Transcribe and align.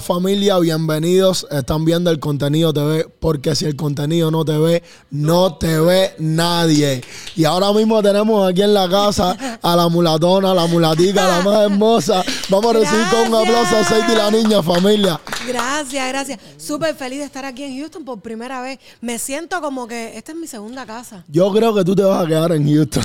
Familia, 0.00 0.58
bienvenidos. 0.58 1.46
Están 1.50 1.84
viendo 1.84 2.10
el 2.10 2.18
contenido 2.18 2.72
TV 2.72 3.06
porque 3.20 3.54
si 3.54 3.66
el 3.66 3.76
contenido 3.76 4.30
no 4.30 4.44
te 4.44 4.56
ve, 4.56 4.82
no 5.10 5.56
te 5.56 5.78
ve 5.78 6.14
nadie. 6.18 7.02
Y 7.36 7.44
ahora 7.44 7.72
mismo 7.72 8.02
tenemos 8.02 8.48
aquí 8.48 8.62
en 8.62 8.72
la 8.72 8.88
casa 8.88 9.36
a 9.60 9.76
la 9.76 9.88
mulatona, 9.88 10.54
la 10.54 10.66
mulatica, 10.66 11.28
la 11.28 11.42
más 11.42 11.64
hermosa. 11.64 12.24
Vamos 12.48 12.74
a 12.74 12.78
recibir 12.78 13.06
con 13.10 13.28
un 13.28 13.34
aplauso 13.34 13.76
a 13.76 13.84
Sadie 13.84 14.14
y 14.14 14.16
la 14.16 14.30
niña, 14.30 14.62
familia. 14.62 15.20
Gracias, 15.46 16.08
gracias. 16.08 16.40
Súper 16.56 16.94
feliz 16.94 17.18
de 17.18 17.24
estar 17.26 17.44
aquí 17.44 17.64
en 17.64 17.78
Houston 17.78 18.04
por 18.04 18.20
primera 18.20 18.62
vez. 18.62 18.78
Me 19.00 19.18
siento 19.18 19.60
como 19.60 19.86
que 19.86 20.16
esta 20.16 20.32
es 20.32 20.38
mi 20.38 20.46
segunda 20.46 20.86
casa. 20.86 21.24
Yo 21.28 21.52
creo 21.52 21.74
que 21.74 21.84
tú 21.84 21.94
te 21.94 22.02
vas 22.02 22.24
a 22.24 22.26
quedar 22.26 22.52
en 22.52 22.66
Houston. 22.66 23.04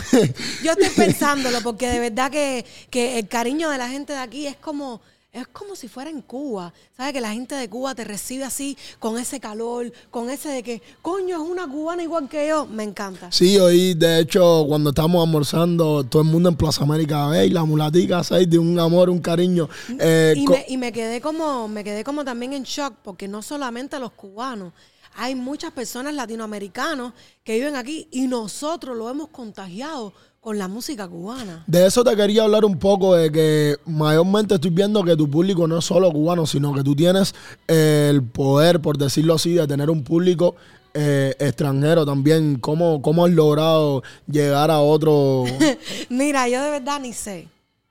Yo 0.63 0.72
estoy 0.72 0.90
pensándolo 0.96 1.60
porque 1.62 1.90
de 1.90 1.99
verdad 1.99 2.32
que, 2.32 2.66
que 2.90 3.20
el 3.20 3.27
cariño 3.27 3.70
de 3.70 3.77
la 3.77 3.90
gente 3.90 4.13
de 4.13 4.20
aquí 4.20 4.48
es 4.48 4.55
como 4.55 5.02
es 5.41 5.48
como 5.48 5.76
si 5.76 5.88
fuera 5.88 6.09
en 6.09 6.22
Cuba. 6.22 6.73
¿Sabes? 6.96 7.14
Que 7.14 7.22
la 7.22 7.32
gente 7.32 7.55
de 7.55 7.70
Cuba 7.70 7.96
te 7.96 8.04
recibe 8.04 8.44
así, 8.44 8.77
con 9.00 9.18
ese 9.18 9.40
calor, 9.40 9.91
con 10.12 10.30
ese 10.30 10.50
de 10.50 10.63
que, 10.63 10.82
coño, 11.02 11.44
es 11.44 11.50
una 11.50 11.68
cubana 11.68 12.04
igual 12.04 12.27
que 12.27 12.48
yo. 12.48 12.66
Me 12.66 12.84
encanta. 12.84 13.32
Sí, 13.32 13.58
hoy, 13.58 13.94
de 13.94 14.20
hecho, 14.20 14.66
cuando 14.68 14.90
estamos 14.90 15.26
almorzando, 15.26 16.04
todo 16.04 16.22
el 16.22 16.27
mundo 16.27 16.50
en 16.50 16.55
Plaza 16.55 16.84
América, 16.84 17.27
¿veis? 17.27 17.52
La 17.52 17.63
mulatica, 17.63 18.23
¿sabes? 18.23 18.50
De 18.50 18.58
un 18.58 18.80
amor, 18.80 19.10
un 19.10 19.20
cariño. 19.20 19.70
Eh, 20.00 20.34
y, 20.36 20.48
me, 20.48 20.66
y 20.68 20.77
me 20.77 20.91
quedé 20.91 21.22
como, 21.22 21.68
me 21.68 21.84
quedé 21.84 22.04
como 22.04 22.24
también 22.24 22.54
en 22.54 22.63
shock, 22.63 22.94
porque 23.04 23.27
no 23.27 23.41
solamente 23.41 23.99
los 23.99 24.12
cubanos, 24.12 24.74
hay 25.20 25.34
muchas 25.34 25.72
personas 25.72 26.13
latinoamericanos 26.13 27.13
que 27.43 27.55
viven 27.55 27.76
aquí 27.76 28.08
y 28.12 28.27
nosotros 28.27 28.96
lo 28.96 29.10
hemos 29.10 29.30
contagiado 29.30 30.13
con 30.48 30.57
la 30.57 30.70
música 30.70 31.09
cubana. 31.09 31.65
De 31.67 31.85
eso 31.85 32.05
te 32.05 32.15
quería 32.15 32.43
hablar 32.43 32.63
un 32.63 32.79
poco, 32.79 33.15
de 33.15 33.29
que 33.29 33.76
mayormente 33.85 34.55
estoy 34.55 34.71
viendo 34.71 35.03
que 35.03 35.17
tu 35.17 35.29
público 35.29 35.67
no 35.67 35.79
es 35.79 35.84
solo 35.84 36.09
cubano, 36.09 36.45
sino 36.45 36.73
que 36.73 36.85
tú 36.85 36.95
tienes 36.95 37.35
el 37.67 38.23
poder, 38.23 38.79
por 38.79 38.98
decirlo 38.98 39.34
así, 39.34 39.55
de 39.55 39.68
tener 39.68 39.90
un 39.90 40.05
público 40.05 40.55
eh, 40.93 41.35
extranjero 41.37 42.05
también. 42.05 42.59
¿Cómo, 42.59 43.01
¿Cómo 43.01 43.25
has 43.25 43.31
logrado 43.34 44.03
llegar 44.25 44.71
a 44.71 44.79
otro? 44.79 45.43
Mira, 46.09 46.48
yo 46.48 46.63
de 46.63 46.70
verdad 46.71 47.01
ni 47.01 47.12
sé. 47.12 47.49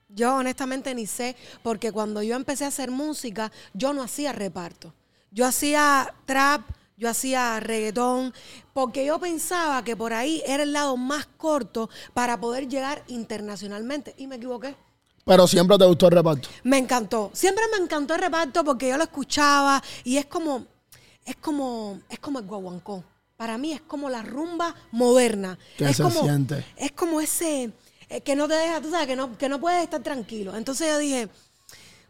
Yo 0.08 0.34
honestamente 0.36 0.94
ni 0.94 1.04
sé, 1.04 1.36
porque 1.62 1.92
cuando 1.92 2.22
yo 2.22 2.36
empecé 2.36 2.64
a 2.64 2.68
hacer 2.68 2.90
música, 2.90 3.52
yo 3.74 3.92
no 3.92 4.02
hacía 4.02 4.32
reparto. 4.32 4.94
Yo 5.30 5.44
hacía 5.44 6.14
trap, 6.24 6.62
yo 6.97 7.11
hacía 7.11 7.61
reggaetón, 7.61 8.33
porque 8.72 9.05
yo 9.05 9.19
pensaba 9.19 9.84
que 9.84 9.97
por 9.97 10.12
ahí 10.12 10.42
era 10.47 10.62
el 10.62 10.72
lado 10.72 10.97
más 10.97 11.27
corto 11.36 11.91
para 12.14 12.41
poder 12.41 12.69
llegar 12.69 13.05
internacionalmente. 13.08 14.14
Y 14.16 14.27
me 14.27 14.36
equivoqué. 14.36 14.75
Pero 15.24 15.47
siempre 15.47 15.77
te 15.77 15.84
gustó 15.84 16.06
el 16.06 16.12
reparto. 16.12 16.48
Me 16.62 16.78
encantó. 16.78 17.30
Siempre 17.34 17.64
me 17.72 17.83
encantó 17.83 18.14
el 18.14 18.20
reparto 18.20 18.64
porque 18.64 18.89
yo 18.89 18.97
lo 18.97 19.02
escuchaba 19.02 19.83
y 20.05 20.17
es 20.17 20.27
como, 20.27 20.64
es 21.24 21.36
como, 21.36 22.00
es 22.08 22.19
como 22.19 22.39
el 22.39 22.47
guaguancó. 22.47 23.05
Para 23.36 23.58
mí 23.58 23.72
es 23.72 23.83
como 23.83 24.08
la 24.08 24.22
rumba 24.22 24.74
moderna. 24.92 25.58
¿Qué 25.77 25.86
es 25.86 25.97
se 25.97 26.02
como, 26.02 26.22
siente? 26.22 26.64
Es 26.77 26.92
como 26.92 27.20
ese 27.20 27.72
eh, 28.08 28.20
que 28.22 28.36
no 28.36 28.48
te 28.48 28.55
deja, 28.55 28.80
tú 28.80 28.91
sabes, 28.91 29.06
que 29.06 29.17
no, 29.17 29.36
que 29.36 29.48
no 29.48 29.61
puedes 29.61 29.83
estar 29.83 30.02
tranquilo. 30.02 30.56
Entonces 30.56 30.89
yo 30.89 30.98
dije, 30.98 31.28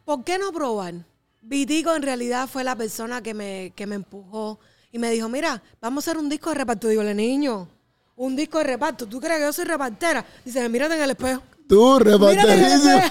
¿por 0.04 0.22
qué 0.22 0.38
no 0.38 0.52
probar? 0.52 0.94
Vitico 1.40 1.94
en 1.94 2.02
realidad 2.02 2.48
fue 2.48 2.64
la 2.64 2.76
persona 2.76 3.22
que 3.22 3.34
me, 3.34 3.72
que 3.74 3.86
me 3.86 3.96
empujó 3.96 4.60
y 4.96 4.98
me 4.98 5.10
dijo, 5.10 5.28
mira, 5.28 5.62
vamos 5.78 6.08
a 6.08 6.10
hacer 6.10 6.18
un 6.18 6.30
disco 6.30 6.48
de 6.48 6.56
reparto. 6.56 6.88
Digo, 6.88 7.02
le 7.02 7.14
niño, 7.14 7.68
un 8.16 8.34
disco 8.34 8.56
de 8.56 8.64
reparto. 8.64 9.06
¿Tú 9.06 9.20
crees 9.20 9.36
que 9.36 9.42
yo 9.42 9.52
soy 9.52 9.66
repartera? 9.66 10.24
Dice, 10.42 10.66
mírate 10.70 10.96
en 10.96 11.02
el 11.02 11.10
espejo. 11.10 11.42
Tú, 11.68 11.98
reparterísimo. 11.98 13.02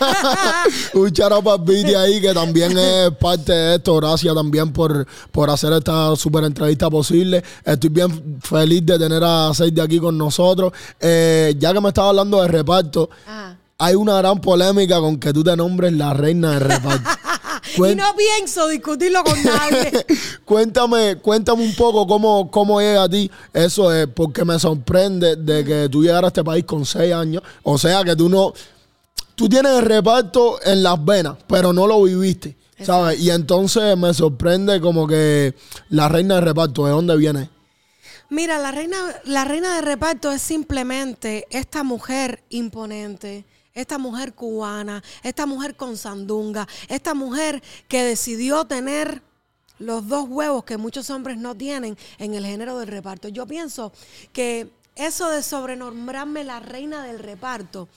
un 0.96 1.12
charapa 1.12 1.60
ahí 2.00 2.22
que 2.22 2.34
también 2.34 2.76
es 2.76 3.12
parte 3.12 3.54
de 3.54 3.76
esto. 3.76 3.98
Gracias 3.98 4.34
también 4.34 4.74
por, 4.74 5.06
por 5.32 5.52
hacer 5.52 5.74
esta 5.74 6.16
super 6.16 6.44
entrevista 6.44 6.90
posible. 6.90 7.44
Estoy 7.64 7.92
bien 7.92 8.40
feliz 8.42 8.84
de 8.84 8.98
tener 8.98 9.24
a 9.24 9.52
Seis 9.54 9.76
de 9.76 9.84
aquí 9.84 10.00
con 10.00 10.18
nosotros. 10.18 10.74
Eh, 11.00 11.54
ya 11.60 11.72
que 11.72 11.82
me 11.82 11.90
estaba 11.90 12.10
hablando 12.10 12.42
de 12.42 12.48
reparto, 12.48 13.12
hay 13.78 13.94
una 13.94 14.18
gran 14.18 14.42
polémica 14.42 15.00
con 15.00 15.20
que 15.20 15.32
tú 15.32 15.44
te 15.44 15.56
nombres 15.56 15.94
la 15.94 16.16
reina 16.16 16.54
de 16.54 16.60
reparto. 16.62 17.10
y 17.78 17.96
no 17.96 18.16
pienso 18.16 18.68
discutirlo 18.68 19.24
con 19.24 19.42
nadie. 19.44 20.06
cuéntame, 20.46 21.18
cuéntame 21.18 21.64
un 21.64 21.76
poco 21.76 22.08
cómo, 22.08 22.50
cómo 22.50 22.80
llega 22.80 23.04
a 23.04 23.10
ti 23.10 23.30
eso, 23.54 23.94
es 23.94 24.08
porque 24.08 24.46
me 24.46 24.60
sorprende 24.60 25.36
de 25.36 25.64
que 25.64 25.90
tú 25.90 26.02
llegaras 26.02 26.26
a 26.26 26.28
este 26.28 26.44
país 26.44 26.66
con 26.66 26.86
seis 26.86 27.14
años. 27.14 27.44
O 27.64 27.78
sea 27.78 28.04
que 28.04 28.16
tú 28.16 28.30
no. 28.30 28.54
Tú 29.36 29.50
tienes 29.50 29.74
el 29.74 29.86
reparto 29.86 30.60
en 30.64 30.82
las 30.82 31.04
venas, 31.04 31.36
pero 31.48 31.74
no 31.74 31.88
lo 31.88 32.02
viviste. 32.04 32.56
¿Sabes? 32.82 33.20
Y 33.20 33.30
entonces 33.30 33.98
me 33.98 34.14
sorprende 34.14 34.82
como 34.82 35.08
que 35.08 35.56
la 35.90 36.10
reina 36.10 36.36
de 36.36 36.42
reparto, 36.42 36.86
¿de 36.86 36.92
dónde 36.92 37.16
viene? 37.16 37.50
Mira, 38.30 38.60
la 38.60 38.72
reina, 38.72 38.98
la 39.24 39.46
reina 39.46 39.76
de 39.76 39.82
reparto 39.82 40.32
es 40.32 40.42
simplemente 40.42 41.48
esta 41.52 41.84
mujer 41.84 42.44
imponente 42.50 43.46
esta 43.76 43.98
mujer 43.98 44.34
cubana, 44.34 45.04
esta 45.22 45.46
mujer 45.46 45.76
con 45.76 45.98
sandunga, 45.98 46.68
esta 46.88 47.14
mujer 47.14 47.62
que 47.88 48.04
decidió 48.04 48.66
tener 48.66 49.22
los 49.78 50.08
dos 50.08 50.28
huevos 50.30 50.64
que 50.64 50.78
muchos 50.78 51.10
hombres 51.10 51.38
no 51.38 51.54
tienen 51.54 51.98
en 52.18 52.34
el 52.34 52.46
género 52.46 52.80
del 52.80 52.88
reparto. 52.88 53.28
Yo 53.28 53.46
pienso 53.46 53.92
que 54.32 54.72
eso 54.96 55.30
de 55.30 55.44
sobrenombrarme 55.44 56.46
la 56.46 56.62
reina 56.62 57.04
del 57.04 57.20
reparto 57.20 57.90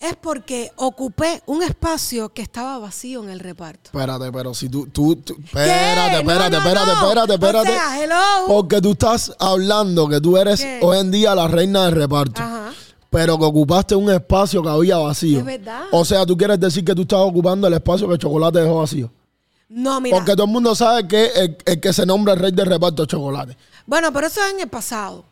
es 0.00 0.16
porque 0.16 0.72
ocupé 0.76 1.40
un 1.46 1.62
espacio 1.62 2.28
que 2.28 2.42
estaba 2.42 2.78
vacío 2.78 3.22
en 3.22 3.30
el 3.30 3.38
reparto. 3.38 3.84
Espérate, 3.84 4.30
pero 4.32 4.52
si 4.52 4.68
tú, 4.68 4.88
tú, 4.88 5.12
espérate, 5.12 6.18
espérate, 6.18 6.56
espérate, 6.56 6.92
espérate, 6.92 7.34
espérate, 7.34 8.14
Porque 8.48 8.80
tú 8.82 8.90
estás 8.90 9.32
hablando 9.38 10.08
que 10.08 10.20
tú 10.20 10.36
eres 10.36 10.66
hoy 10.82 10.98
en 10.98 11.12
día 11.12 11.34
la 11.34 11.46
reina 11.46 11.86
del 11.86 11.94
reparto. 11.94 12.42
Ajá 12.42 12.72
pero 13.10 13.38
que 13.38 13.44
ocupaste 13.44 13.94
un 13.94 14.10
espacio 14.10 14.62
que 14.62 14.68
había 14.68 14.96
vacío. 14.98 15.38
Es 15.38 15.44
verdad. 15.44 15.84
O 15.92 16.04
sea, 16.04 16.26
tú 16.26 16.36
quieres 16.36 16.58
decir 16.58 16.84
que 16.84 16.94
tú 16.94 17.02
estás 17.02 17.20
ocupando 17.20 17.66
el 17.66 17.74
espacio 17.74 18.06
que 18.08 18.14
el 18.14 18.18
chocolate 18.18 18.60
dejó 18.60 18.80
vacío. 18.80 19.10
No, 19.68 20.00
mira. 20.00 20.16
Porque 20.16 20.32
todo 20.32 20.46
el 20.46 20.52
mundo 20.52 20.74
sabe 20.74 21.08
que 21.08 21.56
el, 21.64 21.80
que 21.80 21.92
se 21.92 22.06
nombra 22.06 22.34
el 22.34 22.40
rey 22.40 22.52
del 22.52 22.66
reparto 22.66 23.02
es 23.02 23.08
chocolate. 23.08 23.56
Bueno, 23.84 24.12
pero 24.12 24.26
eso 24.26 24.40
es 24.44 24.52
en 24.52 24.60
el 24.60 24.68
pasado. 24.68 25.24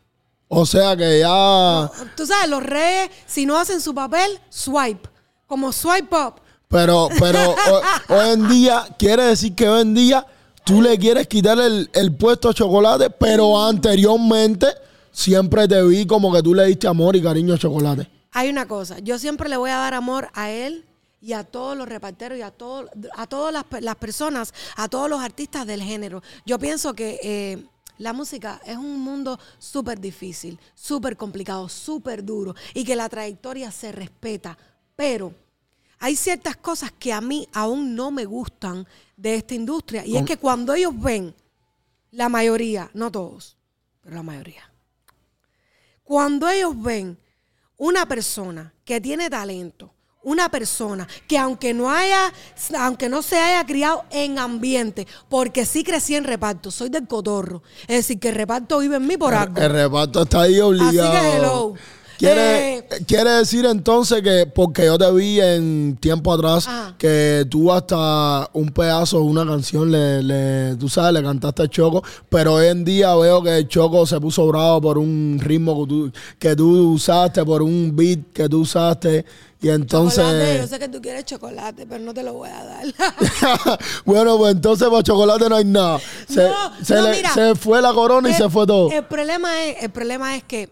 O 0.49 0.67
sea 0.67 0.97
que 0.97 1.21
ya. 1.21 1.91
tú 2.17 2.27
sabes, 2.27 2.49
los 2.49 2.63
reyes, 2.63 3.11
si 3.27 3.47
no 3.47 3.57
hacen 3.57 3.81
su 3.81 3.95
papel, 3.95 4.39
swipe. 4.49 5.09
Como 5.47 5.73
swipe 5.73 6.15
up. 6.15 6.35
Pero, 6.69 7.09
pero 7.19 7.55
hoy, 8.09 8.29
en 8.31 8.49
día, 8.49 8.87
quiere 8.99 9.25
decir 9.25 9.55
que 9.55 9.69
hoy 9.69 9.83
en 9.83 9.95
día 9.95 10.27
tú 10.65 10.83
le 10.83 10.99
quieres 10.99 11.29
quitar 11.29 11.59
el, 11.59 11.91
el 11.93 12.15
puesto 12.17 12.49
a 12.49 12.55
chocolate, 12.55 13.11
pero 13.11 13.63
anteriormente 13.63 14.69
siempre 15.15 15.67
te 15.67 15.83
vi 15.85 16.07
como 16.07 16.31
que 16.33 16.43
tú 16.43 16.53
le 16.53 16.67
diste 16.67 16.87
amor 16.87 17.17
y 17.17 17.23
cariño 17.23 17.55
a 17.55 17.59
Chocolate. 17.59 18.11
Hay 18.33 18.51
una 18.51 18.67
cosa, 18.67 18.99
yo 18.99 19.19
siempre 19.19 19.49
le 19.49 19.57
voy 19.57 19.71
a 19.71 19.77
dar 19.77 19.95
amor 19.95 20.29
a 20.35 20.51
él 20.51 20.85
y 21.21 21.33
a 21.33 21.45
todos 21.45 21.79
los 21.79 21.89
reparteros 21.89 22.37
y 22.37 22.43
a, 22.43 22.51
todo, 22.51 22.91
a 23.17 23.27
todas 23.27 23.55
las, 23.81 23.97
personas, 23.97 24.53
a 24.77 24.89
todos 24.89 25.09
los 25.09 25.21
artistas 25.21 25.67
del 25.67 25.81
género. 25.81 26.23
Yo 26.45 26.59
pienso 26.59 26.93
que 26.93 27.19
eh, 27.23 27.65
la 27.97 28.13
música 28.13 28.61
es 28.67 28.77
un 28.77 29.01
mundo 29.01 29.39
súper 29.59 30.01
difícil, 30.01 30.59
súper 30.75 31.17
complicado, 31.17 31.69
súper 31.69 32.25
duro 32.25 32.55
y 32.75 32.85
que 32.85 32.97
la 32.97 33.09
trayectoria 33.09 33.71
se 33.71 33.93
respeta, 33.93 34.59
pero 34.97 35.33
hay 36.01 36.17
ciertas 36.17 36.57
cosas 36.57 36.93
que 36.93 37.13
a 37.13 37.21
mí 37.21 37.49
aún 37.53 37.95
no 37.95 38.11
me 38.11 38.25
gustan 38.25 38.87
de 39.17 39.37
esta 39.37 39.55
industria 39.55 40.05
y 40.05 40.17
es 40.17 40.25
que 40.25 40.37
cuando 40.37 40.75
ellos 40.75 40.93
ven, 41.01 41.35
la 42.11 42.29
mayoría, 42.29 42.91
no 42.95 43.11
todos, 43.11 43.57
pero 44.03 44.17
la 44.17 44.23
mayoría, 44.23 44.74
cuando 46.05 46.49
ellos 46.49 46.81
ven 46.81 47.19
una 47.77 48.07
persona 48.07 48.73
que 48.85 49.01
tiene 49.01 49.29
talento, 49.29 49.93
una 50.23 50.49
persona 50.49 51.07
que 51.29 51.37
aunque 51.39 51.75
no 51.75 51.91
haya, 51.91 52.33
aunque 52.79 53.09
no 53.09 53.23
se 53.23 53.39
haya 53.39 53.65
criado 53.67 54.05
en 54.11 54.39
ambiente, 54.39 55.07
porque 55.29 55.67
sí 55.67 55.85
crecí 55.85 56.15
en 56.15 56.25
reparto, 56.25 56.71
soy 56.71 56.89
del 56.89 57.07
cotorro. 57.07 57.63
Es 57.83 57.97
decir, 57.97 58.19
que 58.19 58.29
el 58.31 58.35
reparto 58.35 58.79
vive 58.79 58.97
en 58.97 59.07
mí 59.07 59.17
por 59.17 59.35
algo. 59.35 59.61
El 59.61 59.71
reparto 59.71 60.23
está 60.23 60.43
ahí 60.43 60.61
obligado. 60.61 61.03
Así 61.03 61.11
que 61.11 61.37
hello. 61.37 61.75
Quiere, 62.19 62.79
eh, 62.79 62.85
quiere 63.07 63.31
decir 63.31 63.67
entonces 63.67 64.23
que, 64.23 64.47
porque 64.47 64.87
yo 64.87 64.99
te 64.99 65.11
vi 65.13 65.41
en 65.41 65.97
tiempo 66.01 66.33
atrás, 66.33 66.69
que 66.99 67.47
tú 67.51 67.73
hasta 67.73 68.49
un 68.53 68.71
pedazo 68.71 69.19
de 69.19 69.25
una 69.25 69.45
canción 69.45 69.91
le, 69.91 70.23
le, 70.23 70.77
tú 70.77 70.89
sabes, 70.89 71.13
le 71.15 71.23
cantaste 71.23 71.63
a 71.63 71.69
Choco, 71.69 72.03
pero 72.29 72.55
hoy 72.55 72.67
en 72.67 72.85
día 72.85 73.15
veo 73.17 73.43
que 73.43 73.67
Choco 73.67 74.07
se 74.07 74.21
puso 74.21 74.47
bravo 74.47 74.81
por 74.81 74.99
un 74.99 75.41
ritmo 75.43 75.83
que 75.83 75.89
tú, 75.89 76.13
que 76.39 76.57
tú 76.57 76.93
usaste, 76.93 77.45
por 77.45 77.63
un 77.63 77.95
beat 77.95 78.33
que 78.33 78.49
tú 78.49 78.61
usaste. 78.61 79.25
Y 79.65 79.71
entonces. 79.71 80.23
Chocolate, 80.23 80.59
yo 80.59 80.67
sé 80.67 80.79
que 80.79 80.89
tú 80.89 81.01
quieres 81.01 81.25
chocolate, 81.25 81.87
pero 81.87 82.05
no 82.05 82.13
te 82.13 82.23
lo 82.23 82.35
voy 82.35 82.51
a 82.51 82.65
dar. 82.65 82.85
bueno, 84.05 84.37
pues 84.37 84.53
entonces 84.57 84.87
para 84.91 85.03
chocolate 85.03 85.49
no 85.49 85.57
hay 85.57 85.65
nada. 85.65 85.99
Se, 86.29 86.51
se, 87.33 87.55
fue 87.55 87.81
la 87.81 87.95
corona 87.95 88.29
y 88.29 88.35
se 88.35 88.51
fue 88.51 88.67
todo. 88.67 88.91
El 88.91 89.05
problema 89.05 89.65
es, 89.65 89.83
el 89.83 89.91
problema 89.91 90.37
es 90.37 90.45
que 90.45 90.69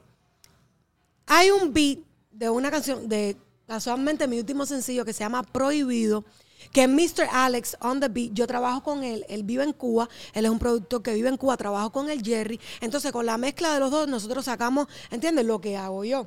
hay 1.26 1.50
un 1.50 1.72
beat 1.72 1.98
de 2.30 2.50
una 2.50 2.70
canción, 2.70 3.08
de 3.08 3.36
casualmente 3.66 4.26
mi 4.26 4.38
último 4.38 4.66
sencillo 4.66 5.04
que 5.04 5.12
se 5.12 5.20
llama 5.20 5.42
Prohibido, 5.42 6.24
que 6.72 6.86
Mr. 6.86 7.28
Alex 7.30 7.76
on 7.80 8.00
the 8.00 8.08
beat, 8.08 8.32
yo 8.32 8.46
trabajo 8.46 8.82
con 8.82 9.04
él, 9.04 9.24
él 9.28 9.42
vive 9.42 9.64
en 9.64 9.72
Cuba, 9.72 10.08
él 10.32 10.44
es 10.44 10.50
un 10.50 10.58
productor 10.58 11.02
que 11.02 11.14
vive 11.14 11.28
en 11.28 11.36
Cuba, 11.36 11.56
trabajo 11.56 11.90
con 11.90 12.08
el 12.10 12.22
Jerry, 12.22 12.60
entonces 12.80 13.12
con 13.12 13.26
la 13.26 13.38
mezcla 13.38 13.74
de 13.74 13.80
los 13.80 13.90
dos 13.90 14.08
nosotros 14.08 14.44
sacamos, 14.44 14.86
¿entiendes? 15.10 15.44
Lo 15.44 15.60
que 15.60 15.76
hago 15.76 16.04
yo. 16.04 16.26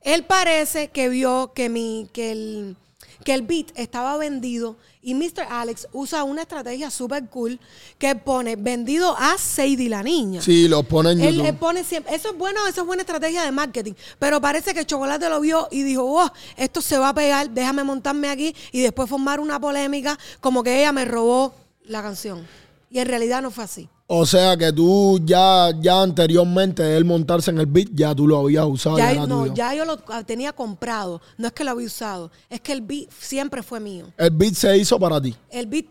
Él 0.00 0.24
parece 0.24 0.88
que 0.88 1.08
vio 1.08 1.52
que 1.54 1.68
mi, 1.68 2.08
que 2.12 2.32
el, 2.32 2.76
que 3.24 3.34
el 3.34 3.42
beat 3.42 3.70
estaba 3.74 4.16
vendido 4.16 4.76
y 5.00 5.14
Mr. 5.14 5.46
Alex 5.50 5.88
usa 5.92 6.22
una 6.24 6.42
estrategia 6.42 6.90
súper 6.90 7.28
cool 7.28 7.58
que 7.98 8.14
pone 8.14 8.56
vendido 8.56 9.16
a 9.18 9.36
Sadie 9.38 9.88
la 9.88 10.02
niña. 10.02 10.40
Sí, 10.40 10.68
lo 10.68 10.82
pone 10.82 11.12
en 11.12 11.20
Él, 11.20 11.34
YouTube. 11.34 11.48
él 11.48 11.56
pone 11.56 11.84
siempre, 11.84 12.14
eso 12.14 12.30
es 12.30 12.38
bueno, 12.38 12.66
eso 12.68 12.82
es 12.82 12.86
buena 12.86 13.02
estrategia 13.02 13.42
de 13.42 13.52
marketing, 13.52 13.92
pero 14.18 14.40
parece 14.40 14.74
que 14.74 14.84
Chocolate 14.84 15.28
lo 15.28 15.40
vio 15.40 15.68
y 15.70 15.82
dijo, 15.82 16.04
oh, 16.04 16.30
esto 16.56 16.80
se 16.80 16.98
va 16.98 17.10
a 17.10 17.14
pegar, 17.14 17.50
déjame 17.50 17.84
montarme 17.84 18.28
aquí 18.28 18.54
y 18.70 18.80
después 18.80 19.08
formar 19.08 19.40
una 19.40 19.60
polémica 19.60 20.18
como 20.40 20.62
que 20.62 20.78
ella 20.78 20.92
me 20.92 21.04
robó 21.04 21.54
la 21.84 22.02
canción. 22.02 22.46
Y 22.90 22.98
en 22.98 23.08
realidad 23.08 23.40
no 23.42 23.50
fue 23.50 23.64
así. 23.64 23.88
O 24.14 24.26
sea 24.26 24.58
que 24.58 24.70
tú 24.74 25.18
ya, 25.24 25.70
ya 25.80 26.02
anteriormente 26.02 26.98
él 26.98 27.06
montarse 27.06 27.50
en 27.50 27.58
el 27.58 27.64
beat, 27.64 27.88
ya 27.94 28.14
tú 28.14 28.26
lo 28.26 28.40
habías 28.40 28.66
usado. 28.66 28.98
Ya, 28.98 29.10
Ya, 29.14 29.26
no, 29.26 29.44
tuyo. 29.44 29.54
ya 29.54 29.74
yo 29.74 29.86
lo 29.86 29.96
tenía 30.26 30.52
comprado, 30.52 31.22
no 31.38 31.46
es 31.46 31.54
que 31.54 31.64
lo 31.64 31.70
había 31.70 31.86
usado, 31.86 32.30
es 32.50 32.60
que 32.60 32.72
el 32.72 32.82
beat 32.82 33.10
siempre 33.10 33.62
fue 33.62 33.80
mío. 33.80 34.12
El 34.18 34.28
beat 34.32 34.52
se 34.52 34.76
hizo 34.76 34.98
para 34.98 35.18
ti. 35.18 35.34
El 35.48 35.66
beat 35.66 35.86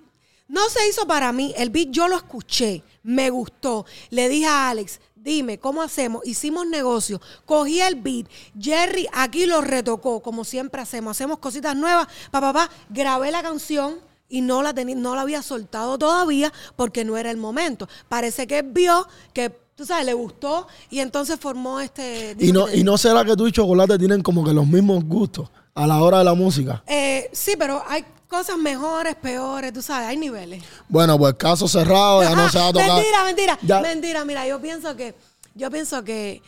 no 0.47 0.69
se 0.69 0.87
hizo 0.87 1.07
para 1.07 1.31
mí, 1.33 1.51
el 1.57 1.71
beat 1.71 1.87
yo 1.89 2.07
lo 2.07 2.15
escuché, 2.15 2.83
me 3.01 3.31
gustó. 3.31 3.87
Le 4.11 4.29
dije 4.29 4.45
a 4.45 4.69
Alex, 4.69 4.99
dime, 5.15 5.57
¿cómo 5.57 5.81
hacemos? 5.81 6.23
Hicimos 6.23 6.67
negocio, 6.67 7.19
cogí 7.45 7.81
el 7.81 7.95
beat, 7.95 8.27
Jerry 8.59 9.07
aquí 9.13 9.47
lo 9.47 9.61
retocó, 9.61 10.21
como 10.21 10.43
siempre 10.43 10.79
hacemos, 10.79 11.17
hacemos 11.17 11.39
cositas 11.39 11.75
nuevas, 11.75 12.07
papá, 12.29 12.53
papá, 12.53 12.71
grabé 12.91 13.31
la 13.31 13.41
canción 13.41 13.95
y 14.31 14.41
no 14.41 14.63
la, 14.63 14.73
tenía, 14.73 14.95
no 14.95 15.13
la 15.13 15.21
había 15.21 15.43
soltado 15.43 15.97
todavía 15.97 16.51
porque 16.77 17.03
no 17.05 17.17
era 17.17 17.29
el 17.29 17.37
momento. 17.37 17.87
Parece 18.07 18.47
que 18.47 18.61
vio 18.61 19.05
que, 19.33 19.49
tú 19.75 19.85
sabes, 19.85 20.05
le 20.05 20.13
gustó 20.13 20.67
y 20.89 20.99
entonces 20.99 21.37
formó 21.39 21.79
este... 21.81 22.35
Y 22.39 22.51
no, 22.53 22.71
y 22.71 22.83
no 22.83 22.97
será 22.97 23.25
que 23.25 23.35
tú 23.35 23.45
y 23.47 23.51
Chocolate 23.51 23.99
tienen 23.99 24.23
como 24.23 24.43
que 24.43 24.53
los 24.53 24.65
mismos 24.65 25.03
gustos 25.03 25.49
a 25.75 25.85
la 25.85 26.01
hora 26.01 26.19
de 26.19 26.23
la 26.23 26.33
música. 26.33 26.81
Eh, 26.87 27.29
sí, 27.33 27.55
pero 27.59 27.83
hay 27.87 28.05
cosas 28.29 28.57
mejores, 28.57 29.15
peores, 29.15 29.73
tú 29.73 29.81
sabes, 29.81 30.07
hay 30.07 30.15
niveles. 30.17 30.63
Bueno, 30.87 31.17
pues 31.17 31.33
caso 31.33 31.67
cerrado, 31.67 32.23
ya 32.23 32.33
no 32.33 32.49
se 32.49 32.57
va 32.57 32.67
a 32.69 32.73
tocar. 32.73 32.87
Mentira, 32.93 33.23
mentira, 33.25 33.59
Ya- 33.61 33.81
mentira. 33.81 34.23
Mira, 34.25 34.47
yo 34.47 34.61
pienso 34.61 34.95
que, 34.95 35.13
yo 35.55 35.69
pienso 35.69 36.03
que, 36.05 36.41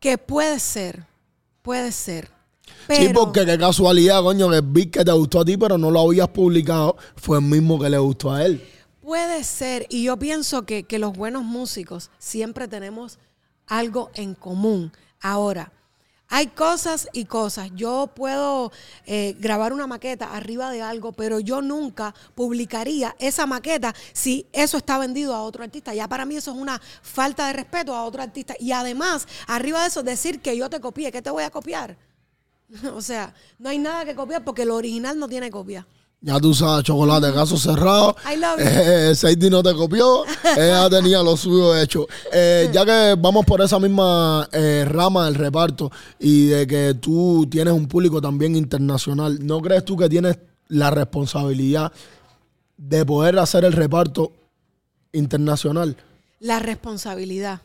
que 0.00 0.16
puede 0.16 0.58
ser, 0.58 1.04
puede 1.60 1.92
ser. 1.92 2.30
Pero, 2.86 3.02
Sí, 3.02 3.08
porque 3.12 3.44
qué 3.44 3.58
casualidad, 3.58 4.22
coño, 4.22 4.50
que 4.50 4.56
el 4.56 4.62
beat 4.62 4.90
que 4.90 5.04
te 5.04 5.12
gustó 5.12 5.40
a 5.40 5.44
ti, 5.44 5.56
pero 5.56 5.78
no 5.78 5.90
lo 5.90 6.00
habías 6.00 6.28
publicado, 6.28 6.96
fue 7.16 7.38
el 7.38 7.44
mismo 7.44 7.78
que 7.78 7.90
le 7.90 7.98
gustó 7.98 8.32
a 8.32 8.44
él. 8.44 8.62
Puede 9.02 9.42
ser, 9.44 9.86
y 9.88 10.04
yo 10.04 10.18
pienso 10.18 10.62
que, 10.62 10.82
que 10.82 10.98
los 10.98 11.14
buenos 11.14 11.42
músicos 11.44 12.10
siempre 12.18 12.68
tenemos 12.68 13.18
algo 13.66 14.10
en 14.14 14.34
común. 14.34 14.92
Ahora, 15.20 15.72
hay 16.30 16.48
cosas 16.48 17.08
y 17.12 17.24
cosas. 17.24 17.70
Yo 17.74 18.10
puedo 18.14 18.70
eh, 19.06 19.34
grabar 19.38 19.72
una 19.72 19.86
maqueta 19.86 20.36
arriba 20.36 20.70
de 20.70 20.82
algo, 20.82 21.12
pero 21.12 21.40
yo 21.40 21.62
nunca 21.62 22.14
publicaría 22.34 23.16
esa 23.18 23.46
maqueta 23.46 23.94
si 24.12 24.46
eso 24.52 24.76
está 24.76 24.98
vendido 24.98 25.34
a 25.34 25.42
otro 25.42 25.64
artista. 25.64 25.94
Ya 25.94 26.06
para 26.06 26.26
mí 26.26 26.36
eso 26.36 26.50
es 26.50 26.58
una 26.58 26.80
falta 27.02 27.46
de 27.46 27.54
respeto 27.54 27.94
a 27.94 28.04
otro 28.04 28.22
artista. 28.22 28.54
Y 28.60 28.72
además, 28.72 29.26
arriba 29.46 29.80
de 29.80 29.88
eso, 29.88 30.02
decir 30.02 30.40
que 30.40 30.56
yo 30.56 30.68
te 30.68 30.80
copié, 30.80 31.10
¿qué 31.10 31.22
te 31.22 31.30
voy 31.30 31.44
a 31.44 31.50
copiar? 31.50 31.96
o 32.94 33.02
sea, 33.02 33.34
no 33.58 33.68
hay 33.68 33.78
nada 33.78 34.04
que 34.04 34.14
copiar 34.14 34.44
porque 34.44 34.64
lo 34.64 34.76
original 34.76 35.18
no 35.18 35.28
tiene 35.28 35.50
copia. 35.50 35.86
Ya 36.20 36.40
tú 36.40 36.52
sabes, 36.52 36.82
Chocolate, 36.82 37.32
caso 37.32 37.56
cerrado. 37.56 38.16
I 38.28 38.36
love 38.36 38.58
you. 38.58 38.64
Eh, 38.66 39.14
Sadie 39.14 39.50
no 39.50 39.62
te 39.62 39.72
copió, 39.72 40.24
ella 40.56 40.90
tenía 40.90 41.22
lo 41.22 41.36
suyo 41.36 41.78
hecho. 41.78 42.08
Eh, 42.32 42.68
ya 42.72 42.84
que 42.84 43.14
vamos 43.16 43.46
por 43.46 43.60
esa 43.60 43.78
misma 43.78 44.48
eh, 44.50 44.84
rama 44.88 45.26
del 45.26 45.36
reparto 45.36 45.92
y 46.18 46.46
de 46.46 46.66
que 46.66 46.94
tú 46.94 47.46
tienes 47.48 47.72
un 47.72 47.86
público 47.86 48.20
también 48.20 48.56
internacional, 48.56 49.38
¿no 49.46 49.60
crees 49.60 49.84
tú 49.84 49.96
que 49.96 50.08
tienes 50.08 50.38
la 50.66 50.90
responsabilidad 50.90 51.92
de 52.76 53.06
poder 53.06 53.38
hacer 53.38 53.64
el 53.64 53.72
reparto 53.72 54.32
internacional? 55.12 55.96
La 56.40 56.58
responsabilidad. 56.58 57.60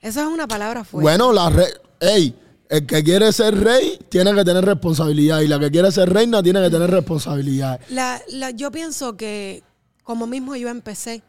Esa 0.00 0.22
es 0.22 0.28
una 0.28 0.46
palabra 0.46 0.84
fuerte. 0.84 1.02
Bueno, 1.02 1.32
la 1.32 1.50
re 1.50 1.66
ey, 1.98 2.34
el 2.72 2.86
que 2.86 3.04
quiere 3.04 3.30
ser 3.32 3.54
rey 3.60 3.98
tiene 4.08 4.34
que 4.34 4.44
tener 4.44 4.64
responsabilidad 4.64 5.40
y 5.42 5.46
la 5.48 5.58
que 5.60 5.70
quiere 5.70 5.92
ser 5.92 6.08
reina 6.10 6.42
tiene 6.42 6.62
que 6.62 6.70
tener 6.70 6.90
responsabilidad. 6.90 7.78
La, 7.90 8.20
la- 8.28 8.50
yo 8.50 8.70
pienso 8.72 9.14
que, 9.16 9.62
como 10.02 10.26
mismo 10.26 10.56
yo 10.56 10.68
empecé, 10.70 11.22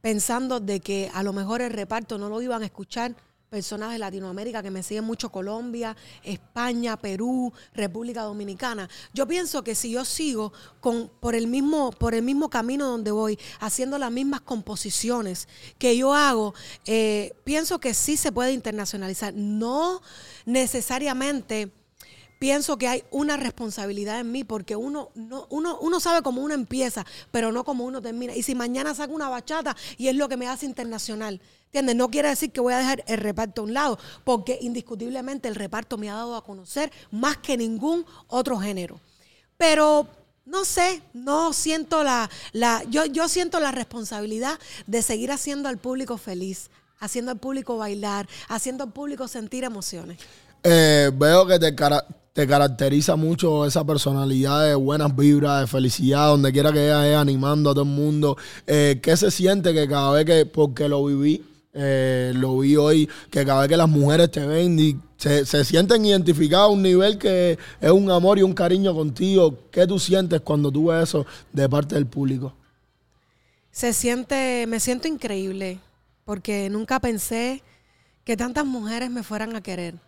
pensando 0.00 0.58
de 0.58 0.80
que 0.80 1.10
a 1.12 1.22
lo 1.22 1.32
mejor 1.34 1.60
el 1.60 1.70
reparto 1.72 2.16
no 2.16 2.28
lo 2.30 2.40
iban 2.40 2.62
a 2.62 2.64
escuchar 2.64 3.14
personas 3.50 3.92
de 3.92 3.98
Latinoamérica 3.98 4.62
que 4.62 4.70
me 4.70 4.82
siguen 4.82 5.04
mucho 5.04 5.30
Colombia, 5.30 5.96
España, 6.22 6.96
Perú, 6.96 7.52
República 7.74 8.22
Dominicana. 8.22 8.88
Yo 9.14 9.26
pienso 9.26 9.62
que 9.62 9.74
si 9.74 9.92
yo 9.92 10.04
sigo 10.04 10.52
con, 10.80 11.10
por, 11.20 11.34
el 11.34 11.46
mismo, 11.46 11.90
por 11.92 12.14
el 12.14 12.22
mismo 12.22 12.50
camino 12.50 12.86
donde 12.86 13.10
voy, 13.10 13.38
haciendo 13.60 13.98
las 13.98 14.10
mismas 14.10 14.40
composiciones 14.40 15.48
que 15.78 15.96
yo 15.96 16.14
hago, 16.14 16.54
eh, 16.84 17.34
pienso 17.44 17.78
que 17.78 17.94
sí 17.94 18.16
se 18.16 18.32
puede 18.32 18.52
internacionalizar. 18.52 19.32
No 19.34 20.02
necesariamente 20.44 21.70
pienso 22.38 22.76
que 22.76 22.88
hay 22.88 23.04
una 23.10 23.36
responsabilidad 23.36 24.20
en 24.20 24.32
mí 24.32 24.44
porque 24.44 24.76
uno 24.76 25.10
no 25.14 25.46
uno 25.50 25.78
uno 25.80 26.00
sabe 26.00 26.22
cómo 26.22 26.42
uno 26.42 26.54
empieza 26.54 27.06
pero 27.30 27.52
no 27.52 27.64
cómo 27.64 27.84
uno 27.84 28.02
termina 28.02 28.34
y 28.34 28.42
si 28.42 28.54
mañana 28.54 28.94
saco 28.94 29.14
una 29.14 29.28
bachata 29.28 29.76
y 29.96 30.08
es 30.08 30.16
lo 30.16 30.28
que 30.28 30.36
me 30.36 30.48
hace 30.48 30.66
internacional 30.66 31.40
¿Entiendes? 31.66 31.96
No 31.96 32.10
quiere 32.10 32.30
decir 32.30 32.52
que 32.52 32.60
voy 32.60 32.72
a 32.72 32.78
dejar 32.78 33.04
el 33.06 33.18
reparto 33.18 33.60
a 33.60 33.64
un 33.64 33.74
lado, 33.74 33.98
porque 34.24 34.58
indiscutiblemente 34.62 35.48
el 35.48 35.54
reparto 35.54 35.98
me 35.98 36.08
ha 36.08 36.14
dado 36.14 36.36
a 36.36 36.44
conocer 36.44 36.90
más 37.10 37.36
que 37.36 37.58
ningún 37.58 38.06
otro 38.28 38.58
género. 38.58 38.98
Pero 39.58 40.08
no 40.46 40.64
sé, 40.64 41.02
no 41.12 41.52
siento 41.52 42.02
la, 42.02 42.30
la 42.52 42.82
yo, 42.84 43.04
yo 43.04 43.28
siento 43.28 43.60
la 43.60 43.72
responsabilidad 43.72 44.58
de 44.86 45.02
seguir 45.02 45.32
haciendo 45.32 45.68
al 45.68 45.76
público 45.76 46.16
feliz, 46.16 46.70
haciendo 46.98 47.32
al 47.32 47.38
público 47.38 47.76
bailar, 47.76 48.28
haciendo 48.48 48.84
al 48.84 48.92
público 48.92 49.28
sentir 49.28 49.64
emociones. 49.64 50.18
Eh, 50.68 51.12
veo 51.14 51.46
que 51.46 51.60
te, 51.60 51.76
te 52.32 52.46
caracteriza 52.48 53.14
mucho 53.14 53.64
esa 53.66 53.84
personalidad 53.86 54.66
de 54.66 54.74
buenas 54.74 55.14
vibras, 55.14 55.60
de 55.60 55.66
felicidad, 55.68 56.26
donde 56.26 56.50
quiera 56.50 56.72
que 56.72 56.86
ella 56.86 57.08
es 57.08 57.16
animando 57.16 57.70
a 57.70 57.72
todo 57.72 57.84
el 57.84 57.90
mundo. 57.90 58.36
Eh, 58.66 58.98
¿Qué 59.00 59.16
se 59.16 59.30
siente 59.30 59.72
que 59.72 59.86
cada 59.86 60.10
vez 60.10 60.24
que, 60.24 60.44
porque 60.44 60.88
lo 60.88 61.04
viví, 61.04 61.44
eh, 61.72 62.32
lo 62.34 62.58
vi 62.58 62.74
hoy, 62.74 63.08
que 63.30 63.46
cada 63.46 63.60
vez 63.60 63.68
que 63.68 63.76
las 63.76 63.88
mujeres 63.88 64.28
te 64.32 64.44
ven 64.44 64.76
y 64.76 64.98
se, 65.16 65.46
se 65.46 65.64
sienten 65.64 66.04
identificadas 66.04 66.66
a 66.66 66.72
un 66.72 66.82
nivel 66.82 67.16
que 67.16 67.56
es 67.80 67.90
un 67.92 68.10
amor 68.10 68.40
y 68.40 68.42
un 68.42 68.52
cariño 68.52 68.92
contigo? 68.92 69.56
¿Qué 69.70 69.86
tú 69.86 70.00
sientes 70.00 70.40
cuando 70.40 70.72
tú 70.72 70.86
ves 70.86 71.04
eso 71.10 71.26
de 71.52 71.68
parte 71.68 71.94
del 71.94 72.06
público? 72.06 72.52
Se 73.70 73.92
siente, 73.92 74.66
me 74.66 74.80
siento 74.80 75.06
increíble, 75.06 75.78
porque 76.24 76.68
nunca 76.70 76.98
pensé 76.98 77.62
que 78.24 78.36
tantas 78.36 78.66
mujeres 78.66 79.10
me 79.12 79.22
fueran 79.22 79.54
a 79.54 79.60
querer. 79.60 80.04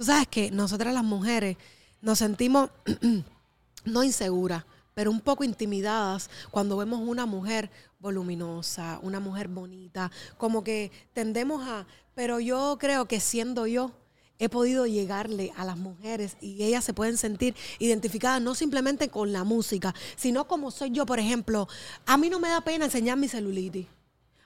Tú 0.00 0.06
sabes 0.06 0.28
que 0.28 0.50
nosotras 0.50 0.94
las 0.94 1.04
mujeres 1.04 1.58
nos 2.00 2.20
sentimos 2.20 2.70
no 3.84 4.02
inseguras, 4.02 4.64
pero 4.94 5.10
un 5.10 5.20
poco 5.20 5.44
intimidadas 5.44 6.30
cuando 6.50 6.78
vemos 6.78 7.00
una 7.00 7.26
mujer 7.26 7.70
voluminosa, 7.98 8.98
una 9.02 9.20
mujer 9.20 9.48
bonita, 9.48 10.10
como 10.38 10.64
que 10.64 10.90
tendemos 11.12 11.68
a, 11.68 11.86
pero 12.14 12.40
yo 12.40 12.78
creo 12.80 13.04
que 13.04 13.20
siendo 13.20 13.66
yo, 13.66 13.92
he 14.38 14.48
podido 14.48 14.86
llegarle 14.86 15.52
a 15.54 15.66
las 15.66 15.76
mujeres 15.76 16.38
y 16.40 16.62
ellas 16.64 16.82
se 16.82 16.94
pueden 16.94 17.18
sentir 17.18 17.54
identificadas 17.78 18.40
no 18.40 18.54
simplemente 18.54 19.10
con 19.10 19.34
la 19.34 19.44
música, 19.44 19.94
sino 20.16 20.48
como 20.48 20.70
soy 20.70 20.92
yo, 20.92 21.04
por 21.04 21.18
ejemplo, 21.18 21.68
a 22.06 22.16
mí 22.16 22.30
no 22.30 22.40
me 22.40 22.48
da 22.48 22.62
pena 22.62 22.86
enseñar 22.86 23.18
mi 23.18 23.28
celulitis. 23.28 23.86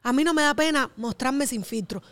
A 0.02 0.12
mí 0.12 0.24
no 0.24 0.34
me 0.34 0.42
da 0.42 0.52
pena 0.52 0.90
mostrarme 0.96 1.46
sin 1.46 1.62
filtro. 1.64 2.02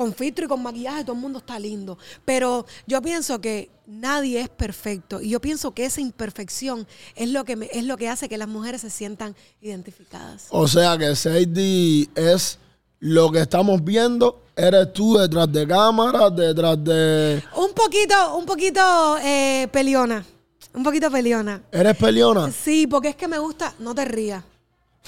Con 0.00 0.14
filtro 0.14 0.46
y 0.46 0.48
con 0.48 0.62
maquillaje 0.62 1.02
todo 1.04 1.12
el 1.12 1.20
mundo 1.20 1.40
está 1.40 1.58
lindo. 1.58 1.98
Pero 2.24 2.64
yo 2.86 3.02
pienso 3.02 3.38
que 3.38 3.68
nadie 3.86 4.40
es 4.40 4.48
perfecto. 4.48 5.20
Y 5.20 5.28
yo 5.28 5.40
pienso 5.42 5.72
que 5.72 5.84
esa 5.84 6.00
imperfección 6.00 6.86
es 7.14 7.28
lo 7.28 7.44
que, 7.44 7.54
me- 7.54 7.68
es 7.70 7.84
lo 7.84 7.98
que 7.98 8.08
hace 8.08 8.26
que 8.26 8.38
las 8.38 8.48
mujeres 8.48 8.80
se 8.80 8.88
sientan 8.88 9.36
identificadas. 9.60 10.46
O 10.48 10.66
sea 10.66 10.96
que 10.96 11.14
Sadie 11.14 12.08
es 12.14 12.58
lo 13.00 13.30
que 13.30 13.40
estamos 13.40 13.84
viendo. 13.84 14.42
Eres 14.56 14.90
tú 14.94 15.18
detrás 15.18 15.52
de 15.52 15.68
cámara, 15.68 16.30
detrás 16.30 16.82
de. 16.82 17.42
Un 17.56 17.74
poquito, 17.74 18.36
un 18.38 18.46
poquito 18.46 19.18
eh, 19.22 19.68
peleona. 19.70 20.24
Un 20.72 20.82
poquito 20.82 21.10
peleona. 21.10 21.60
¿Eres 21.70 21.94
peleona? 21.98 22.50
Sí, 22.50 22.86
porque 22.86 23.10
es 23.10 23.16
que 23.16 23.28
me 23.28 23.38
gusta. 23.38 23.74
No 23.80 23.94
te 23.94 24.06
rías. 24.06 24.42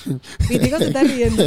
Vitico 0.51 0.77
se 0.77 0.89
está 0.89 1.03
riendo. 1.03 1.45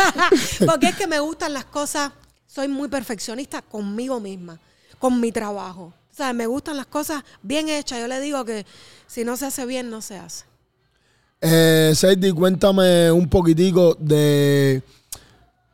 porque 0.66 0.86
es 0.88 0.96
que 0.96 1.06
me 1.06 1.20
gustan 1.20 1.52
las 1.52 1.66
cosas. 1.66 2.12
Soy 2.48 2.66
muy 2.66 2.88
perfeccionista 2.88 3.62
conmigo 3.62 4.18
misma, 4.18 4.58
con 4.98 5.20
mi 5.20 5.30
trabajo. 5.30 5.92
O 6.10 6.14
sea, 6.16 6.32
me 6.32 6.46
gustan 6.46 6.76
las 6.76 6.86
cosas 6.86 7.22
bien 7.42 7.68
hechas. 7.68 8.00
Yo 8.00 8.08
le 8.08 8.20
digo 8.20 8.44
que 8.44 8.66
si 9.06 9.22
no 9.22 9.36
se 9.36 9.46
hace 9.46 9.66
bien, 9.66 9.90
no 9.90 10.00
se 10.00 10.16
hace. 10.16 10.44
Eh, 11.40 11.92
Sadie, 11.94 12.32
cuéntame 12.32 13.12
un 13.12 13.28
poquitico 13.28 13.94
de... 14.00 14.82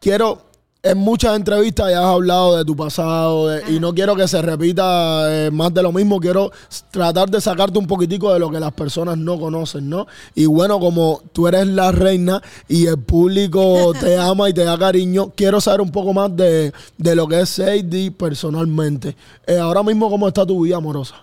Quiero, 0.00 0.50
en 0.84 0.98
muchas 0.98 1.34
entrevistas 1.34 1.90
ya 1.90 1.98
has 2.00 2.14
hablado 2.14 2.56
de 2.58 2.64
tu 2.64 2.76
pasado 2.76 3.48
de- 3.48 3.72
y 3.74 3.80
no 3.80 3.94
quiero 3.94 4.14
que 4.14 4.28
se 4.28 4.40
repita 4.42 5.46
eh, 5.46 5.50
más 5.50 5.72
de 5.72 5.82
lo 5.82 5.90
mismo, 5.92 6.20
quiero 6.20 6.52
tratar 6.90 7.30
de 7.30 7.40
sacarte 7.40 7.78
un 7.78 7.86
poquitico 7.86 8.32
de 8.32 8.38
lo 8.38 8.50
que 8.50 8.60
las 8.60 8.72
personas 8.74 9.16
no 9.16 9.38
conocen, 9.40 9.88
¿no? 9.88 10.06
Y 10.34 10.44
bueno, 10.46 10.78
como 10.78 11.22
tú 11.32 11.48
eres 11.48 11.66
la 11.68 11.90
reina 11.90 12.42
y 12.68 12.86
el 12.86 12.98
público 12.98 13.92
te 13.98 14.18
ama 14.18 14.50
y 14.50 14.52
te 14.52 14.62
da 14.64 14.78
cariño, 14.78 15.32
quiero 15.34 15.60
saber 15.60 15.80
un 15.80 15.90
poco 15.90 16.12
más 16.12 16.36
de, 16.36 16.72
de 16.98 17.14
lo 17.16 17.26
que 17.26 17.40
es 17.40 17.48
Sadie 17.48 18.10
personalmente. 18.10 19.16
Eh, 19.46 19.56
ahora 19.58 19.82
mismo, 19.82 20.10
¿cómo 20.10 20.28
está 20.28 20.44
tu 20.44 20.60
vida 20.64 20.76
amorosa? 20.76 21.14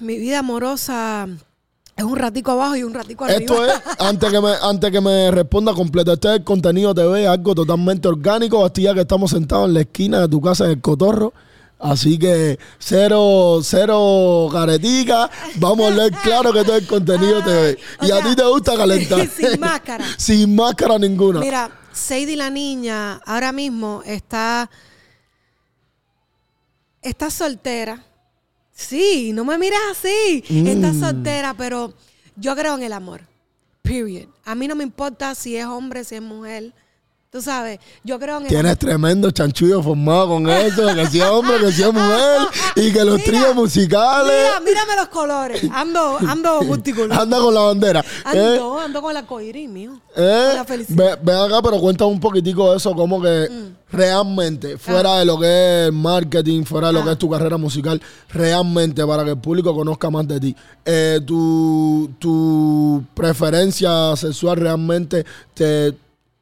Mi 0.00 0.18
vida 0.18 0.38
amorosa 0.40 1.28
es 1.96 2.04
un 2.04 2.16
ratico 2.16 2.52
abajo 2.52 2.76
y 2.76 2.82
un 2.82 2.94
ratico 2.94 3.24
arriba. 3.24 3.40
Esto 3.40 3.64
es, 3.66 3.74
antes 3.98 4.30
que 4.30 4.40
me, 4.40 4.52
antes 4.62 4.90
que 4.90 5.00
me 5.00 5.30
responda 5.30 5.74
completo, 5.74 6.12
este 6.12 6.28
es 6.28 6.34
el 6.36 6.44
contenido 6.44 6.94
TV, 6.94 7.26
algo 7.26 7.54
totalmente 7.54 8.08
orgánico, 8.08 8.64
hasta 8.64 8.80
ya 8.80 8.94
que 8.94 9.00
estamos 9.02 9.30
sentados 9.30 9.68
en 9.68 9.74
la 9.74 9.80
esquina 9.80 10.20
de 10.20 10.28
tu 10.28 10.40
casa 10.40 10.64
en 10.64 10.70
el 10.72 10.80
cotorro. 10.80 11.32
Así 11.78 12.16
que 12.16 12.60
cero, 12.78 13.58
cero 13.64 14.48
caretica. 14.52 15.28
Vamos 15.56 15.90
a 15.90 15.94
leer 15.96 16.12
claro 16.22 16.52
que 16.52 16.60
es 16.60 16.68
el 16.68 16.86
contenido 16.86 17.42
TV. 17.42 17.76
o 18.00 18.06
Y 18.06 18.10
a 18.12 18.20
sea, 18.20 18.24
ti 18.28 18.36
te 18.36 18.44
gusta 18.44 18.76
calentar. 18.76 19.26
sin 19.36 19.58
máscara. 19.58 20.04
Sin 20.16 20.54
máscara 20.54 20.96
ninguna. 20.96 21.40
Mira, 21.40 21.70
Sadie 21.92 22.36
la 22.36 22.50
niña 22.50 23.20
ahora 23.26 23.50
mismo 23.50 24.00
está. 24.06 24.70
Está 27.02 27.30
soltera. 27.30 28.04
Sí, 28.82 29.32
no 29.32 29.44
me 29.44 29.58
miras 29.58 29.80
así. 29.90 30.44
Está 30.48 30.92
soltera, 30.92 31.54
pero 31.54 31.94
yo 32.36 32.54
creo 32.56 32.74
en 32.74 32.82
el 32.82 32.92
amor. 32.92 33.22
Period. 33.82 34.28
A 34.44 34.54
mí 34.54 34.68
no 34.68 34.74
me 34.74 34.84
importa 34.84 35.34
si 35.34 35.56
es 35.56 35.64
hombre, 35.66 36.04
si 36.04 36.16
es 36.16 36.22
mujer. 36.22 36.72
Tú 37.32 37.40
sabes, 37.40 37.80
yo 38.04 38.18
creo 38.18 38.36
en 38.36 38.42
el 38.42 38.48
Tienes 38.50 38.72
amor. 38.72 38.76
tremendo 38.78 39.30
chanchullo 39.30 39.82
formado 39.82 40.28
con 40.28 40.50
eso, 40.50 40.94
que 40.94 41.06
sea 41.06 41.32
hombre, 41.32 41.56
que 41.60 41.72
sea 41.72 41.90
mujer, 41.90 42.40
y 42.76 42.92
que 42.92 43.02
los 43.06 43.14
Mira, 43.16 43.24
tríos 43.24 43.54
musicales. 43.54 44.34
Mira, 44.50 44.60
mírame 44.60 44.96
los 44.96 45.08
colores. 45.08 45.62
Ando, 45.72 46.18
ando 46.28 46.60
multicolor. 46.64 47.18
Anda 47.18 47.38
con 47.38 47.54
la 47.54 47.60
bandera. 47.62 48.00
¿eh? 48.34 48.38
Ando, 48.56 48.78
ando 48.80 49.00
con 49.00 49.10
el 49.12 49.16
arcoíris, 49.16 49.66
mío. 49.66 49.98
Eh, 50.14 50.44
Con 50.48 50.56
la 50.56 50.64
felicidad. 50.66 51.18
ve, 51.22 51.32
ven 51.32 51.36
acá, 51.40 51.62
pero 51.62 51.80
cuéntame 51.80 52.10
un 52.10 52.20
poquitico 52.20 52.70
de 52.70 52.76
eso, 52.76 52.94
como 52.94 53.22
que 53.22 53.48
Mm. 53.50 53.76
realmente, 53.96 54.76
fuera 54.76 55.16
de 55.20 55.24
lo 55.24 55.40
que 55.40 55.46
es 55.46 55.86
el 55.86 55.92
marketing, 55.92 56.64
fuera 56.64 56.88
de 56.88 56.92
lo 56.92 57.02
que 57.02 57.12
es 57.12 57.18
tu 57.18 57.30
carrera 57.30 57.56
musical, 57.56 57.98
realmente, 58.28 59.06
para 59.06 59.24
que 59.24 59.30
el 59.30 59.38
público 59.38 59.74
conozca 59.74 60.10
más 60.10 60.28
de 60.28 60.38
ti, 60.38 60.54
eh, 60.84 61.18
tu, 61.26 62.10
tu 62.18 63.02
preferencia 63.14 64.14
sexual 64.16 64.58
realmente 64.58 65.24
te, 65.54 65.94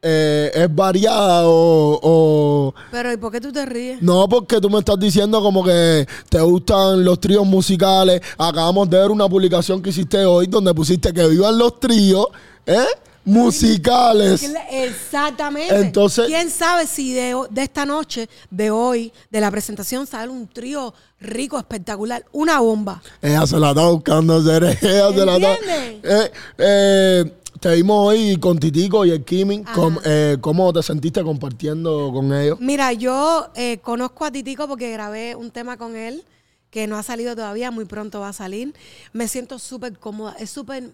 eh, 0.03 0.51
es 0.55 0.75
variada 0.75 1.47
o, 1.47 1.99
o- 2.03 2.75
Pero 2.91 3.13
¿y 3.13 3.17
por 3.19 3.31
qué 3.33 3.41
tú 3.41 3.53
te 3.53 3.67
ríes? 3.67 4.01
No, 4.03 4.29
porque 4.29 4.61
tú 4.61 4.71
me 4.71 4.79
estás 4.79 4.99
diciendo 4.99 5.43
como 5.43 5.63
que 5.65 6.07
te 6.29 6.41
gustan 6.41 7.05
los 7.05 7.21
tríos 7.21 7.45
musicales. 7.47 8.21
Acabamos 8.39 8.89
de 8.89 8.99
ver 8.99 9.11
una 9.11 9.29
publicación 9.29 9.83
que 9.83 9.91
hiciste 9.91 10.25
hoy 10.25 10.47
donde 10.47 10.73
pusiste 10.75 11.13
que 11.13 11.27
vivan 11.29 11.59
los 11.59 11.79
tríos, 11.81 12.27
¿eh? 12.67 12.85
Musicales. 13.23 14.43
Exactamente. 14.71 15.75
Entonces- 15.77 16.27
¿quién 16.27 16.51
sabe 16.51 16.87
si 16.87 17.13
de, 17.13 17.37
de 17.51 17.63
esta 17.63 17.85
noche, 17.85 18.29
de 18.51 18.71
hoy, 18.71 19.13
de 19.31 19.41
la 19.41 19.51
presentación, 19.51 20.07
sale 20.07 20.31
un 20.31 20.49
trío 20.49 20.93
rico, 21.21 21.59
espectacular, 21.59 22.25
una 22.33 22.61
bomba? 22.61 23.03
Ella 23.21 23.47
se 23.47 23.59
la 23.59 23.71
está 23.71 23.87
buscando 23.89 24.37
hacer. 24.37 24.65
Ella 24.83 25.13
se 25.13 25.27
la 25.27 25.37
está. 25.37 25.55
¿Entiendes? 25.55 26.01
Eh, 26.05 26.33
eh, 26.59 27.33
te 27.61 27.75
vimos 27.75 28.09
hoy 28.09 28.39
con 28.39 28.59
Titico 28.59 29.05
y 29.05 29.11
el 29.11 29.25
Kimi. 29.25 29.63
Ajá. 29.65 29.75
Com- 29.75 29.99
eh, 30.05 30.39
¿Cómo 30.41 30.73
te 30.73 30.83
sentiste 30.83 31.23
compartiendo 31.23 32.11
con 32.13 32.33
ellos? 32.33 32.59
Mira, 32.61 32.93
yo 32.93 33.49
eh, 33.55 33.79
conozco 33.83 34.25
a 34.25 34.31
Titico 34.31 34.67
porque 34.67 34.91
grabé 34.91 35.37
un 35.37 35.51
tema 35.51 35.77
con 35.77 35.95
él 35.97 36.25
que 36.71 36.87
no 36.87 36.97
ha 36.97 37.03
salido 37.03 37.35
todavía, 37.35 37.71
muy 37.71 37.85
pronto 37.85 38.21
va 38.21 38.29
a 38.29 38.33
salir. 38.33 38.75
Me 39.13 39.29
siento 39.29 39.59
súper 39.59 39.99
cómoda, 39.99 40.37
es 40.39 40.51
súper 40.51 40.91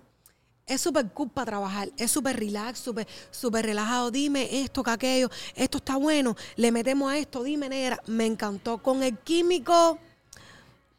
es 0.66 0.80
súper 0.80 1.06
cool 1.12 1.28
para 1.30 1.46
trabajar, 1.46 1.90
es 1.96 2.10
súper 2.10 2.36
relax, 2.36 2.80
súper 2.80 3.06
súper 3.30 3.64
relajado. 3.64 4.10
Dime 4.10 4.48
esto, 4.62 4.82
que 4.82 4.90
aquello, 4.90 5.30
esto 5.54 5.78
está 5.78 5.96
bueno, 5.96 6.34
le 6.56 6.72
metemos 6.72 7.12
a 7.12 7.18
esto, 7.18 7.44
dime 7.44 7.68
negra. 7.68 8.02
Me 8.06 8.26
encantó. 8.26 8.78
Con 8.78 9.04
el 9.04 9.16
químico. 9.18 9.98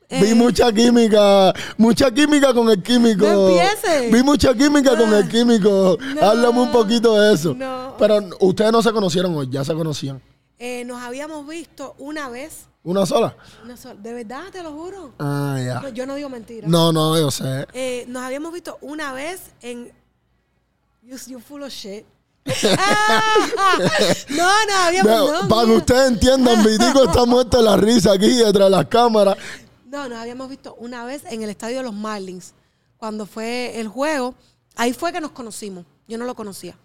Eh, 0.10 0.22
Vi 0.24 0.34
mucha 0.34 0.72
química, 0.72 1.54
mucha 1.78 2.10
química 2.12 2.54
con 2.54 2.70
el 2.70 2.82
químico. 2.82 3.26
No 3.26 3.50
empieces. 3.50 4.12
Vi 4.12 4.24
mucha 4.24 4.54
química 4.54 4.96
con 4.98 5.14
el 5.14 5.24
Ah, 5.24 5.28
químico. 5.28 5.98
no, 6.16 6.22
Háblame 6.26 6.60
un 6.62 6.72
poquito 6.72 7.20
de 7.20 7.34
eso. 7.34 7.54
no. 7.54 7.96
Pero 8.00 8.20
ustedes 8.40 8.72
no 8.72 8.82
se 8.82 8.92
conocieron 8.94 9.36
hoy, 9.36 9.48
ya 9.50 9.64
se 9.66 9.74
conocían. 9.74 10.22
eh, 10.60 10.84
nos 10.86 11.02
habíamos 11.02 11.48
visto 11.48 11.94
una 12.00 12.30
vez. 12.30 12.68
¿Una 12.84 13.06
sola? 13.06 13.36
una 13.66 13.76
sola- 13.76 13.96
de 13.96 14.14
verdad, 14.14 14.44
te 14.52 14.64
lo 14.64 14.72
juro. 14.72 15.12
Ah, 15.20 15.56
No, 15.58 15.84
ya. 15.84 15.90
yo 15.90 16.06
no 16.06 16.16
digo 16.16 16.30
mentira. 16.30 16.68
No, 16.70 16.94
no, 16.94 17.18
yo 17.20 17.30
sé. 17.30 17.68
Eh, 17.74 18.06
nos 18.08 18.24
habíamos 18.24 18.54
visto 18.54 18.78
una 18.82 19.12
vez 19.14 19.42
en. 19.62 19.92
You, 21.04 21.18
you 21.28 21.40
full 21.42 21.64
of 21.64 21.70
shit. 21.74 22.06
no, 24.30 24.46
no, 24.66 24.76
habíamos. 24.86 25.12
Veo, 25.12 25.44
no, 25.44 25.48
para 25.50 25.66
que 25.68 25.72
ustedes 25.76 26.08
entiendan, 26.12 26.64
Vitico 26.64 27.04
está 27.04 27.26
muerto 27.26 27.58
de 27.58 27.64
la 27.64 27.78
risa 27.78 28.14
aquí 28.14 28.30
detrás 28.38 28.66
de 28.68 28.70
las 28.70 28.86
cámaras. 28.88 29.38
No, 29.90 30.10
nos 30.10 30.18
habíamos 30.20 30.50
visto 30.50 30.76
una 30.80 31.06
vez 31.06 31.24
en 31.30 31.42
el 31.44 31.50
estadio 31.50 31.78
de 31.78 31.84
los 31.84 31.94
Marlins. 31.94 32.54
Cuando 32.98 33.26
fue 33.26 33.80
el 33.80 33.88
juego. 33.88 34.34
Ahí 34.76 34.94
fue 34.94 35.12
que 35.14 35.22
nos 35.22 35.32
conocimos. 35.32 35.86
Yo 36.08 36.18
no 36.18 36.26
lo 36.26 36.36
conocía. 36.36 36.76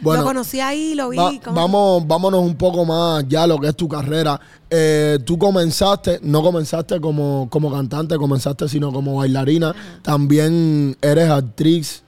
Bueno, 0.00 0.22
lo 0.22 0.28
conocí 0.28 0.60
ahí, 0.60 0.94
lo 0.94 1.08
vi. 1.08 1.16
Va- 1.16 1.32
vamos, 1.52 2.06
vámonos 2.06 2.42
un 2.42 2.56
poco 2.56 2.84
más 2.84 3.24
ya 3.28 3.44
a 3.44 3.46
lo 3.46 3.58
que 3.58 3.68
es 3.68 3.76
tu 3.76 3.88
carrera. 3.88 4.40
Eh, 4.70 5.18
tú 5.24 5.38
comenzaste, 5.38 6.20
no 6.22 6.42
comenzaste 6.42 7.00
como, 7.00 7.48
como 7.50 7.72
cantante, 7.72 8.16
comenzaste 8.16 8.68
sino 8.68 8.92
como 8.92 9.16
bailarina. 9.16 9.74
También 10.02 10.96
eres 11.00 11.30
actriz. 11.30 12.02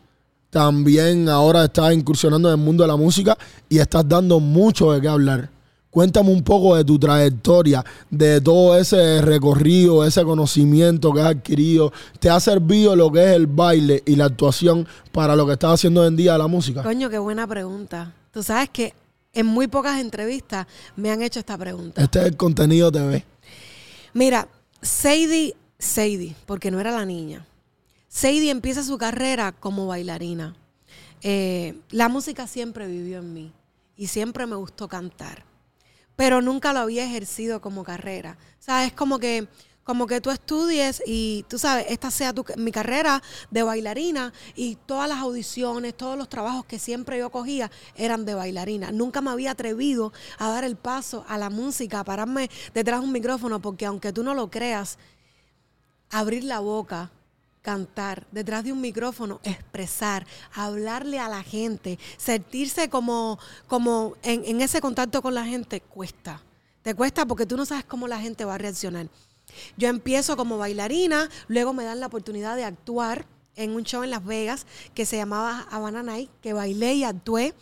También 0.51 1.29
ahora 1.29 1.65
estás 1.65 1.93
incursionando 1.93 2.49
en 2.53 2.59
el 2.59 2.65
mundo 2.65 2.83
de 2.85 2.89
la 2.89 2.97
música 2.97 3.37
y 3.69 3.79
estás 3.79 4.09
dando 4.09 4.41
mucho 4.41 4.93
de 4.93 5.01
qué 5.01 5.09
hablar. 5.09 5.51
Cuéntame 5.97 6.29
un 6.29 6.43
poco 6.43 6.77
de 6.77 6.85
tu 6.85 6.99
trayectoria, 6.99 7.83
de 8.11 8.39
todo 8.43 8.77
ese 8.77 9.23
recorrido, 9.23 10.05
ese 10.05 10.25
conocimiento 10.25 11.11
que 11.11 11.23
has 11.23 11.29
adquirido. 11.29 11.91
¿Te 12.21 12.29
ha 12.29 12.39
servido 12.39 12.95
lo 12.95 13.11
que 13.11 13.25
es 13.25 13.31
el 13.31 13.47
baile 13.47 14.03
y 14.05 14.15
la 14.15 14.27
actuación 14.27 14.87
para 15.11 15.35
lo 15.35 15.47
que 15.47 15.55
estás 15.55 15.73
haciendo 15.73 16.03
hoy 16.03 16.09
en 16.09 16.17
día 16.17 16.37
la 16.37 16.49
música? 16.49 16.83
Coño, 16.83 17.09
qué 17.09 17.17
buena 17.17 17.47
pregunta. 17.47 18.13
Tú 18.31 18.43
sabes 18.43 18.69
que 18.69 18.93
en 19.33 19.47
muy 19.47 19.69
pocas 19.69 19.99
entrevistas 19.99 20.67
me 20.97 21.11
han 21.11 21.23
hecho 21.23 21.39
esta 21.39 21.57
pregunta. 21.57 22.03
Este 22.03 22.19
es 22.19 22.27
el 22.27 22.37
contenido 22.37 22.93
TV. 22.93 23.25
Mira, 24.13 24.49
Sadie, 24.83 25.57
Sadie, 25.79 26.37
porque 26.45 26.71
no 26.71 26.79
era 26.79 26.91
la 26.91 27.07
niña. 27.07 27.47
Sadie 28.07 28.51
empieza 28.51 28.85
su 28.85 28.99
carrera 28.99 29.53
como 29.53 29.87
bailarina. 29.87 30.55
Eh, 31.23 31.75
la 31.89 32.11
música 32.11 32.47
siempre 32.47 32.87
vivió 32.87 33.21
en 33.21 33.33
mí 33.33 33.53
y 33.97 34.09
siempre 34.09 34.45
me 34.45 34.57
gustó 34.57 34.89
cantar, 34.89 35.46
pero 36.17 36.41
nunca 36.41 36.73
lo 36.73 36.81
había 36.81 37.05
ejercido 37.05 37.61
como 37.61 37.85
carrera. 37.85 38.37
O 38.59 38.63
sea, 38.63 38.85
es 38.85 38.93
como 38.93 39.19
que, 39.19 39.47
como 39.85 40.07
que 40.07 40.21
tú 40.21 40.31
estudies 40.31 41.03
y 41.07 41.45
tú 41.49 41.59
sabes, 41.59 41.87
esta 41.91 42.11
sea 42.11 42.33
tu, 42.33 42.45
mi 42.57 42.73
carrera 42.73 43.23
de 43.51 43.63
bailarina 43.63 44.33
y 44.57 44.77
todas 44.87 45.09
las 45.09 45.19
audiciones, 45.19 45.97
todos 45.97 46.19
los 46.19 46.29
trabajos 46.29 46.65
que 46.65 46.79
siempre 46.79 47.19
yo 47.19 47.31
cogía 47.31 47.71
eran 47.95 48.25
de 48.25 48.35
bailarina. 48.35 48.91
Nunca 48.91 49.21
me 49.21 49.31
había 49.31 49.53
atrevido 49.53 50.13
a 50.39 50.49
dar 50.49 50.65
el 50.65 50.77
paso 50.77 51.25
a 51.29 51.39
la 51.39 51.51
música, 51.51 52.01
a 52.01 52.05
pararme 52.05 52.51
detrás 52.75 53.01
de 53.01 53.07
un 53.07 53.13
micrófono, 53.13 53.61
porque 53.61 53.87
aunque 53.87 54.13
tú 54.13 54.25
no 54.25 54.35
lo 54.35 54.51
creas, 54.51 54.99
abrir 56.11 56.45
la 56.45 56.61
boca, 56.61 57.13
cantar 57.67 58.29
detrás 58.31 58.63
de 58.63 58.71
un 58.71 58.81
micrófono, 58.81 59.41
expresar, 59.43 60.25
hablarle 60.55 61.19
a 61.19 61.29
la 61.29 61.43
gente, 61.43 61.99
sentirse 62.17 62.89
como, 62.89 63.41
como 63.67 64.15
en, 64.23 64.61
ese 64.61 64.81
contacto 64.81 65.21
con 65.21 65.35
la 65.35 65.45
gente, 65.45 65.81
cuesta. 65.81 66.41
Te 66.83 66.95
cuesta 66.95 67.27
porque 67.27 67.45
tú 67.45 67.57
no 67.57 67.67
sabes 67.67 67.85
cómo 67.85 68.07
la 68.07 68.21
gente 68.21 68.45
va 68.45 68.55
a 68.55 68.59
reaccionar. 68.59 69.09
Yo 69.77 69.89
empiezo 69.89 70.37
como 70.37 70.59
bailarina, 70.59 71.29
luego 71.49 71.73
me 71.73 71.83
dan 71.83 71.99
la 71.99 72.07
oportunidad 72.07 72.55
de 72.55 72.63
actuar 72.63 73.27
en 73.57 73.73
un 73.73 73.83
show 73.83 74.05
en 74.05 74.11
Las 74.11 74.25
Vegas 74.25 74.65
que 74.95 75.05
se 75.05 75.17
llamaba 75.17 75.67
Havana 75.69 76.05
que 76.41 76.53
bailé 76.53 76.95
y 76.95 77.03
actué. 77.03 77.53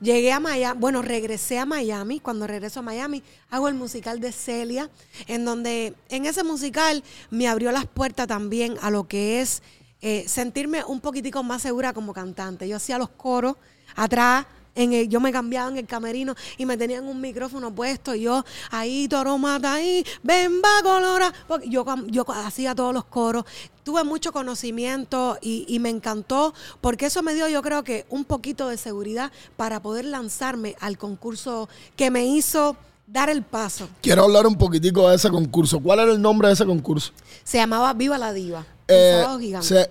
Llegué 0.00 0.32
a 0.32 0.40
Miami, 0.40 0.78
bueno, 0.78 1.02
regresé 1.02 1.58
a 1.58 1.66
Miami. 1.66 2.20
Cuando 2.20 2.46
regreso 2.46 2.80
a 2.80 2.82
Miami, 2.82 3.22
hago 3.50 3.68
el 3.68 3.74
musical 3.74 4.20
de 4.20 4.32
Celia, 4.32 4.90
en 5.26 5.44
donde 5.44 5.94
en 6.08 6.26
ese 6.26 6.44
musical 6.44 7.02
me 7.30 7.48
abrió 7.48 7.72
las 7.72 7.86
puertas 7.86 8.26
también 8.26 8.76
a 8.82 8.90
lo 8.90 9.08
que 9.08 9.40
es 9.40 9.62
eh, 10.00 10.24
sentirme 10.28 10.84
un 10.84 11.00
poquitico 11.00 11.42
más 11.42 11.62
segura 11.62 11.92
como 11.92 12.12
cantante. 12.12 12.68
Yo 12.68 12.76
hacía 12.76 12.98
los 12.98 13.08
coros 13.08 13.56
atrás, 13.96 14.46
En 14.78 14.92
el, 14.92 15.08
yo 15.08 15.20
me 15.20 15.32
cambiaba 15.32 15.68
en 15.70 15.76
el 15.76 15.86
camerino 15.86 16.34
y 16.56 16.64
me 16.64 16.76
tenían 16.76 17.04
un 17.06 17.20
micrófono 17.20 17.74
puesto. 17.74 18.14
Y 18.14 18.22
yo 18.22 18.44
ahí, 18.70 19.08
toro 19.08 19.36
mata 19.36 19.74
ahí, 19.74 20.04
ven, 20.22 20.62
va, 20.64 20.82
colora. 20.82 21.32
Porque 21.46 21.68
yo, 21.68 21.84
yo 22.06 22.24
hacía 22.30 22.74
todos 22.74 22.94
los 22.94 23.04
coros. 23.04 23.44
Tuve 23.82 24.04
mucho 24.04 24.32
conocimiento 24.32 25.38
y, 25.40 25.64
y 25.68 25.78
me 25.80 25.88
encantó 25.88 26.54
porque 26.80 27.06
eso 27.06 27.22
me 27.22 27.34
dio, 27.34 27.48
yo 27.48 27.60
creo 27.62 27.82
que, 27.82 28.06
un 28.08 28.24
poquito 28.24 28.68
de 28.68 28.76
seguridad 28.76 29.32
para 29.56 29.80
poder 29.80 30.04
lanzarme 30.04 30.76
al 30.80 30.96
concurso 30.96 31.68
que 31.96 32.10
me 32.10 32.24
hizo 32.26 32.76
dar 33.06 33.30
el 33.30 33.42
paso. 33.42 33.88
Quiero 34.02 34.24
hablar 34.24 34.46
un 34.46 34.56
poquitico 34.56 35.08
de 35.08 35.16
ese 35.16 35.30
concurso. 35.30 35.80
¿Cuál 35.80 36.00
era 36.00 36.12
el 36.12 36.20
nombre 36.20 36.48
de 36.48 36.54
ese 36.54 36.66
concurso? 36.66 37.12
Se 37.42 37.58
llamaba 37.58 37.92
Viva 37.94 38.18
la 38.18 38.32
Diva. 38.32 38.66
Eh, 38.88 39.24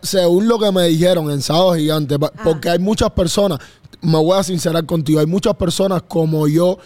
según 0.02 0.48
lo 0.48 0.58
que 0.58 0.72
me 0.72 0.88
dijeron 0.88 1.30
en 1.30 1.42
Sábado 1.42 1.76
Gigante, 1.76 2.16
ah. 2.20 2.32
porque 2.44 2.70
hay 2.70 2.80
muchas 2.80 3.12
personas, 3.12 3.60
me 4.02 4.18
voy 4.18 4.38
a 4.38 4.44
sincerar 4.44 4.86
contigo, 4.86 5.20
hay 5.20 5.28
muchas 5.28 5.56
personas 5.56 6.02
como 6.08 6.48
yo 6.48 6.78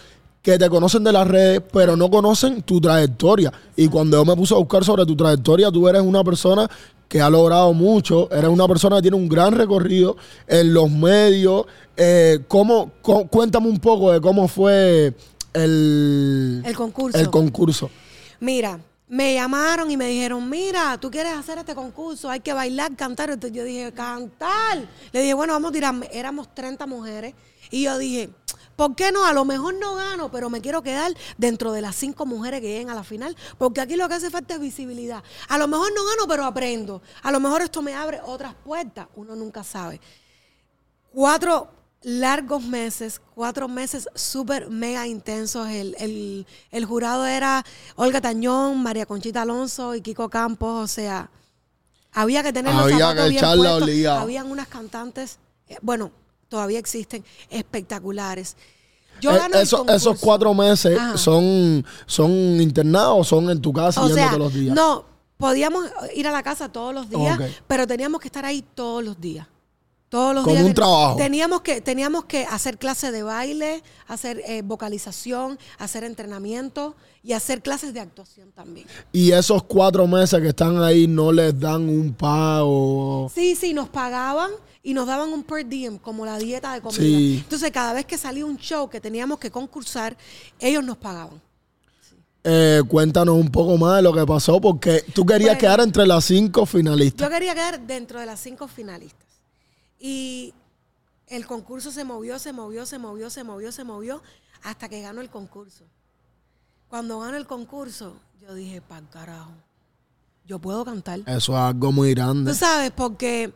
que 0.42 0.58
te 0.58 0.68
conocen 0.68 1.04
de 1.04 1.12
las 1.12 1.26
redes, 1.26 1.62
pero 1.72 1.96
no 1.96 2.10
conocen 2.10 2.62
tu 2.62 2.80
trayectoria. 2.80 3.52
Y 3.76 3.88
cuando 3.88 4.18
yo 4.18 4.24
me 4.24 4.36
puse 4.36 4.54
a 4.54 4.58
buscar 4.58 4.84
sobre 4.84 5.06
tu 5.06 5.16
trayectoria, 5.16 5.70
tú 5.70 5.88
eres 5.88 6.02
una 6.02 6.22
persona 6.24 6.68
que 7.08 7.20
ha 7.20 7.30
logrado 7.30 7.72
mucho, 7.72 8.28
eres 8.32 8.50
una 8.50 8.66
persona 8.66 8.96
que 8.96 9.02
tiene 9.02 9.16
un 9.16 9.28
gran 9.28 9.52
recorrido 9.52 10.16
en 10.48 10.74
los 10.74 10.90
medios. 10.90 11.66
Eh, 11.96 12.40
¿cómo, 12.48 12.90
cuéntame 13.30 13.68
un 13.68 13.78
poco 13.78 14.12
de 14.12 14.20
cómo 14.20 14.48
fue 14.48 15.14
el, 15.52 16.62
el 16.64 16.74
concurso. 16.74 17.18
El 17.18 17.30
concurso. 17.30 17.90
Mira, 18.40 18.80
me 19.12 19.34
llamaron 19.34 19.90
y 19.90 19.96
me 19.98 20.06
dijeron, 20.06 20.48
mira, 20.48 20.96
tú 20.96 21.10
quieres 21.10 21.34
hacer 21.34 21.58
este 21.58 21.74
concurso, 21.74 22.30
hay 22.30 22.40
que 22.40 22.54
bailar, 22.54 22.96
cantar. 22.96 23.28
Entonces 23.28 23.54
yo 23.54 23.62
dije, 23.62 23.92
cantar. 23.92 24.88
Le 25.12 25.20
dije, 25.20 25.34
bueno, 25.34 25.52
vamos 25.52 25.68
a 25.68 25.72
tirar. 25.72 25.94
Éramos 26.10 26.54
30 26.54 26.86
mujeres. 26.86 27.34
Y 27.70 27.82
yo 27.82 27.98
dije, 27.98 28.30
¿por 28.74 28.96
qué 28.96 29.12
no? 29.12 29.26
A 29.26 29.34
lo 29.34 29.44
mejor 29.44 29.74
no 29.74 29.96
gano, 29.96 30.30
pero 30.30 30.48
me 30.48 30.62
quiero 30.62 30.82
quedar 30.82 31.12
dentro 31.36 31.72
de 31.72 31.82
las 31.82 31.94
cinco 31.94 32.24
mujeres 32.24 32.62
que 32.62 32.68
lleguen 32.68 32.88
a 32.88 32.94
la 32.94 33.04
final. 33.04 33.36
Porque 33.58 33.82
aquí 33.82 33.96
lo 33.96 34.08
que 34.08 34.14
hace 34.14 34.30
falta 34.30 34.54
es 34.54 34.60
visibilidad. 34.60 35.22
A 35.46 35.58
lo 35.58 35.68
mejor 35.68 35.92
no 35.94 36.06
gano, 36.06 36.26
pero 36.26 36.46
aprendo. 36.46 37.02
A 37.22 37.30
lo 37.30 37.38
mejor 37.38 37.60
esto 37.60 37.82
me 37.82 37.94
abre 37.94 38.18
otras 38.24 38.54
puertas. 38.54 39.08
Uno 39.16 39.36
nunca 39.36 39.62
sabe. 39.62 40.00
Cuatro 41.12 41.81
largos 42.02 42.62
meses, 42.62 43.20
cuatro 43.34 43.68
meses 43.68 44.08
súper 44.14 44.68
mega 44.70 45.06
intensos. 45.06 45.68
El, 45.68 46.46
jurado 46.86 47.26
era 47.26 47.64
Olga 47.96 48.20
Tañón, 48.20 48.82
María 48.82 49.06
Conchita 49.06 49.42
Alonso 49.42 49.94
y 49.94 50.00
Kiko 50.00 50.28
Campos. 50.28 50.84
O 50.84 50.86
sea, 50.86 51.30
había 52.12 52.42
que 52.42 52.52
tener 52.52 52.74
había 52.74 53.14
que 53.14 53.26
echarla 53.36 54.20
Habían 54.20 54.50
unas 54.50 54.68
cantantes, 54.68 55.38
eh, 55.68 55.76
bueno, 55.82 56.12
todavía 56.48 56.78
existen, 56.78 57.24
espectaculares. 57.50 58.56
Yo 59.20 59.30
eh, 59.30 59.40
esos 59.62 60.18
cuatro 60.18 60.52
meses 60.52 60.98
son, 61.14 61.84
son 62.06 62.30
internados 62.60 63.18
o 63.20 63.24
son 63.24 63.50
en 63.50 63.60
tu 63.60 63.72
casa 63.72 64.02
los 64.36 64.52
días. 64.52 64.74
No, 64.74 65.04
podíamos 65.36 65.86
ir 66.14 66.26
a 66.26 66.32
la 66.32 66.42
casa 66.42 66.70
todos 66.70 66.92
los 66.92 67.08
días, 67.08 67.38
pero 67.66 67.86
teníamos 67.86 68.20
que 68.20 68.28
estar 68.28 68.44
ahí 68.44 68.62
todos 68.74 69.04
los 69.04 69.20
días. 69.20 69.46
Todos 70.12 70.34
los 70.34 70.44
días. 70.44 70.62
un 70.62 70.74
trabajo. 70.74 71.16
Teníamos 71.16 71.62
que, 71.62 71.80
teníamos 71.80 72.26
que 72.26 72.44
hacer 72.44 72.76
clases 72.76 73.12
de 73.12 73.22
baile, 73.22 73.82
hacer 74.06 74.42
eh, 74.46 74.60
vocalización, 74.62 75.58
hacer 75.78 76.04
entrenamiento 76.04 76.94
y 77.22 77.32
hacer 77.32 77.62
clases 77.62 77.94
de 77.94 78.00
actuación 78.00 78.52
también. 78.52 78.86
¿Y 79.10 79.32
esos 79.32 79.62
cuatro 79.62 80.06
meses 80.06 80.38
que 80.42 80.48
están 80.48 80.82
ahí 80.82 81.06
no 81.06 81.32
les 81.32 81.58
dan 81.58 81.88
un 81.88 82.12
pago? 82.12 83.32
Sí, 83.34 83.56
sí, 83.56 83.72
nos 83.72 83.88
pagaban 83.88 84.50
y 84.82 84.92
nos 84.92 85.06
daban 85.06 85.32
un 85.32 85.44
per 85.44 85.66
diem, 85.66 85.96
como 85.96 86.26
la 86.26 86.36
dieta 86.36 86.74
de 86.74 86.82
comida. 86.82 87.02
Entonces, 87.02 87.70
cada 87.70 87.94
vez 87.94 88.04
que 88.04 88.18
salía 88.18 88.44
un 88.44 88.58
show 88.58 88.90
que 88.90 89.00
teníamos 89.00 89.38
que 89.38 89.50
concursar, 89.50 90.14
ellos 90.60 90.84
nos 90.84 90.98
pagaban. 90.98 91.40
Eh, 92.44 92.82
cuéntanos 92.86 93.34
un 93.34 93.50
poco 93.50 93.78
más 93.78 93.96
de 93.96 94.02
lo 94.02 94.12
que 94.12 94.26
pasó, 94.26 94.60
porque 94.60 95.02
tú 95.14 95.24
querías 95.24 95.56
quedar 95.56 95.80
entre 95.80 96.06
las 96.06 96.26
cinco 96.26 96.66
finalistas. 96.66 97.26
Yo 97.26 97.32
quería 97.32 97.54
quedar 97.54 97.80
dentro 97.80 98.20
de 98.20 98.26
las 98.26 98.40
cinco 98.40 98.68
finalistas. 98.68 99.31
Y 100.04 100.52
el 101.28 101.46
concurso 101.46 101.92
se 101.92 102.02
movió, 102.02 102.36
se 102.40 102.52
movió, 102.52 102.84
se 102.84 102.98
movió, 102.98 103.30
se 103.30 103.44
movió, 103.44 103.70
se 103.70 103.84
movió, 103.84 104.22
hasta 104.64 104.88
que 104.88 105.00
ganó 105.00 105.20
el 105.20 105.30
concurso. 105.30 105.84
Cuando 106.88 107.20
ganó 107.20 107.36
el 107.36 107.46
concurso, 107.46 108.16
yo 108.40 108.52
dije, 108.52 108.80
para 108.80 109.06
carajo, 109.08 109.52
yo 110.44 110.58
puedo 110.58 110.84
cantar. 110.84 111.20
Eso 111.20 111.52
es 111.52 111.58
algo 111.58 111.92
muy 111.92 112.14
grande. 112.14 112.50
Tú 112.50 112.58
sabes, 112.58 112.90
porque, 112.90 113.52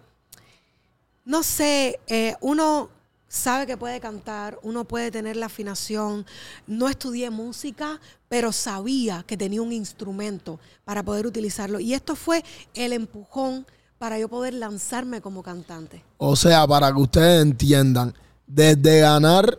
no 1.24 1.42
sé, 1.42 1.98
eh, 2.06 2.36
uno 2.40 2.90
sabe 3.26 3.66
que 3.66 3.76
puede 3.76 3.98
cantar, 3.98 4.56
uno 4.62 4.84
puede 4.84 5.10
tener 5.10 5.34
la 5.34 5.46
afinación. 5.46 6.24
No 6.68 6.88
estudié 6.88 7.30
música, 7.30 8.00
pero 8.28 8.52
sabía 8.52 9.24
que 9.26 9.36
tenía 9.36 9.62
un 9.62 9.72
instrumento 9.72 10.60
para 10.84 11.02
poder 11.02 11.26
utilizarlo. 11.26 11.80
Y 11.80 11.92
esto 11.92 12.14
fue 12.14 12.44
el 12.74 12.92
empujón 12.92 13.66
para 13.98 14.18
yo 14.18 14.28
poder 14.28 14.54
lanzarme 14.54 15.20
como 15.20 15.42
cantante. 15.42 16.02
O 16.18 16.36
sea, 16.36 16.66
para 16.66 16.92
que 16.92 17.00
ustedes 17.00 17.42
entiendan, 17.42 18.14
desde 18.46 19.00
ganar, 19.00 19.58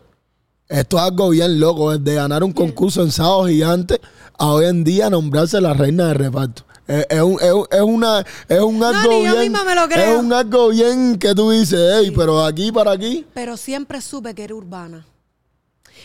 esto 0.68 0.98
es 0.98 1.04
algo 1.04 1.30
bien 1.30 1.60
loco, 1.60 1.98
desde 1.98 2.16
ganar 2.16 2.44
un 2.44 2.54
concurso 2.54 3.02
en 3.02 3.12
Sábado 3.12 3.48
Gigante 3.48 4.00
a 4.38 4.48
hoy 4.48 4.66
en 4.66 4.84
día 4.84 5.10
nombrarse 5.10 5.60
la 5.60 5.74
reina 5.74 6.08
de 6.08 6.14
reparto. 6.14 6.64
Es, 6.88 7.22
un, 7.22 7.38
es, 7.42 7.82
una, 7.82 8.26
es 8.48 8.60
un 8.62 8.82
algo 8.82 9.10
bien. 9.10 9.54
Es 9.92 10.18
un 10.18 10.32
algo 10.32 10.70
bien 10.70 11.20
que 11.20 11.36
tú 11.36 11.52
dices, 11.52 11.80
hey, 11.96 12.14
pero 12.16 12.46
aquí 12.46 12.72
para 12.72 12.92
aquí. 12.92 13.26
Pero 13.34 13.58
siempre 13.58 14.02
supe 14.02 14.34
que 14.34 14.46
era 14.46 14.56
urbana. 14.56 15.06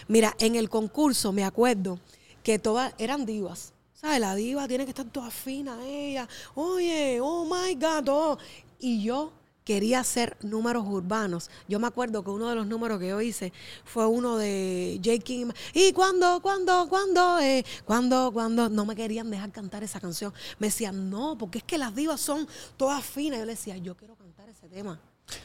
Mira, 0.09 0.35
en 0.41 0.57
el 0.57 0.69
concurso 0.69 1.33
me 1.33 1.45
acuerdo 1.45 2.01
que 2.43 2.59
todas 2.59 2.95
eran 2.99 3.27
divas. 3.27 3.72
¿Sabes? 4.03 4.21
La 4.21 4.35
diva 4.35 4.67
tiene 4.67 4.85
que 4.85 4.91
estar 4.91 5.07
toda 5.07 5.31
fina 5.31 5.79
ella. 5.87 6.29
Oye, 6.57 7.21
oh 7.23 7.45
my 7.45 7.75
God. 7.77 8.09
Oh. 8.09 8.39
Y 8.81 9.05
yo 9.05 9.33
quería 9.65 10.01
hacer 10.01 10.37
números 10.43 10.85
urbanos. 10.89 11.51
Yo 11.69 11.79
me 11.79 11.87
acuerdo 11.87 12.25
que 12.25 12.31
uno 12.31 12.49
de 12.49 12.57
los 12.57 12.67
números 12.67 12.99
que 12.99 13.09
yo 13.09 13.21
hice 13.21 13.53
fue 13.85 14.09
uno 14.09 14.37
de 14.39 15.01
J. 15.05 15.19
King. 15.23 15.53
¿Y 15.73 15.93
cuando, 15.93 16.41
cuando, 16.43 16.89
cuando, 16.89 17.39
eh, 17.39 17.65
cuando, 17.85 18.33
cuando? 18.33 18.69
No 18.69 18.85
me 18.85 18.97
querían 18.97 19.31
dejar 19.31 19.53
cantar 19.53 19.85
esa 19.85 20.01
canción. 20.01 20.35
Me 20.59 20.67
decían, 20.67 21.09
no, 21.09 21.39
porque 21.39 21.59
es 21.59 21.65
que 21.65 21.79
las 21.79 21.95
divas 21.95 22.21
son 22.21 22.49
todas 22.77 23.05
finas. 23.05 23.39
Yo 23.39 23.45
le 23.45 23.53
decía, 23.53 23.77
yo 23.77 23.97
quiero 23.97 24.17
cantar 24.17 24.49
ese 24.49 24.69
tema. 24.69 25.01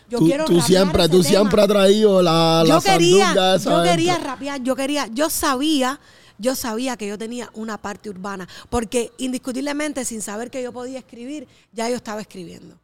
Yo 0.09 0.17
tú, 0.17 0.25
quiero 0.25 0.45
tú 0.45 0.59
siempre, 0.61 1.07
tú 1.07 1.21
siempre 1.21 1.61
has 1.61 1.67
traído 1.67 2.23
la, 2.23 2.63
yo 2.67 2.81
quería, 2.81 3.57
Yo 3.57 3.83
quería 3.83 4.17
rapear, 4.17 4.63
yo 4.63 4.75
quería, 4.75 5.05
yo 5.07 5.29
sabía 5.29 5.99
yo 6.37 6.55
sabía 6.55 6.97
que 6.97 7.07
yo 7.07 7.17
tenía 7.17 7.49
una 7.53 7.77
parte 7.77 8.09
urbana, 8.09 8.47
porque 8.69 9.11
indiscutiblemente 9.17 10.05
sin 10.05 10.21
saber 10.21 10.49
que 10.49 10.61
yo 10.63 10.71
podía 10.71 10.99
escribir, 10.99 11.47
ya 11.73 11.89
yo 11.89 11.95
estaba 11.95 12.21
escribiendo. 12.21 12.75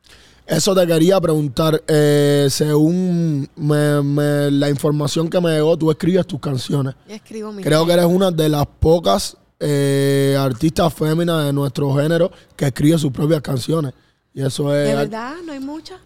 Eso 0.46 0.76
te 0.76 0.86
quería 0.86 1.22
preguntar, 1.22 1.82
eh, 1.88 2.48
según 2.50 3.50
la 3.56 4.70
información 4.70 5.30
que 5.30 5.39
me 5.39 5.52
llegó, 5.52 5.78
tú 5.78 5.89
escribes 5.89 6.28
tus 6.28 6.39
canciones. 6.39 6.96
escribo 7.08 7.54
Creo 7.62 7.86
que 7.86 7.94
eres 7.94 8.06
una 8.06 8.30
de 8.30 8.50
las 8.50 8.66
pocas 8.66 9.38
eh, 9.60 10.36
artistas 10.38 10.94
féminas 10.94 11.46
de 11.46 11.54
nuestro 11.54 11.96
género 11.96 12.30
que 12.58 12.66
escribe 12.66 12.98
sus 12.98 13.12
propias 13.12 13.42
canciones. 13.42 13.94
Y 14.34 14.42
eso 14.42 14.76
es... 14.76 14.89
¿De 14.89 14.96
verdad? 14.96 15.36
¿No 15.46 15.54
hay 15.54 15.60
muchas? 15.62 16.02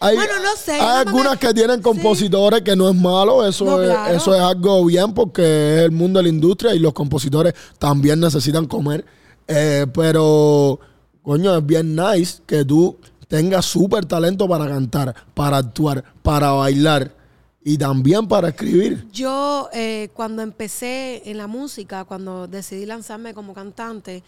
Bueno, 0.00 0.32
no 0.42 0.56
sé. 0.56 0.72
Hay 0.72 1.06
algunas 1.06 1.38
que 1.38 1.54
tienen 1.54 1.80
compositores 1.80 2.62
que 2.62 2.76
no 2.76 2.88
es 2.88 2.94
malo, 2.94 3.46
eso, 3.46 3.82
es, 3.82 3.96
eso 4.10 4.34
es 4.34 4.40
algo 4.40 4.84
bien 4.84 5.14
porque 5.14 5.42
es 5.42 5.80
el 5.82 5.92
mundo 5.92 6.18
de 6.18 6.24
la 6.24 6.28
industria 6.28 6.74
y 6.74 6.78
los 6.78 6.92
compositores 6.92 7.54
también 7.78 8.20
necesitan 8.20 8.66
comer. 8.66 9.04
Eh, 9.46 9.86
pero, 9.92 10.78
coño, 11.22 11.56
es 11.56 11.66
bien 11.66 11.94
nice 11.94 12.40
que 12.46 12.64
tú 12.64 12.96
tengas 13.28 13.64
súper 13.64 14.04
talento 14.04 14.48
para 14.48 14.66
cantar, 14.66 15.14
para 15.34 15.58
actuar, 15.58 16.04
para 16.22 16.52
bailar 16.52 17.14
y 17.62 17.78
también 17.78 18.28
para 18.28 18.48
escribir. 18.48 19.06
Yo, 19.10 19.68
eh, 19.72 20.10
cuando 20.14 20.42
empecé 20.42 21.22
en 21.24 21.38
la 21.38 21.46
música, 21.46 22.04
cuando 22.04 22.46
decidí 22.46 22.84
lanzarme 22.84 23.32
como 23.32 23.54
cantante, 23.54 24.22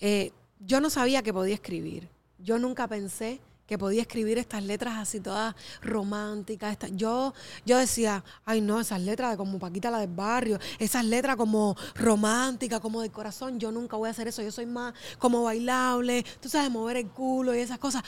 eh, 0.00 0.32
yo 0.60 0.80
no 0.80 0.88
sabía 0.88 1.22
que 1.22 1.32
podía 1.32 1.54
escribir. 1.54 2.08
Yo 2.38 2.58
nunca 2.58 2.88
pensé 2.88 3.40
que 3.70 3.78
podía 3.78 4.02
escribir 4.02 4.36
estas 4.36 4.64
letras 4.64 4.98
así 4.98 5.20
todas 5.20 5.54
románticas. 5.80 6.76
yo, 6.94 7.32
yo 7.64 7.78
decía, 7.78 8.24
ay 8.44 8.60
no, 8.60 8.80
esas 8.80 9.00
letras 9.00 9.30
de 9.30 9.36
como 9.36 9.60
Paquita 9.60 9.92
la 9.92 10.00
del 10.00 10.10
barrio, 10.12 10.58
esas 10.80 11.04
letras 11.04 11.36
como 11.36 11.76
románticas, 11.94 12.80
como 12.80 13.00
de 13.00 13.10
corazón, 13.10 13.60
yo 13.60 13.70
nunca 13.70 13.96
voy 13.96 14.08
a 14.08 14.10
hacer 14.10 14.26
eso, 14.26 14.42
yo 14.42 14.50
soy 14.50 14.66
más 14.66 14.92
como 15.20 15.44
bailable, 15.44 16.24
tú 16.40 16.48
sabes, 16.48 16.68
mover 16.68 16.96
el 16.96 17.10
culo 17.10 17.54
y 17.54 17.60
esas 17.60 17.78
cosas. 17.78 18.02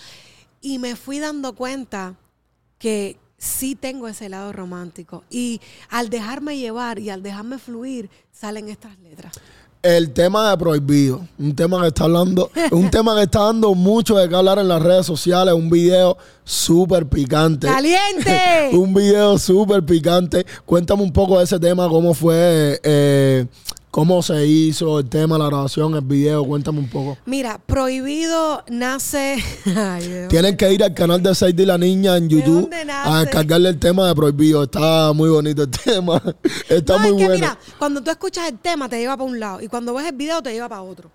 Y 0.61 0.81
me 0.81 0.97
fui 0.97 1.21
dando 1.21 1.55
cuenta 1.55 2.17
que 2.77 3.21
sí 3.39 3.77
tengo 3.77 4.09
ese 4.09 4.29
lado 4.29 4.53
romántico. 4.53 5.23
Y 5.31 5.61
al 5.91 6.11
dejarme 6.11 6.59
llevar 6.59 6.99
y 6.99 7.11
al 7.11 7.23
dejarme 7.23 7.59
fluir, 7.59 8.11
salen 8.33 8.69
estas 8.69 8.99
letras. 8.99 9.35
El 9.83 10.13
tema 10.13 10.51
de 10.51 10.57
prohibido, 10.57 11.27
un 11.39 11.55
tema 11.55 11.81
que 11.83 11.89
está 11.89 12.05
hablando, 12.05 12.51
un 12.71 12.91
tema 12.91 13.17
que 13.17 13.23
está 13.23 13.41
dando 13.41 13.75
mucho 13.75 14.17
de 14.17 14.29
qué 14.29 14.37
hablar 14.37 14.59
en 14.59 14.69
las 14.69 14.81
redes 14.81 15.07
sociales, 15.07 15.55
un 15.55 15.69
video 15.69 16.17
súper 16.45 17.07
picante. 17.07 17.67
¡Caliente! 17.67 18.71
un 18.73 18.95
video 18.95 19.37
súper 19.39 19.85
picante. 19.85 20.47
Cuéntame 20.65 21.03
un 21.03 21.13
poco 21.13 21.39
de 21.39 21.45
ese 21.45 21.59
tema, 21.59 21.89
cómo 21.89 22.15
fue, 22.15 22.81
eh, 22.83 23.47
cómo 23.93 24.23
se 24.23 24.47
hizo 24.47 24.99
el 25.01 25.09
tema, 25.09 25.37
la 25.37 25.47
grabación, 25.47 25.95
el 25.95 26.01
video, 26.01 26.45
cuéntame 26.47 26.79
un 26.79 26.89
poco. 26.89 27.19
Mira, 27.27 27.59
Prohibido 27.59 28.65
nace... 28.71 29.37
Ay. 29.77 30.27
Tienen 30.31 30.57
que 30.57 30.73
ir 30.73 30.83
al 30.83 30.95
canal 30.95 31.23
de 31.23 31.35
Sadie 31.35 31.67
la 31.67 31.77
Niña 31.77 32.17
en 32.17 32.27
YouTube 32.29 32.71
a 32.91 33.21
descargarle 33.21 33.69
el 33.69 33.79
tema 33.79 34.09
de 34.09 34.15
prohibido. 34.15 34.63
Está 34.63 35.13
muy 35.13 35.29
bonito 35.29 35.65
el 35.65 35.71
tema. 35.71 36.21
Está 36.71 36.95
No, 36.95 37.01
muy 37.01 37.11
es 37.11 37.17
que 37.17 37.25
bueno. 37.25 37.35
mira, 37.35 37.59
cuando 37.79 38.03
tú 38.03 38.11
escuchas 38.11 38.49
el 38.49 38.59
tema 38.59 38.89
te 38.89 38.99
lleva 38.99 39.15
para 39.17 39.29
un 39.31 39.39
lado 39.39 39.61
y 39.61 39.69
cuando 39.69 39.93
ves 39.93 40.07
el 40.07 40.17
video 40.17 40.43
te 40.43 40.53
lleva 40.53 40.71
para 40.71 40.83
otro. 40.83 41.11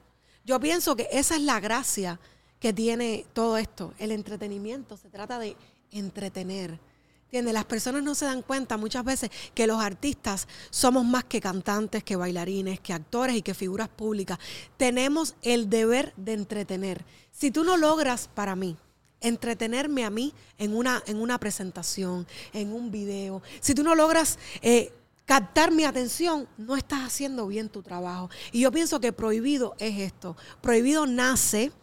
Yo 0.46 0.60
pienso 0.60 0.96
que 0.96 1.08
esa 1.12 1.36
es 1.36 1.42
la 1.42 1.60
gracia 1.60 2.20
que 2.60 2.74
tiene 2.74 3.26
todo 3.34 3.58
esto. 3.58 3.94
El 3.98 4.12
entretenimiento 4.12 4.98
se 4.98 5.10
trata 5.10 5.40
de 5.40 5.58
entretener. 5.92 6.80
¿Entiendes? 7.28 7.54
Las 7.54 7.66
personas 7.66 8.04
no 8.04 8.16
se 8.16 8.24
dan 8.24 8.42
cuenta 8.42 8.78
muchas 8.78 9.04
veces 9.04 9.30
que 9.54 9.68
los 9.68 9.82
artistas 9.82 10.48
somos 10.70 11.04
más 11.04 11.26
que 11.26 11.42
cantantes, 11.42 12.02
que 12.02 12.16
bailarines, 12.16 12.80
que 12.80 12.94
actores 12.94 13.36
y 13.36 13.42
que 13.42 13.54
figuras 13.54 13.90
públicas. 13.90 14.40
Tenemos 14.78 15.36
el 15.42 15.70
deber 15.70 16.14
de 16.16 16.32
entretener. 16.32 17.04
Si 17.34 17.52
tú 17.52 17.66
no 17.66 17.76
logras, 17.76 18.30
para 18.34 18.56
mí, 18.56 18.78
entretenerme 19.20 20.06
a 20.06 20.10
mí 20.10 20.34
en 20.58 20.74
una, 20.74 21.04
en 21.06 21.20
una 21.20 21.38
presentación, 21.38 22.26
en 22.54 22.72
un 22.72 22.92
video, 22.92 23.42
si 23.60 23.76
tú 23.76 23.84
no 23.84 23.94
logras 23.94 24.40
eh, 24.62 24.94
captar 25.26 25.72
mi 25.72 25.84
atención, 25.84 26.48
no 26.58 26.78
estás 26.78 27.02
haciendo 27.06 27.46
bien 27.48 27.68
tu 27.68 27.84
trabajo. 27.84 28.30
Y 28.54 28.62
yo 28.62 28.72
pienso 28.72 29.02
que 29.02 29.12
prohibido 29.12 29.76
es 29.80 30.00
esto. 30.00 30.38
Prohibido 30.62 31.06
nace 31.06 31.74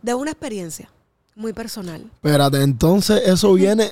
de 0.00 0.14
una 0.14 0.30
experiencia 0.30 0.88
muy 1.34 1.52
personal. 1.52 2.08
Espérate, 2.14 2.62
entonces 2.62 3.20
eso 3.26 3.52
viene. 3.54 3.90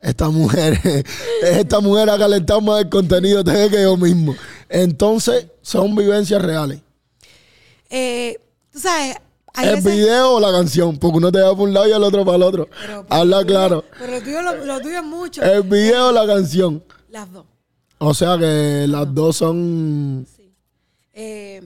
Esta 0.00 0.28
mujer, 0.28 0.78
esta 1.42 1.80
mujer 1.80 2.08
ha 2.10 2.18
calentado 2.18 2.60
más 2.60 2.82
el 2.82 2.88
contenido 2.88 3.42
de 3.42 3.68
que 3.68 3.82
yo 3.82 3.96
mismo. 3.96 4.34
Entonces, 4.68 5.46
son 5.62 5.94
vivencias 5.96 6.40
reales. 6.40 6.80
Eh, 7.90 8.38
tú 8.70 8.78
sabes, 8.80 9.16
¿El 9.60 9.76
veces- 9.76 9.84
video 9.96 10.34
o 10.34 10.40
la 10.40 10.52
canción? 10.52 10.98
Porque 10.98 11.16
uno 11.18 11.32
te 11.32 11.40
va 11.40 11.50
para 11.50 11.62
un 11.62 11.74
lado 11.74 11.88
y 11.88 11.92
el 11.92 12.02
otro 12.04 12.24
para 12.24 12.36
el 12.36 12.42
otro. 12.44 12.68
Pero- 12.80 13.06
Habla 13.08 13.44
claro. 13.44 13.84
Pero 13.98 14.12
lo 14.12 14.22
tuyo, 14.22 14.42
lo, 14.42 14.64
lo 14.64 14.80
tuyo 14.80 14.98
es 14.98 15.04
mucho. 15.04 15.42
¿El 15.42 15.62
video 15.62 16.08
o 16.08 16.12
la 16.12 16.26
canción? 16.26 16.84
Las 17.08 17.32
dos. 17.32 17.44
O 17.98 18.14
sea 18.14 18.38
que 18.38 18.86
las 18.88 19.12
dos 19.12 19.36
son. 19.38 20.26
Eh, 21.12 21.62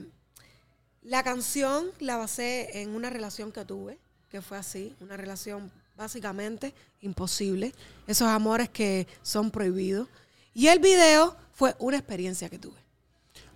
la 1.03 1.21
canción 1.21 1.85
la 1.99 2.17
basé 2.17 2.81
en 2.81 2.95
una 2.95 3.11
relación 3.11 3.51
que 3.51 3.63
tuve, 3.65 3.99
que 4.31 4.41
fue 4.41 4.57
así, 4.57 4.95
una 5.01 5.15
relación 5.17 5.69
básicamente 5.95 6.73
imposible, 7.01 7.73
esos 8.07 8.27
amores 8.27 8.69
que 8.69 9.07
son 9.21 9.51
prohibidos. 9.51 10.07
Y 10.53 10.67
el 10.67 10.79
video 10.79 11.35
fue 11.53 11.75
una 11.79 11.97
experiencia 11.97 12.49
que 12.49 12.59
tuve. 12.59 12.81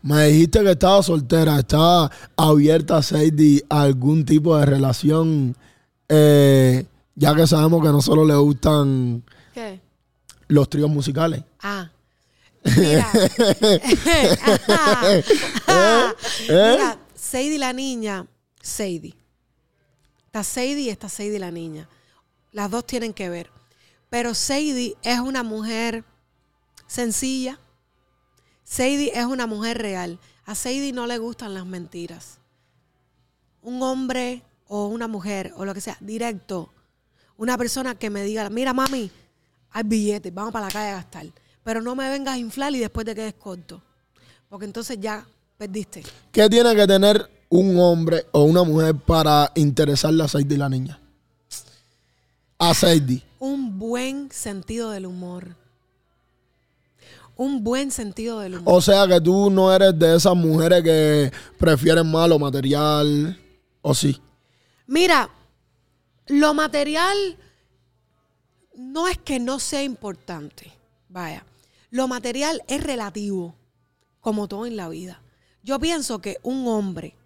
Me 0.02 0.28
dijiste 0.28 0.64
que 0.64 0.72
estaba 0.72 1.02
soltera, 1.04 1.60
estaba 1.60 2.12
abierta, 2.36 3.02
Sadie, 3.02 3.64
a 3.70 3.82
algún 3.82 4.26
tipo 4.26 4.58
de 4.58 4.66
relación, 4.66 5.56
eh, 6.08 6.86
ya 7.16 7.36
que 7.36 7.48
sabemos 7.48 7.82
que 7.84 7.90
no 7.90 8.02
solo 8.02 8.24
le 8.26 8.36
gustan 8.36 9.24
¿Qué? 9.54 9.82
los 10.48 10.70
tríos 10.70 10.90
musicales. 10.90 11.44
Ah. 11.62 11.90
Mira. 12.78 13.12
¿Eh? 16.48 16.76
Mira, 16.78 17.00
Sadie 17.16 17.58
la 17.58 17.74
niña, 17.74 18.26
Sadie. 18.62 19.16
Está 20.28 20.44
Sadie 20.44 20.82
y 20.82 20.90
está 20.90 21.10
Sadie 21.10 21.40
la 21.40 21.52
niña. 21.52 21.90
Las 22.58 22.72
dos 22.72 22.88
tienen 22.88 23.14
que 23.14 23.30
ver. 23.30 23.52
Pero 24.10 24.34
Sadie 24.34 24.98
es 25.04 25.20
una 25.20 25.44
mujer 25.44 26.04
sencilla. 26.88 27.60
Sadie 28.64 29.12
es 29.14 29.26
una 29.26 29.46
mujer 29.46 29.78
real. 29.78 30.18
A 30.44 30.56
Sadie 30.56 30.92
no 30.92 31.06
le 31.06 31.20
gustan 31.20 31.54
las 31.54 31.68
mentiras. 31.68 32.40
Un 33.62 33.84
hombre 33.84 34.42
o 34.68 34.88
una 34.88 35.08
mujer 35.08 35.54
o 35.56 35.66
lo 35.66 35.74
que 35.76 35.82
sea, 35.82 35.98
directo. 36.00 36.74
Una 37.38 37.60
persona 37.60 37.94
que 37.94 38.10
me 38.10 38.24
diga, 38.24 38.50
mira 38.50 38.74
mami, 38.74 39.12
hay 39.70 39.84
billetes, 39.84 40.34
vamos 40.34 40.52
para 40.52 40.66
la 40.66 40.72
calle 40.72 40.90
a 40.90 40.96
gastar. 40.96 41.28
Pero 41.64 41.80
no 41.84 41.96
me 41.96 42.10
vengas 42.10 42.34
a 42.34 42.38
inflar 42.40 42.74
y 42.74 42.80
después 42.80 43.06
te 43.06 43.14
quedes 43.14 43.36
corto. 43.36 43.84
Porque 44.50 44.66
entonces 44.66 44.98
ya 45.00 45.28
perdiste. 45.60 46.02
¿Qué 46.32 46.50
tiene 46.50 46.76
que 46.76 46.88
tener 46.88 47.30
un 47.50 47.80
hombre 47.80 48.26
o 48.32 48.46
una 48.46 48.64
mujer 48.64 48.96
para 48.96 49.52
interesarle 49.54 50.24
a 50.24 50.28
Sadie 50.28 50.58
la 50.58 50.70
niña? 50.70 51.00
A 52.60 52.74
Sadie. 52.74 53.24
Un 53.40 53.78
buen 53.78 54.32
sentido 54.32 54.92
del 54.92 55.06
humor. 55.06 55.56
Un 57.36 57.64
buen 57.64 57.92
sentido 57.92 58.40
del 58.40 58.56
humor. 58.56 58.74
O 58.76 58.82
sea 58.82 59.08
que 59.08 59.22
tú 59.22 59.52
no 59.52 59.72
eres 59.72 59.98
de 59.98 60.16
esas 60.16 60.36
mujeres 60.36 60.84
que 60.84 61.32
prefieren 61.60 62.10
más 62.10 62.28
lo 62.28 62.40
material, 62.40 63.40
¿o 63.82 63.94
sí? 63.94 64.20
Mira, 64.88 65.30
lo 66.28 66.54
material 66.56 67.16
no 68.76 69.08
es 69.08 69.18
que 69.20 69.40
no 69.40 69.60
sea 69.60 69.84
importante. 69.84 70.74
Vaya, 71.10 71.46
lo 71.92 72.08
material 72.08 72.64
es 72.68 72.84
relativo, 72.84 73.56
como 74.20 74.48
todo 74.48 74.66
en 74.66 74.78
la 74.78 74.90
vida. 74.90 75.22
Yo 75.62 75.80
pienso 75.80 76.20
que 76.20 76.38
un 76.42 76.68
hombre, 76.68 77.17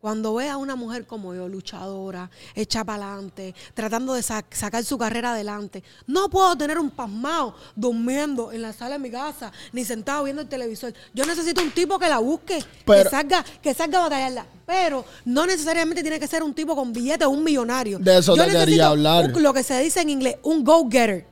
cuando 0.00 0.34
ve 0.34 0.48
a 0.48 0.56
una 0.56 0.76
mujer 0.76 1.06
como 1.06 1.34
yo, 1.34 1.46
luchadora, 1.48 2.30
hecha 2.54 2.84
para 2.84 3.12
adelante, 3.12 3.54
tratando 3.74 4.14
de 4.14 4.22
sa- 4.22 4.44
sacar 4.50 4.82
su 4.84 4.96
carrera 4.96 5.32
adelante, 5.32 5.84
no 6.06 6.30
puedo 6.30 6.56
tener 6.56 6.78
un 6.78 6.90
pasmado 6.90 7.54
durmiendo 7.76 8.50
en 8.52 8.62
la 8.62 8.72
sala 8.72 8.92
de 8.94 8.98
mi 8.98 9.10
casa, 9.10 9.52
ni 9.72 9.84
sentado 9.84 10.24
viendo 10.24 10.40
el 10.42 10.48
televisor. 10.48 10.94
Yo 11.12 11.26
necesito 11.26 11.60
un 11.62 11.70
tipo 11.72 11.98
que 11.98 12.08
la 12.08 12.18
busque, 12.18 12.64
Pero- 12.86 13.04
que 13.04 13.10
salga, 13.10 13.44
que 13.62 13.74
salga 13.74 13.98
a 13.98 14.02
batallarla. 14.04 14.46
Pero 14.66 15.04
no 15.26 15.44
necesariamente 15.46 16.00
tiene 16.02 16.18
que 16.18 16.26
ser 16.28 16.42
un 16.42 16.54
tipo 16.54 16.74
con 16.74 16.92
billetes, 16.92 17.26
un 17.28 17.44
millonario. 17.44 17.98
De 17.98 18.18
eso 18.18 18.34
Yo 18.36 18.44
te 18.44 18.52
quería 18.52 18.86
hablar. 18.86 19.32
un- 19.34 19.42
lo 19.42 19.52
que 19.52 19.62
se 19.62 19.78
dice 19.82 20.00
en 20.00 20.08
inglés, 20.10 20.36
un 20.44 20.64
go-getter. 20.64 21.26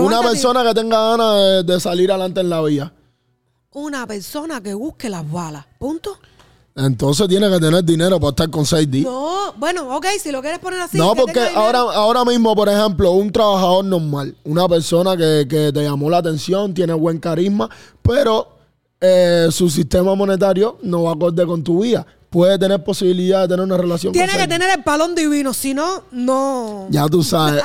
Una 0.00 0.20
persona 0.22 0.64
que 0.64 0.74
tenga 0.74 1.10
ganas 1.10 1.36
de, 1.36 1.62
de 1.74 1.80
salir 1.80 2.10
adelante 2.10 2.40
en 2.40 2.48
la 2.50 2.60
vida. 2.62 2.92
Una 3.72 4.06
persona 4.06 4.60
que 4.60 4.74
busque 4.74 5.08
las 5.08 5.28
balas. 5.30 5.64
Punto. 5.78 6.18
Entonces 6.74 7.28
tiene 7.28 7.50
que 7.50 7.60
tener 7.60 7.84
dinero 7.84 8.18
para 8.18 8.30
estar 8.30 8.50
con 8.50 8.64
Sadie. 8.64 9.02
No, 9.02 9.52
bueno, 9.58 9.94
ok, 9.94 10.06
si 10.20 10.32
lo 10.32 10.40
quieres 10.40 10.58
poner 10.58 10.80
así. 10.80 10.96
no, 10.96 11.12
que 11.12 11.20
porque 11.20 11.40
ahora, 11.54 11.80
ahora 11.80 12.24
mismo, 12.24 12.54
por 12.56 12.68
ejemplo, 12.68 13.10
un 13.12 13.30
trabajador 13.30 13.84
normal, 13.84 14.34
una 14.44 14.66
persona 14.68 15.16
que, 15.16 15.46
que 15.48 15.70
te 15.72 15.82
llamó 15.82 16.08
la 16.08 16.18
atención, 16.18 16.72
tiene 16.72 16.94
buen 16.94 17.18
carisma, 17.18 17.68
pero 18.00 18.48
eh, 19.00 19.48
su 19.50 19.68
sistema 19.68 20.14
monetario 20.14 20.78
no 20.82 21.02
va 21.02 21.12
acorde 21.12 21.44
con 21.44 21.62
tu 21.62 21.82
vida. 21.82 22.06
Puede 22.30 22.58
tener 22.58 22.82
posibilidad 22.82 23.42
de 23.42 23.48
tener 23.48 23.64
una 23.64 23.76
relación 23.76 24.10
Tiene 24.14 24.32
con 24.32 24.40
que 24.40 24.48
tener 24.48 24.70
el 24.70 24.82
palón 24.82 25.14
divino, 25.14 25.52
si 25.52 25.74
no, 25.74 26.04
no. 26.12 26.86
Ya 26.88 27.06
tú 27.06 27.22
sabes. 27.22 27.62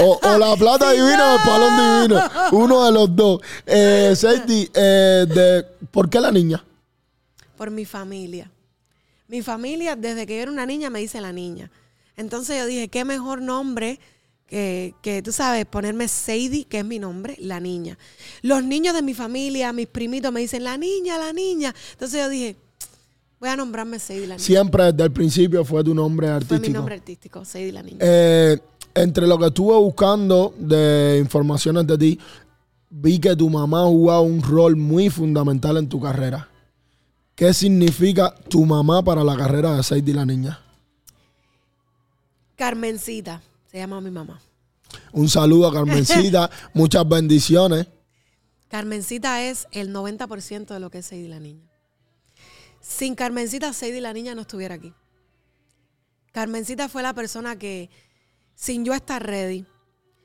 O, 0.00 0.20
o 0.22 0.38
la 0.38 0.54
plata 0.58 0.92
divina 0.92 1.32
o 1.32 1.36
el 1.36 1.42
palón 1.42 2.02
divino. 2.06 2.22
Uno 2.52 2.84
de 2.84 2.92
los 2.92 3.16
dos. 3.16 3.40
Eh, 3.66 4.12
Sadie, 4.14 4.70
eh, 4.72 5.26
de, 5.28 5.66
¿por 5.90 6.08
qué 6.08 6.20
la 6.20 6.30
niña? 6.30 6.62
Por 7.56 7.70
mi 7.70 7.84
familia. 7.84 8.50
Mi 9.28 9.42
familia, 9.42 9.96
desde 9.96 10.26
que 10.26 10.36
yo 10.36 10.42
era 10.42 10.50
una 10.50 10.66
niña, 10.66 10.90
me 10.90 11.00
dice 11.00 11.20
la 11.20 11.32
niña. 11.32 11.70
Entonces 12.16 12.58
yo 12.58 12.66
dije, 12.66 12.88
qué 12.88 13.04
mejor 13.04 13.40
nombre 13.42 13.98
que, 14.46 14.94
que 15.02 15.22
tú 15.22 15.32
sabes, 15.32 15.64
ponerme 15.64 16.06
Sadie, 16.08 16.64
que 16.64 16.80
es 16.80 16.84
mi 16.84 16.98
nombre, 16.98 17.36
la 17.40 17.60
niña. 17.60 17.98
Los 18.42 18.62
niños 18.62 18.94
de 18.94 19.02
mi 19.02 19.14
familia, 19.14 19.72
mis 19.72 19.86
primitos, 19.86 20.32
me 20.32 20.40
dicen, 20.40 20.64
la 20.64 20.76
niña, 20.76 21.18
la 21.18 21.32
niña. 21.32 21.74
Entonces 21.92 22.20
yo 22.20 22.28
dije, 22.28 22.56
voy 23.40 23.48
a 23.48 23.56
nombrarme 23.56 23.98
Sadie, 23.98 24.26
la 24.26 24.36
niña. 24.36 24.44
Siempre 24.44 24.84
desde 24.92 25.04
el 25.04 25.12
principio 25.12 25.64
fue 25.64 25.82
tu 25.82 25.94
nombre 25.94 26.26
Fue 26.26 26.36
artístico. 26.36 26.60
mi 26.62 26.68
nombre 26.68 26.94
artístico, 26.94 27.44
Sadie, 27.44 27.72
la 27.72 27.82
niña. 27.82 27.98
Eh, 28.00 28.58
entre 28.94 29.26
lo 29.26 29.38
que 29.38 29.46
estuve 29.46 29.76
buscando 29.76 30.54
de 30.58 31.18
informaciones 31.20 31.86
de 31.86 31.98
ti, 31.98 32.18
vi 32.90 33.18
que 33.18 33.34
tu 33.34 33.50
mamá 33.50 33.84
jugaba 33.86 34.20
un 34.20 34.40
rol 34.42 34.76
muy 34.76 35.10
fundamental 35.10 35.78
en 35.78 35.88
tu 35.88 36.00
carrera. 36.00 36.48
¿Qué 37.34 37.52
significa 37.52 38.32
tu 38.48 38.64
mamá 38.64 39.02
para 39.02 39.24
la 39.24 39.36
carrera 39.36 39.76
de 39.76 39.82
Sadie 39.82 40.14
la 40.14 40.24
niña? 40.24 40.60
Carmencita, 42.54 43.42
se 43.66 43.78
llama 43.78 44.00
mi 44.00 44.12
mamá. 44.12 44.40
Un 45.12 45.28
saludo 45.28 45.66
a 45.66 45.72
Carmencita, 45.72 46.48
muchas 46.74 47.08
bendiciones. 47.08 47.88
Carmencita 48.68 49.42
es 49.42 49.66
el 49.72 49.92
90% 49.92 50.66
de 50.66 50.78
lo 50.78 50.90
que 50.90 50.98
es 50.98 51.06
Sadie 51.06 51.28
la 51.28 51.40
niña. 51.40 51.68
Sin 52.80 53.16
Carmencita, 53.16 53.72
Sadie 53.72 54.00
la 54.00 54.12
niña 54.12 54.36
no 54.36 54.42
estuviera 54.42 54.76
aquí. 54.76 54.94
Carmencita 56.30 56.88
fue 56.88 57.02
la 57.02 57.14
persona 57.14 57.56
que, 57.58 57.90
sin 58.54 58.84
yo 58.84 58.94
estar 58.94 59.26
ready, 59.26 59.66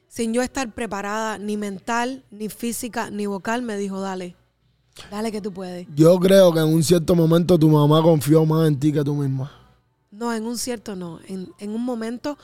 sin 0.08 0.32
yo 0.32 0.43
estar 0.43 0.76
preparada, 0.76 1.39
ni 1.39 1.58
mental, 1.58 2.24
ni 2.30 2.50
física, 2.50 3.10
ni 3.10 3.26
vocal, 3.26 3.63
me 3.63 3.78
dijo, 3.78 4.00
dale. 4.00 4.36
Dale 5.10 5.32
que 5.32 5.42
tú 5.42 5.52
puedes. 5.52 5.88
Yo 5.96 6.18
creo 6.20 6.54
que 6.54 6.60
en 6.60 6.68
un 6.68 6.84
cierto 6.84 7.16
momento 7.16 7.58
tu 7.58 7.70
mamá 7.70 8.02
confió 8.02 8.46
más 8.46 8.68
en 8.68 8.80
ti 8.80 8.92
que 8.92 9.04
tú 9.04 9.16
misma. 9.16 9.52
No, 10.12 10.34
en 10.34 10.46
un 10.46 10.58
cierto 10.58 10.96
no. 10.96 11.20
En, 11.28 11.52
en 11.60 11.72
un 11.72 11.84
momento 11.84 12.38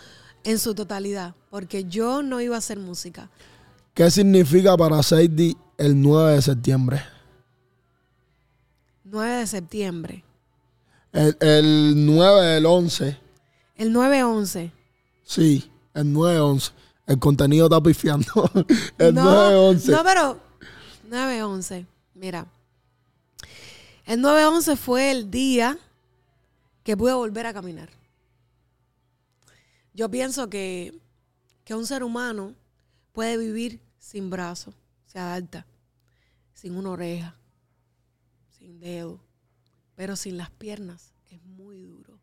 en 0.44 0.60
su 0.60 0.74
totalidad. 0.76 1.36
Porque 1.50 1.86
yo 1.86 2.24
no 2.24 2.42
iba 2.42 2.56
a 2.56 2.60
hacer 2.60 2.80
música. 2.80 3.30
¿Qué 3.94 4.10
significa 4.12 4.76
para 4.76 5.02
Sadie 5.04 5.56
el 5.78 6.02
9 6.02 6.34
de 6.34 6.42
septiembre? 6.42 7.02
9 9.06 9.34
de 9.34 9.48
septiembre. 9.48 10.24
El, 11.12 11.38
el 11.40 12.06
9 12.06 12.46
del 12.46 12.66
11. 12.66 13.18
El 13.78 13.94
9-11. 13.94 14.72
Sí, 15.24 15.70
el 15.94 16.14
9-11. 16.14 16.72
El 17.08 17.20
contenido 17.20 17.66
está 17.66 17.82
pifiando. 17.82 18.50
el 18.98 19.14
no, 19.14 19.74
9-11. 19.74 19.92
No, 19.92 20.04
pero 20.04 20.40
9-11. 21.10 21.86
Mira. 22.16 22.48
El 24.06 24.22
9-11 24.22 24.78
fue 24.78 25.12
el 25.12 25.30
día 25.30 25.78
que 26.84 26.96
pude 26.96 27.14
volver 27.14 27.46
a 27.46 27.54
caminar. 27.54 27.90
Yo 29.94 30.10
pienso 30.10 30.50
que, 30.50 31.00
que 31.64 31.76
un 31.76 31.86
ser 31.86 32.04
humano 32.04 32.56
puede 33.12 33.38
vivir 33.38 33.82
sin 34.00 34.30
brazo, 34.30 34.74
se 35.06 35.20
adapta, 35.20 35.66
sin 36.54 36.76
una 36.76 36.92
oreja, 36.92 37.36
sin 38.50 38.80
dedo, 38.80 39.20
pero 39.96 40.16
sin 40.16 40.38
las 40.38 40.50
piernas 40.52 41.14
es 41.30 41.44
muy 41.44 41.82
duro. 41.82 42.20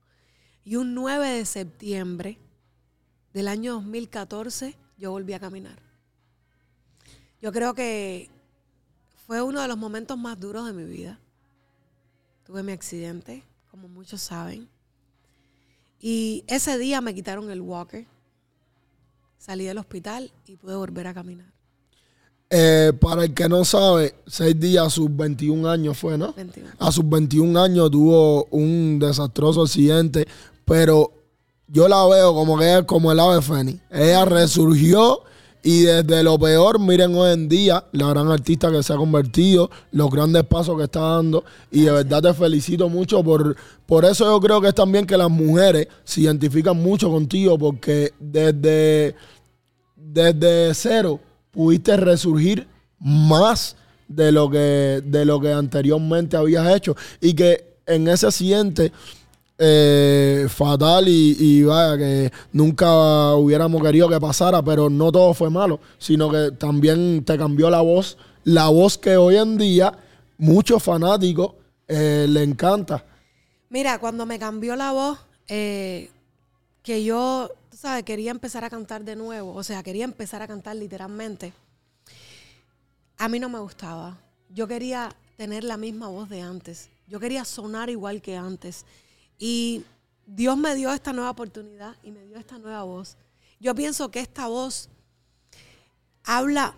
Y 0.64 0.76
un 0.76 0.94
9 0.94 1.28
de 1.28 1.44
septiembre 1.44 2.38
del 3.33 3.48
año 3.48 3.74
2014 3.74 4.76
yo 4.96 5.11
volví 5.11 5.33
a 5.33 5.40
caminar. 5.40 5.83
Yo 7.40 7.52
creo 7.52 7.74
que 7.74 8.31
fue 9.26 9.42
uno 9.42 9.61
de 9.61 9.68
los 9.68 9.78
momentos 9.78 10.18
más 10.18 10.38
duros 10.38 10.66
de 10.66 10.72
mi 10.72 10.85
vida. 10.85 11.18
Tuve 12.44 12.62
mi 12.62 12.72
accidente, 12.72 13.44
como 13.70 13.88
muchos 13.88 14.20
saben. 14.20 14.68
Y 16.00 16.44
ese 16.48 16.78
día 16.78 17.00
me 17.00 17.14
quitaron 17.14 17.50
el 17.50 17.61
walker. 17.61 18.06
Salí 19.38 19.64
del 19.64 19.78
hospital 19.78 20.32
y 20.46 20.56
pude 20.56 20.74
volver 20.74 21.06
a 21.06 21.14
caminar. 21.14 21.52
Eh, 22.50 22.92
para 23.00 23.24
el 23.24 23.32
que 23.32 23.48
no 23.48 23.64
sabe, 23.64 24.14
seis 24.26 24.58
días 24.61 24.87
a 24.87 24.90
sus 24.90 25.14
21 25.16 25.70
años 25.70 25.96
fue, 25.96 26.18
¿no? 26.18 26.35
21. 26.35 26.70
A 26.78 26.92
sus 26.92 27.08
21 27.08 27.58
años 27.58 27.90
tuvo 27.90 28.44
un 28.50 28.98
desastroso 28.98 29.62
accidente, 29.62 30.26
pero 30.64 31.12
yo 31.66 31.88
la 31.88 32.06
veo 32.06 32.35
como 32.35 32.58
que 32.58 32.78
es 32.78 32.85
como 32.85 33.11
el 33.11 33.20
ave 33.20 33.40
fénix. 33.40 33.80
Ella 33.90 34.26
resurgió 34.26 35.22
y 35.64 35.83
desde 35.83 36.25
lo 36.25 36.38
peor, 36.38 36.81
miren 36.81 37.14
hoy 37.14 37.33
en 37.33 37.48
día, 37.48 37.85
la 37.92 38.09
gran 38.09 38.29
artista 38.33 38.70
que 38.72 38.83
se 38.83 38.92
ha 38.92 38.96
convertido, 38.96 39.70
los 39.92 40.11
grandes 40.11 40.42
pasos 40.44 40.77
que 40.77 40.85
está 40.85 41.01
dando. 41.01 41.44
Y 41.70 41.83
de 41.83 41.92
verdad 41.92 42.20
te 42.20 42.35
felicito 42.35 42.88
mucho 42.88 43.22
por, 43.22 43.57
por 43.87 44.05
eso 44.05 44.25
yo 44.25 44.40
creo 44.40 44.61
que 44.61 44.68
es 44.68 44.75
también 44.75 45.07
que 45.07 45.16
las 45.16 45.31
mujeres 45.31 45.87
se 46.03 46.22
identifican 46.22 46.77
mucho 46.77 47.11
contigo, 47.11 47.57
porque 47.59 48.12
desde, 48.18 49.14
desde 49.94 50.75
cero 50.75 51.20
pudiste 51.53 51.96
resurgir 51.96 52.66
más 52.98 53.77
de 54.09 54.33
lo 54.33 54.51
que, 54.51 55.01
de 55.05 55.25
lo 55.25 55.40
que 55.40 55.53
anteriormente 55.53 56.37
habías 56.37 56.75
hecho. 56.75 56.96
Y 57.20 57.35
que 57.35 57.77
en 57.87 58.09
ese 58.09 58.27
accidente 58.27 58.90
eh, 59.59 60.47
fatal 60.49 61.07
y, 61.09 61.62
vaya 61.62 61.97
que 61.97 62.33
nunca 62.53 63.35
hubiéramos 63.35 63.83
querido 63.83 64.09
que 64.09 64.21
pasara, 64.21 64.62
pero 64.62 64.91
no 64.91 65.12
todo 65.12 65.35
fue 65.35 65.51
malo, 65.51 65.81
sino 65.99 66.31
que 66.31 66.53
también 66.53 67.25
te 67.25 67.38
cambió 67.38 67.71
la 67.71 67.81
voz, 67.81 68.19
la 68.45 68.69
voz 68.69 68.99
que 68.99 69.17
hoy 69.17 69.37
en 69.37 69.57
día 69.57 69.93
muchos 70.38 70.83
fanáticos 70.83 71.53
eh, 71.87 72.27
le 72.29 72.43
encanta. 72.43 73.05
Mira, 73.69 73.99
cuando 73.99 74.27
me 74.27 74.38
cambió 74.38 74.77
la 74.77 74.93
voz, 74.93 75.19
eh, 75.49 76.11
que 76.83 77.05
yo, 77.05 77.51
sabes, 77.71 78.05
quería 78.05 78.31
empezar 78.31 78.65
a 78.65 78.71
cantar 78.71 79.05
de 79.05 79.17
nuevo, 79.17 79.55
o 79.55 79.62
sea, 79.62 79.83
quería 79.83 80.05
empezar 80.05 80.43
a 80.43 80.49
cantar 80.49 80.77
literalmente, 80.77 81.53
a 83.19 83.29
mí 83.29 83.38
no 83.38 83.49
me 83.49 83.61
gustaba. 83.61 84.19
Yo 84.49 84.67
quería 84.67 85.15
tener 85.37 85.62
la 85.65 85.77
misma 85.77 86.09
voz 86.09 86.29
de 86.29 86.41
antes. 86.41 86.91
Yo 87.07 87.21
quería 87.21 87.45
sonar 87.45 87.88
igual 87.88 88.21
que 88.21 88.37
antes. 88.37 88.85
Y 89.44 89.85
Dios 90.24 90.57
me 90.57 90.72
dio 90.76 90.92
esta 90.92 91.12
nueva 91.12 91.31
oportunidad 91.31 91.96
y 92.05 92.12
me 92.12 92.24
dio 92.24 92.37
esta 92.37 92.59
nueva 92.59 92.85
voz. 92.85 93.16
Yo 93.59 93.74
pienso 93.74 94.09
que 94.09 94.20
esta 94.20 94.46
voz 94.46 94.88
habla, 96.22 96.76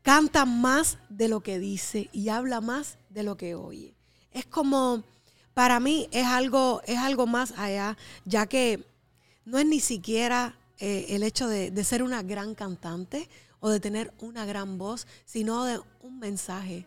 canta 0.00 0.46
más 0.46 0.96
de 1.10 1.28
lo 1.28 1.40
que 1.40 1.58
dice 1.58 2.08
y 2.14 2.30
habla 2.30 2.62
más 2.62 2.96
de 3.10 3.22
lo 3.22 3.36
que 3.36 3.54
oye. 3.54 3.94
Es 4.30 4.46
como, 4.46 5.04
para 5.52 5.78
mí 5.78 6.08
es 6.10 6.24
algo, 6.24 6.80
es 6.86 6.96
algo 6.96 7.26
más 7.26 7.52
allá, 7.58 7.98
ya 8.24 8.46
que 8.46 8.82
no 9.44 9.58
es 9.58 9.66
ni 9.66 9.80
siquiera 9.80 10.56
eh, 10.78 11.08
el 11.10 11.22
hecho 11.22 11.48
de, 11.48 11.70
de 11.70 11.84
ser 11.84 12.02
una 12.02 12.22
gran 12.22 12.54
cantante 12.54 13.28
o 13.60 13.68
de 13.68 13.78
tener 13.78 14.14
una 14.20 14.46
gran 14.46 14.78
voz, 14.78 15.06
sino 15.26 15.66
de 15.66 15.82
un 16.00 16.18
mensaje 16.18 16.86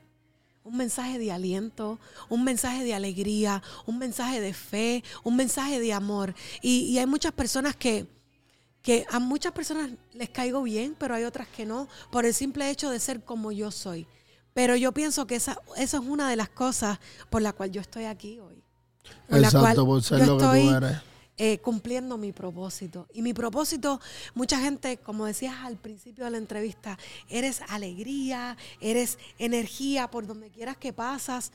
un 0.63 0.77
mensaje 0.77 1.17
de 1.17 1.31
aliento, 1.31 1.99
un 2.27 2.43
mensaje 2.43 2.83
de 2.83 2.93
alegría, 2.93 3.63
un 3.85 3.97
mensaje 3.97 4.41
de 4.41 4.53
fe, 4.53 5.03
un 5.23 5.35
mensaje 5.35 5.79
de 5.79 5.93
amor. 5.93 6.35
Y, 6.61 6.81
y 6.81 6.99
hay 6.99 7.05
muchas 7.05 7.31
personas 7.31 7.75
que, 7.75 8.07
que 8.81 9.05
a 9.09 9.19
muchas 9.19 9.51
personas 9.51 9.91
les 10.13 10.29
caigo 10.29 10.61
bien, 10.63 10.95
pero 10.97 11.15
hay 11.15 11.23
otras 11.23 11.47
que 11.47 11.65
no, 11.65 11.87
por 12.11 12.25
el 12.25 12.33
simple 12.33 12.69
hecho 12.69 12.89
de 12.89 12.99
ser 12.99 13.23
como 13.23 13.51
yo 13.51 13.71
soy. 13.71 14.07
Pero 14.53 14.75
yo 14.75 14.91
pienso 14.91 15.27
que 15.27 15.35
esa, 15.35 15.59
esa 15.77 15.97
es 15.97 16.03
una 16.03 16.29
de 16.29 16.35
las 16.35 16.49
cosas 16.49 16.99
por 17.29 17.41
la 17.41 17.53
cual 17.53 17.71
yo 17.71 17.81
estoy 17.81 18.05
aquí 18.05 18.39
hoy. 18.39 18.63
Por 19.27 19.39
la 19.39 19.47
Exacto, 19.47 19.85
cual 19.85 19.87
por 19.87 20.03
ser 20.03 20.19
yo 20.19 20.25
lo 20.25 20.37
que 20.37 20.43
estoy 20.43 20.67
tú 20.67 20.75
eres. 20.75 20.97
Eh, 21.41 21.57
cumpliendo 21.59 22.17
mi 22.17 22.33
propósito. 22.33 23.07
Y 23.13 23.21
mi 23.21 23.33
propósito, 23.33 24.01
mucha 24.35 24.59
gente, 24.59 24.97
como 24.97 25.25
decías 25.25 25.55
al 25.61 25.77
principio 25.77 26.25
de 26.25 26.31
la 26.31 26.37
entrevista, 26.37 26.99
eres 27.29 27.61
alegría, 27.69 28.57
eres 28.81 29.17
energía 29.37 30.11
por 30.11 30.27
donde 30.27 30.49
quieras 30.49 30.75
que 30.75 30.91
pasas. 30.91 31.53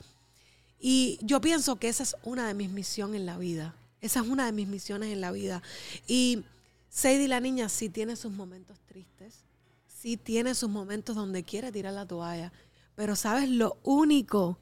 Y 0.80 1.18
yo 1.20 1.42
pienso 1.42 1.76
que 1.76 1.90
esa 1.90 2.02
es 2.02 2.16
una 2.22 2.48
de 2.48 2.54
mis 2.54 2.70
misiones 2.70 3.20
en 3.20 3.26
la 3.26 3.36
vida. 3.36 3.74
Esa 4.00 4.20
es 4.20 4.26
una 4.26 4.46
de 4.46 4.52
mis 4.52 4.68
misiones 4.68 5.12
en 5.12 5.20
la 5.20 5.32
vida. 5.32 5.62
Y 6.06 6.44
Sadie 6.88 7.28
la 7.28 7.40
niña 7.40 7.68
sí 7.68 7.90
tiene 7.90 8.16
sus 8.16 8.32
momentos 8.32 8.78
tristes, 8.86 9.44
sí 9.86 10.16
tiene 10.16 10.54
sus 10.54 10.70
momentos 10.70 11.14
donde 11.14 11.44
quiere 11.44 11.70
tirar 11.70 11.92
la 11.92 12.06
toalla. 12.06 12.54
Pero 12.94 13.16
sabes, 13.16 13.50
lo 13.50 13.76
único, 13.82 14.58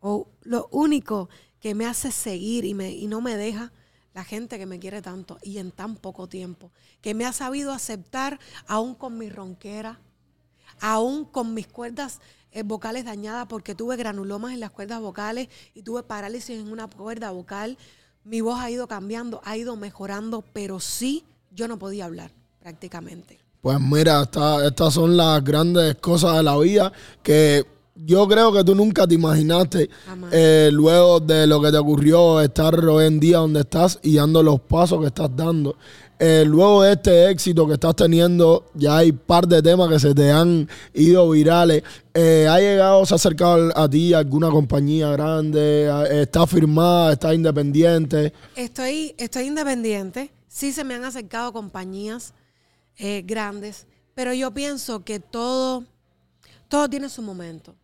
o 0.00 0.26
lo 0.42 0.66
único 0.72 1.28
que 1.60 1.76
me 1.76 1.86
hace 1.86 2.10
seguir 2.10 2.64
y, 2.64 2.74
me, 2.74 2.90
y 2.90 3.06
no 3.06 3.20
me 3.20 3.36
deja 3.36 3.72
la 4.16 4.24
gente 4.24 4.58
que 4.58 4.64
me 4.64 4.78
quiere 4.78 5.02
tanto 5.02 5.36
y 5.42 5.58
en 5.58 5.70
tan 5.70 5.94
poco 5.94 6.26
tiempo, 6.26 6.70
que 7.02 7.12
me 7.12 7.26
ha 7.26 7.34
sabido 7.34 7.70
aceptar 7.70 8.40
aún 8.66 8.94
con 8.94 9.18
mi 9.18 9.28
ronquera, 9.28 10.00
aún 10.80 11.26
con 11.26 11.52
mis 11.52 11.66
cuerdas 11.66 12.20
eh, 12.50 12.62
vocales 12.62 13.04
dañadas 13.04 13.46
porque 13.46 13.74
tuve 13.74 13.94
granulomas 13.96 14.54
en 14.54 14.60
las 14.60 14.70
cuerdas 14.70 15.00
vocales 15.02 15.48
y 15.74 15.82
tuve 15.82 16.02
parálisis 16.02 16.58
en 16.58 16.72
una 16.72 16.88
cuerda 16.88 17.30
vocal. 17.30 17.76
Mi 18.24 18.40
voz 18.40 18.58
ha 18.58 18.70
ido 18.70 18.88
cambiando, 18.88 19.42
ha 19.44 19.54
ido 19.58 19.76
mejorando, 19.76 20.42
pero 20.54 20.80
sí 20.80 21.22
yo 21.50 21.68
no 21.68 21.78
podía 21.78 22.06
hablar 22.06 22.30
prácticamente. 22.60 23.38
Pues 23.60 23.78
mira, 23.78 24.22
esta- 24.22 24.66
estas 24.66 24.94
son 24.94 25.14
las 25.18 25.44
grandes 25.44 25.96
cosas 25.96 26.38
de 26.38 26.42
la 26.42 26.56
vida 26.56 26.90
que 27.22 27.66
yo 28.04 28.28
creo 28.28 28.52
que 28.52 28.62
tú 28.62 28.74
nunca 28.74 29.06
te 29.06 29.14
imaginaste 29.14 29.88
eh, 30.30 30.70
luego 30.72 31.20
de 31.20 31.46
lo 31.46 31.60
que 31.60 31.70
te 31.70 31.78
ocurrió 31.78 32.40
estar 32.40 32.78
hoy 32.84 33.06
en 33.06 33.20
día 33.20 33.38
donde 33.38 33.60
estás 33.60 33.98
y 34.02 34.16
dando 34.16 34.42
los 34.42 34.60
pasos 34.60 35.00
que 35.00 35.06
estás 35.06 35.34
dando. 35.34 35.76
Eh, 36.18 36.44
luego 36.46 36.82
de 36.82 36.92
este 36.92 37.30
éxito 37.30 37.66
que 37.66 37.74
estás 37.74 37.94
teniendo, 37.94 38.70
ya 38.74 38.98
hay 38.98 39.12
par 39.12 39.46
de 39.46 39.60
temas 39.62 39.90
que 39.90 39.98
se 39.98 40.14
te 40.14 40.30
han 40.30 40.68
ido 40.94 41.28
virales. 41.30 41.82
Eh, 42.14 42.46
¿Ha 42.48 42.58
llegado, 42.58 43.04
se 43.04 43.14
ha 43.14 43.16
acercado 43.16 43.70
a 43.76 43.88
ti 43.88 44.14
alguna 44.14 44.50
compañía 44.50 45.10
grande? 45.10 45.90
Ah, 45.92 46.04
¿Está 46.06 46.46
firmada? 46.46 47.12
¿Está 47.12 47.34
independiente? 47.34 48.32
Estoy, 48.54 49.14
estoy 49.18 49.44
independiente. 49.44 50.32
Sí 50.48 50.72
se 50.72 50.84
me 50.84 50.94
han 50.94 51.04
acercado 51.04 51.52
compañías 51.52 52.32
grandes, 53.24 53.86
pero 54.14 54.32
yo 54.32 54.54
pienso 54.54 55.04
que 55.04 55.20
todo, 55.20 55.84
todo 56.68 56.88
tiene 56.88 57.10
su 57.10 57.20
momento. 57.20 57.74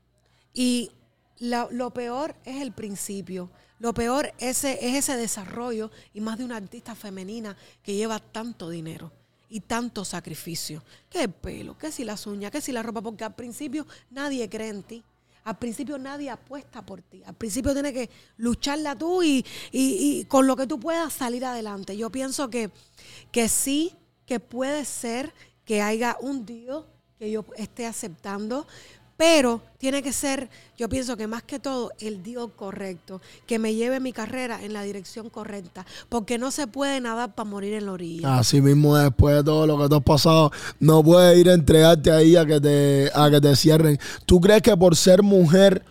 Y 0.54 0.90
lo 1.38 1.90
peor 1.90 2.34
es 2.44 2.62
el 2.62 2.72
principio. 2.72 3.50
Lo 3.78 3.92
peor 3.94 4.32
ese, 4.38 4.78
es 4.86 4.94
ese 4.94 5.16
desarrollo 5.16 5.90
y 6.14 6.20
más 6.20 6.38
de 6.38 6.44
una 6.44 6.56
artista 6.56 6.94
femenina 6.94 7.56
que 7.82 7.94
lleva 7.94 8.20
tanto 8.20 8.70
dinero 8.70 9.10
y 9.48 9.60
tanto 9.60 10.04
sacrificio. 10.04 10.84
El 11.12 11.30
pelo, 11.30 11.76
que 11.76 11.90
si 11.90 12.04
las 12.04 12.26
uñas, 12.26 12.52
que 12.52 12.60
si 12.60 12.70
la 12.70 12.82
ropa, 12.82 13.02
porque 13.02 13.24
al 13.24 13.34
principio 13.34 13.86
nadie 14.10 14.48
cree 14.48 14.68
en 14.68 14.82
ti. 14.84 15.02
Al 15.44 15.58
principio 15.58 15.98
nadie 15.98 16.30
apuesta 16.30 16.86
por 16.86 17.02
ti. 17.02 17.22
Al 17.26 17.34
principio 17.34 17.72
tienes 17.72 17.92
que 17.92 18.08
lucharla 18.36 18.96
tú 18.96 19.24
y, 19.24 19.44
y- 19.72 20.20
y 20.20 20.24
con 20.26 20.46
lo 20.46 20.54
que 20.54 20.68
tú 20.68 20.78
puedas 20.78 21.12
salir 21.12 21.44
adelante. 21.44 21.96
Yo 21.96 22.10
pienso 22.10 22.48
que, 22.48 22.70
que 23.32 23.48
sí, 23.48 23.92
que 24.26 24.38
puede 24.38 24.84
ser 24.84 25.34
que 25.64 25.82
haya 25.82 26.16
un 26.20 26.46
Dios 26.46 26.84
que 27.18 27.28
yo 27.32 27.44
esté 27.56 27.86
aceptando, 27.86 28.68
Pero 29.22 29.62
tiene 29.78 30.02
que 30.02 30.12
ser, 30.12 30.50
yo 30.76 30.88
pienso 30.88 31.16
que 31.16 31.28
más 31.28 31.44
que 31.44 31.60
todo, 31.60 31.92
el 32.00 32.24
Dios 32.24 32.50
correcto, 32.56 33.20
que 33.46 33.60
me 33.60 33.72
lleve 33.72 34.00
mi 34.00 34.12
carrera 34.12 34.64
en 34.64 34.72
la 34.72 34.82
dirección 34.82 35.30
correcta, 35.30 35.86
porque 36.08 36.38
no 36.38 36.50
se 36.50 36.66
puede 36.66 37.00
nadar 37.00 37.32
para 37.32 37.48
morir 37.48 37.74
en 37.74 37.86
la 37.86 37.92
orilla. 37.92 38.38
Así 38.40 38.60
mismo, 38.60 38.96
después 38.96 39.36
de 39.36 39.44
todo 39.44 39.64
lo 39.64 39.78
que 39.78 39.88
te 39.88 39.94
has 39.94 40.02
pasado, 40.02 40.50
no 40.80 41.04
puedes 41.04 41.38
ir 41.38 41.48
a 41.50 41.54
entregarte 41.54 42.10
ahí 42.10 42.34
a 42.34 42.44
que 42.44 42.60
te, 42.60 43.12
a 43.14 43.30
que 43.30 43.40
te 43.40 43.54
cierren. 43.54 43.96
¿Tú 44.26 44.40
crees 44.40 44.60
que 44.60 44.76
por 44.76 44.96
ser 44.96 45.22
mujer 45.22 45.84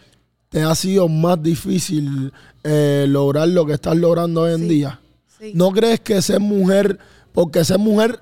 te 0.49 0.63
ha 0.63 0.75
sido 0.75 1.07
más 1.07 1.41
difícil 1.41 2.33
eh, 2.65 3.05
lograr 3.07 3.47
lo 3.47 3.65
que 3.65 3.71
estás 3.71 3.95
logrando 3.95 4.41
hoy 4.41 4.55
en 4.55 4.61
Sí, 4.63 4.67
día? 4.67 4.99
sí. 5.39 5.53
¿No 5.55 5.71
crees 5.71 6.01
que 6.01 6.21
ser 6.21 6.41
mujer, 6.41 6.99
porque 7.31 7.63
ser 7.63 7.79
mujer 7.79 8.19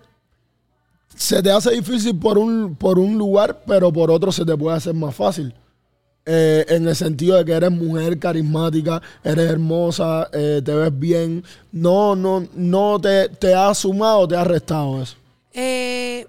se 1.16 1.42
te 1.42 1.52
hace 1.52 1.72
difícil 1.72 2.18
por 2.18 2.38
un, 2.38 2.76
por 2.76 3.00
un 3.00 3.18
lugar, 3.18 3.64
pero 3.66 3.92
por 3.92 4.12
otro 4.12 4.32
se 4.32 4.46
te 4.46 4.56
puede 4.56 4.78
hacer 4.78 4.94
más 4.94 5.16
fácil? 5.16 5.54
Eh, 6.26 6.66
en 6.70 6.88
el 6.88 6.96
sentido 6.96 7.38
de 7.38 7.46
que 7.46 7.54
eres 7.54 7.72
mujer 7.72 8.20
carismática, 8.20 9.02
eres 9.24 9.50
hermosa, 9.50 10.30
eh, 10.32 10.62
te 10.64 10.74
ves 10.74 11.00
bien. 11.00 11.44
No, 11.72 12.16
no, 12.16 12.48
no 12.54 13.00
te, 13.02 13.30
te 13.30 13.54
ha 13.56 13.74
sumado 13.74 14.28
te 14.28 14.36
ha 14.36 14.44
restado 14.44 15.02
eso. 15.02 15.16
Eh, 15.54 16.28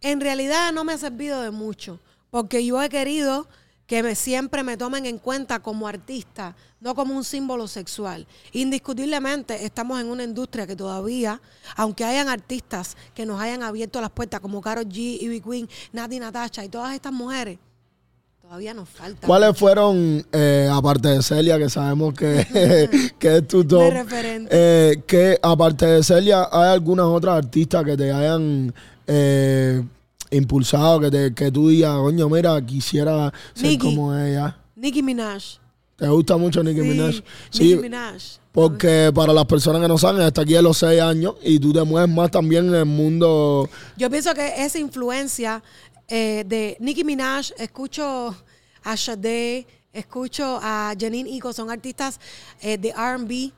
en 0.00 0.20
realidad 0.20 0.72
no 0.72 0.84
me 0.84 0.94
ha 0.94 0.98
servido 0.98 1.42
de 1.42 1.50
mucho, 1.50 1.98
porque 2.30 2.64
yo 2.64 2.80
he 2.82 2.88
querido 2.88 3.46
que 3.86 4.02
me, 4.02 4.14
siempre 4.14 4.62
me 4.62 4.76
tomen 4.76 5.06
en 5.06 5.18
cuenta 5.18 5.60
como 5.60 5.86
artista, 5.86 6.56
no 6.80 6.94
como 6.94 7.14
un 7.16 7.24
símbolo 7.24 7.68
sexual. 7.68 8.26
Indiscutiblemente 8.52 9.64
estamos 9.64 10.00
en 10.00 10.08
una 10.08 10.24
industria 10.24 10.66
que 10.66 10.76
todavía, 10.76 11.40
aunque 11.76 12.04
hayan 12.04 12.28
artistas 12.28 12.96
que 13.14 13.26
nos 13.26 13.40
hayan 13.40 13.62
abierto 13.62 14.00
las 14.00 14.10
puertas, 14.10 14.40
como 14.40 14.60
Karol 14.60 14.86
G, 14.86 15.20
Ivy 15.20 15.40
Queen, 15.40 15.68
Nati 15.92 16.18
Natasha 16.18 16.64
y 16.64 16.68
todas 16.68 16.94
estas 16.94 17.12
mujeres, 17.12 17.58
todavía 18.40 18.74
nos 18.74 18.88
falta. 18.88 19.26
¿Cuáles 19.26 19.56
fueron, 19.58 20.26
eh, 20.32 20.68
aparte 20.70 21.08
de 21.08 21.22
Celia, 21.22 21.58
que 21.58 21.68
sabemos 21.68 22.14
que, 22.14 23.12
que 23.18 23.36
es 23.36 23.48
tu 23.48 23.64
top, 23.64 23.92
eh, 24.50 25.02
que 25.06 25.38
aparte 25.42 25.86
de 25.86 26.02
Celia, 26.02 26.48
hay 26.50 26.72
algunas 26.72 27.06
otras 27.06 27.36
artistas 27.36 27.84
que 27.84 27.96
te 27.96 28.12
hayan 28.12 28.72
eh, 29.06 29.82
impulsado, 30.36 31.00
que, 31.00 31.10
te, 31.10 31.34
que 31.34 31.50
tú 31.50 31.68
digas, 31.68 31.96
coño, 31.96 32.28
mira, 32.28 32.64
quisiera 32.64 33.32
ser 33.54 33.70
Nicki. 33.70 33.78
como 33.86 34.14
ella? 34.16 34.56
Nicki 34.76 35.02
Minaj. 35.02 35.42
¿Te 35.96 36.08
gusta 36.08 36.36
mucho 36.36 36.62
Nicki 36.62 36.80
Sí, 36.80 36.86
Minaj? 36.88 37.14
Nicki 37.14 37.24
Sí, 37.50 37.76
Minaj. 37.76 38.22
porque 38.52 39.12
para 39.14 39.32
las 39.32 39.44
personas 39.46 39.80
que 39.80 39.88
no 39.88 39.96
saben, 39.98 40.22
está 40.22 40.42
aquí 40.42 40.56
a 40.56 40.62
los 40.62 40.76
seis 40.78 41.00
años 41.00 41.34
y 41.42 41.58
tú 41.58 41.72
te 41.72 41.82
mueves 41.84 42.10
más 42.12 42.30
también 42.30 42.66
en 42.68 42.74
el 42.74 42.84
mundo. 42.84 43.68
Yo 43.96 44.10
pienso 44.10 44.34
que 44.34 44.64
esa 44.64 44.78
influencia 44.78 45.62
eh, 46.08 46.44
de 46.46 46.76
Nicki 46.80 47.04
Minaj, 47.04 47.52
escucho 47.58 48.34
a 48.82 48.96
Sade, 48.96 49.66
escucho 49.92 50.58
a 50.60 50.92
Janine 50.98 51.36
Eco, 51.36 51.52
son 51.52 51.70
artistas 51.70 52.18
eh, 52.60 52.76
de 52.76 52.92
RB 52.92 53.52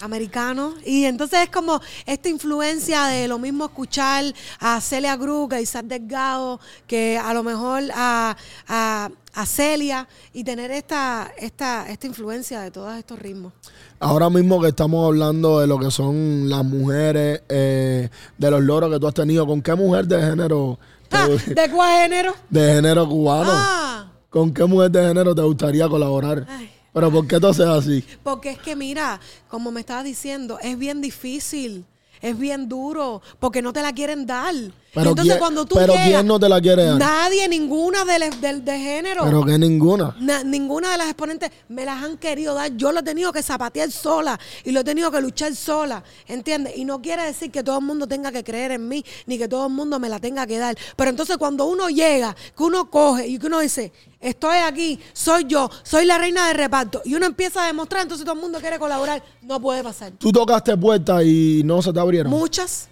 americanos. 0.00 0.74
Y 0.84 1.04
entonces 1.04 1.40
es 1.44 1.50
como 1.50 1.80
esta 2.04 2.28
influencia 2.28 3.04
de 3.06 3.28
lo 3.28 3.38
mismo 3.38 3.64
escuchar 3.66 4.24
a 4.60 4.80
Celia 4.80 5.16
Cruz, 5.18 5.52
a 5.52 5.60
Isaac 5.60 5.86
Delgado, 5.86 6.60
que 6.86 7.18
a 7.18 7.32
lo 7.34 7.42
mejor 7.42 7.82
a, 7.94 8.36
a, 8.68 9.10
a 9.34 9.46
Celia, 9.46 10.06
y 10.32 10.44
tener 10.44 10.70
esta, 10.70 11.30
esta, 11.38 11.88
esta 11.88 12.06
influencia 12.06 12.60
de 12.60 12.70
todos 12.70 12.96
estos 12.96 13.18
ritmos. 13.18 13.52
Ahora 13.98 14.28
mismo 14.30 14.60
que 14.60 14.68
estamos 14.68 15.06
hablando 15.06 15.60
de 15.60 15.66
lo 15.66 15.78
que 15.78 15.90
son 15.90 16.48
las 16.48 16.64
mujeres, 16.64 17.42
eh, 17.48 18.08
de 18.36 18.50
los 18.50 18.62
logros 18.62 18.90
que 18.92 19.00
tú 19.00 19.06
has 19.08 19.14
tenido, 19.14 19.46
¿con 19.46 19.62
qué 19.62 19.74
mujer 19.74 20.06
de 20.06 20.20
género, 20.20 20.78
te- 21.08 21.16
Ah, 21.16 21.28
¿De 21.28 21.70
cuál 21.70 22.02
género? 22.02 22.34
de 22.50 22.74
género 22.74 23.08
cubano, 23.08 23.50
Ah, 23.52 24.12
con 24.28 24.52
qué 24.52 24.64
mujer 24.66 24.90
de 24.90 25.06
género 25.08 25.34
te 25.34 25.42
gustaría 25.42 25.88
colaborar? 25.88 26.46
Ay. 26.48 26.70
Pero 26.96 27.12
¿por 27.12 27.26
qué 27.26 27.38
tú 27.38 27.48
haces 27.48 27.66
así? 27.66 28.02
Porque 28.22 28.52
es 28.52 28.58
que 28.58 28.74
mira, 28.74 29.20
como 29.48 29.70
me 29.70 29.80
estabas 29.80 30.04
diciendo, 30.04 30.58
es 30.62 30.78
bien 30.78 31.02
difícil, 31.02 31.84
es 32.22 32.38
bien 32.38 32.70
duro, 32.70 33.20
porque 33.38 33.60
no 33.60 33.74
te 33.74 33.82
la 33.82 33.92
quieren 33.92 34.24
dar. 34.24 34.54
Pero, 34.94 35.10
Entonces 35.10 35.34
¿quién, 35.34 35.38
cuando 35.40 35.66
tú 35.66 35.74
pero 35.74 35.92
llegas, 35.92 36.08
¿quién 36.08 36.26
no 36.26 36.40
te 36.40 36.48
la 36.48 36.58
quiere 36.60 36.84
dar? 36.84 36.96
nadie, 36.98 37.46
ninguna 37.48 38.04
de, 38.06 38.30
de- 38.40 38.60
de 38.60 38.78
género. 38.78 39.24
Pero 39.24 39.44
que 39.44 39.58
ninguna. 39.58 40.16
Na- 40.20 40.42
ninguna 40.42 40.92
de 40.92 40.96
las 40.98 41.06
exponentes 41.08 41.50
me 41.68 41.84
las 41.84 42.02
han 42.02 42.16
querido 42.16 42.54
dar. 42.54 42.74
Yo 42.76 42.92
lo 42.92 43.00
he 43.00 43.02
tenido 43.02 43.30
que 43.30 43.42
zapatear 43.42 43.90
sola 43.90 44.40
y 44.64 44.70
lo 44.70 44.80
he 44.80 44.84
tenido 44.84 45.10
que 45.10 45.20
luchar 45.20 45.54
sola, 45.54 46.02
¿entiendes? 46.26 46.78
Y 46.78 46.86
no 46.86 47.02
quiere 47.02 47.24
decir 47.24 47.50
que 47.50 47.62
todo 47.62 47.78
el 47.78 47.84
mundo 47.84 48.06
tenga 48.06 48.32
que 48.32 48.42
creer 48.42 48.70
en 48.72 48.88
mí, 48.88 49.04
ni 49.26 49.36
que 49.36 49.48
todo 49.48 49.66
el 49.66 49.72
mundo 49.74 49.98
me 49.98 50.08
la 50.08 50.18
tenga 50.18 50.46
que 50.46 50.56
dar. 50.56 50.74
Pero 50.96 51.10
entonces 51.10 51.36
cuando 51.36 51.66
uno 51.66 51.90
llega, 51.90 52.34
que 52.56 52.62
uno 52.62 52.88
coge 52.90 53.26
y 53.26 53.38
que 53.38 53.46
uno 53.48 53.60
dice, 53.60 53.92
estoy 54.18 54.56
aquí, 54.58 54.98
soy 55.12 55.44
yo, 55.46 55.68
soy 55.82 56.06
la 56.06 56.16
reina 56.16 56.46
de 56.48 56.54
reparto, 56.54 57.02
y 57.04 57.14
uno 57.14 57.26
empieza 57.26 57.64
a 57.64 57.66
demostrar, 57.66 58.00
entonces 58.02 58.24
todo 58.24 58.34
el 58.34 58.40
mundo 58.40 58.60
quiere 58.60 58.78
colaborar, 58.78 59.22
no 59.42 59.60
puede 59.60 59.82
pasar. 59.84 60.12
Tú 60.12 60.32
tocaste 60.32 60.74
puertas 60.76 61.22
y 61.24 61.60
no 61.66 61.82
se 61.82 61.92
te 61.92 62.00
abrieron. 62.00 62.30
Muchas, 62.32 62.88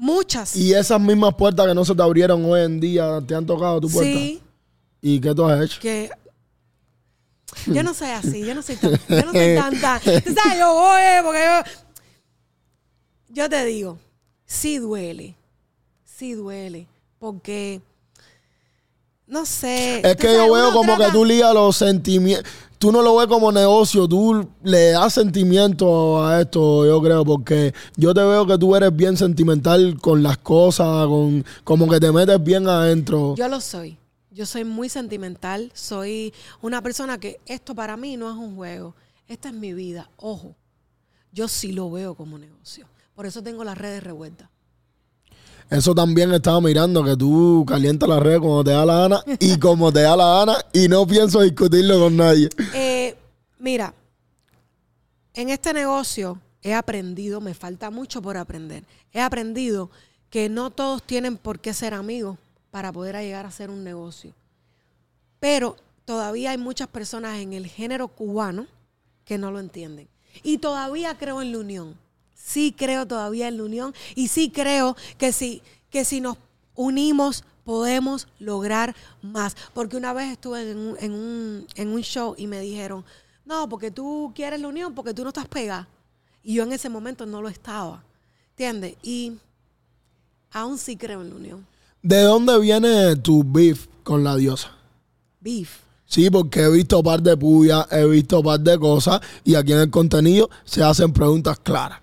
muchas. 0.00 0.56
y 0.56 0.72
esas 0.72 1.00
mismas 1.00 1.34
puertas 1.34 1.66
que 1.66 1.74
no 1.74 1.84
se 1.84 1.94
te 1.94 2.02
abrieron 2.02 2.44
hoy 2.44 2.62
en 2.62 2.80
día 2.80 3.22
te 3.26 3.34
han 3.34 3.46
tocado 3.46 3.80
tu 3.80 3.88
puerta. 3.90 4.10
sí, 4.10 4.40
¿Y 5.02 5.20
qué 5.20 5.34
tú 5.34 5.44
has 5.44 5.62
hecho? 5.62 5.80
que 5.80 6.10
yo 7.66 7.82
no 7.82 7.94
soy 7.94 8.10
así, 8.10 8.44
yo 8.44 8.54
no 8.54 8.62
soy 8.62 8.76
tan, 8.76 8.92
yo 8.92 9.24
no 9.24 9.32
soy. 9.32 10.20
Tú 10.22 10.34
sabes, 10.34 10.58
yo 10.58 10.74
voy 10.74 11.00
eh, 11.00 11.20
porque 11.22 11.40
yo. 11.44 11.72
Yo 13.32 13.48
te 13.48 13.64
digo, 13.64 13.98
sí 14.44 14.78
duele. 14.78 15.36
Sí 16.04 16.32
duele. 16.34 16.86
Porque. 17.18 17.80
No 19.26 19.46
sé. 19.46 20.00
Es 20.04 20.16
que 20.16 20.28
sabes, 20.28 20.38
yo 20.38 20.52
veo 20.52 20.72
como 20.72 20.96
que 20.96 21.10
tú 21.12 21.24
ligas 21.24 21.54
los 21.54 21.76
sentimientos. 21.76 22.50
Tú 22.80 22.90
no 22.90 23.02
lo 23.02 23.14
ves 23.14 23.26
como 23.26 23.52
negocio, 23.52 24.08
tú 24.08 24.48
le 24.62 24.92
das 24.92 25.12
sentimiento 25.12 26.24
a 26.24 26.40
esto, 26.40 26.86
yo 26.86 27.02
creo, 27.02 27.26
porque 27.26 27.74
yo 27.94 28.14
te 28.14 28.22
veo 28.22 28.46
que 28.46 28.56
tú 28.56 28.74
eres 28.74 28.96
bien 28.96 29.18
sentimental 29.18 29.98
con 30.00 30.22
las 30.22 30.38
cosas, 30.38 31.06
con 31.06 31.44
como 31.62 31.86
que 31.90 32.00
te 32.00 32.10
metes 32.10 32.42
bien 32.42 32.66
adentro. 32.66 33.34
Yo 33.36 33.48
lo 33.48 33.60
soy. 33.60 33.98
Yo 34.30 34.46
soy 34.46 34.64
muy 34.64 34.88
sentimental. 34.88 35.70
Soy 35.74 36.32
una 36.62 36.80
persona 36.80 37.20
que 37.20 37.38
esto 37.44 37.74
para 37.74 37.98
mí 37.98 38.16
no 38.16 38.30
es 38.30 38.36
un 38.36 38.56
juego. 38.56 38.94
Esta 39.28 39.50
es 39.50 39.54
mi 39.54 39.74
vida. 39.74 40.08
Ojo. 40.16 40.56
Yo 41.32 41.48
sí 41.48 41.72
lo 41.72 41.90
veo 41.90 42.14
como 42.14 42.38
negocio. 42.38 42.86
Por 43.14 43.26
eso 43.26 43.42
tengo 43.42 43.62
las 43.62 43.76
redes 43.76 44.02
revueltas. 44.02 44.48
Eso 45.70 45.94
también 45.94 46.32
estaba 46.32 46.60
mirando, 46.60 47.04
que 47.04 47.16
tú 47.16 47.64
calientas 47.66 48.08
las 48.08 48.20
redes 48.20 48.40
cuando 48.40 48.64
te 48.64 48.72
da 48.72 48.84
la 48.84 48.94
gana 48.98 49.24
y 49.38 49.56
como 49.56 49.92
te 49.92 50.02
da 50.02 50.16
la 50.16 50.38
gana 50.40 50.56
y 50.72 50.88
no 50.88 51.06
pienso 51.06 51.42
discutirlo 51.42 52.00
con 52.00 52.16
nadie. 52.16 52.48
Eh, 52.74 53.16
mira, 53.60 53.94
en 55.32 55.48
este 55.48 55.72
negocio 55.72 56.40
he 56.60 56.74
aprendido, 56.74 57.40
me 57.40 57.54
falta 57.54 57.90
mucho 57.90 58.20
por 58.20 58.36
aprender. 58.36 58.84
He 59.12 59.20
aprendido 59.20 59.90
que 60.28 60.48
no 60.48 60.70
todos 60.70 61.04
tienen 61.04 61.36
por 61.36 61.60
qué 61.60 61.72
ser 61.72 61.94
amigos 61.94 62.36
para 62.72 62.92
poder 62.92 63.14
llegar 63.16 63.46
a 63.46 63.52
ser 63.52 63.70
un 63.70 63.84
negocio. 63.84 64.32
Pero 65.38 65.76
todavía 66.04 66.50
hay 66.50 66.58
muchas 66.58 66.88
personas 66.88 67.38
en 67.38 67.52
el 67.52 67.68
género 67.68 68.08
cubano 68.08 68.66
que 69.24 69.38
no 69.38 69.52
lo 69.52 69.60
entienden. 69.60 70.08
Y 70.42 70.58
todavía 70.58 71.16
creo 71.16 71.40
en 71.42 71.52
la 71.52 71.58
unión. 71.58 71.94
Sí 72.42 72.74
creo 72.76 73.06
todavía 73.06 73.48
en 73.48 73.58
la 73.58 73.64
unión. 73.64 73.94
Y 74.14 74.28
sí 74.28 74.50
creo 74.50 74.96
que 75.18 75.32
si, 75.32 75.62
que 75.90 76.04
si 76.04 76.20
nos 76.20 76.36
unimos 76.74 77.44
podemos 77.64 78.26
lograr 78.38 78.96
más. 79.22 79.56
Porque 79.74 79.96
una 79.96 80.12
vez 80.12 80.32
estuve 80.32 80.70
en 80.70 80.78
un, 80.78 80.96
en 80.98 81.12
un, 81.12 81.66
en 81.76 81.88
un 81.88 82.00
show 82.02 82.34
y 82.36 82.46
me 82.46 82.60
dijeron, 82.60 83.04
no, 83.44 83.68
porque 83.68 83.90
tú 83.90 84.32
quieres 84.34 84.60
la 84.60 84.68
unión, 84.68 84.94
porque 84.94 85.14
tú 85.14 85.22
no 85.22 85.28
estás 85.28 85.46
pegada. 85.46 85.88
Y 86.42 86.54
yo 86.54 86.62
en 86.64 86.72
ese 86.72 86.88
momento 86.88 87.26
no 87.26 87.42
lo 87.42 87.48
estaba. 87.48 88.02
¿Entiendes? 88.50 88.96
Y 89.02 89.34
aún 90.50 90.78
sí 90.78 90.96
creo 90.96 91.22
en 91.22 91.30
la 91.30 91.36
unión. 91.36 91.66
¿De 92.02 92.22
dónde 92.22 92.58
viene 92.58 93.16
tu 93.16 93.44
beef 93.44 93.86
con 94.02 94.24
la 94.24 94.36
diosa? 94.36 94.70
Beef. 95.40 95.78
Sí, 96.06 96.28
porque 96.28 96.62
he 96.62 96.70
visto 96.70 96.98
un 96.98 97.04
par 97.04 97.22
de 97.22 97.36
puyas, 97.36 97.86
he 97.92 98.04
visto 98.04 98.38
un 98.38 98.44
par 98.44 98.58
de 98.58 98.78
cosas 98.78 99.20
y 99.44 99.54
aquí 99.54 99.72
en 99.72 99.78
el 99.78 99.90
contenido 99.90 100.50
se 100.64 100.82
hacen 100.82 101.12
preguntas 101.12 101.58
claras. 101.60 102.00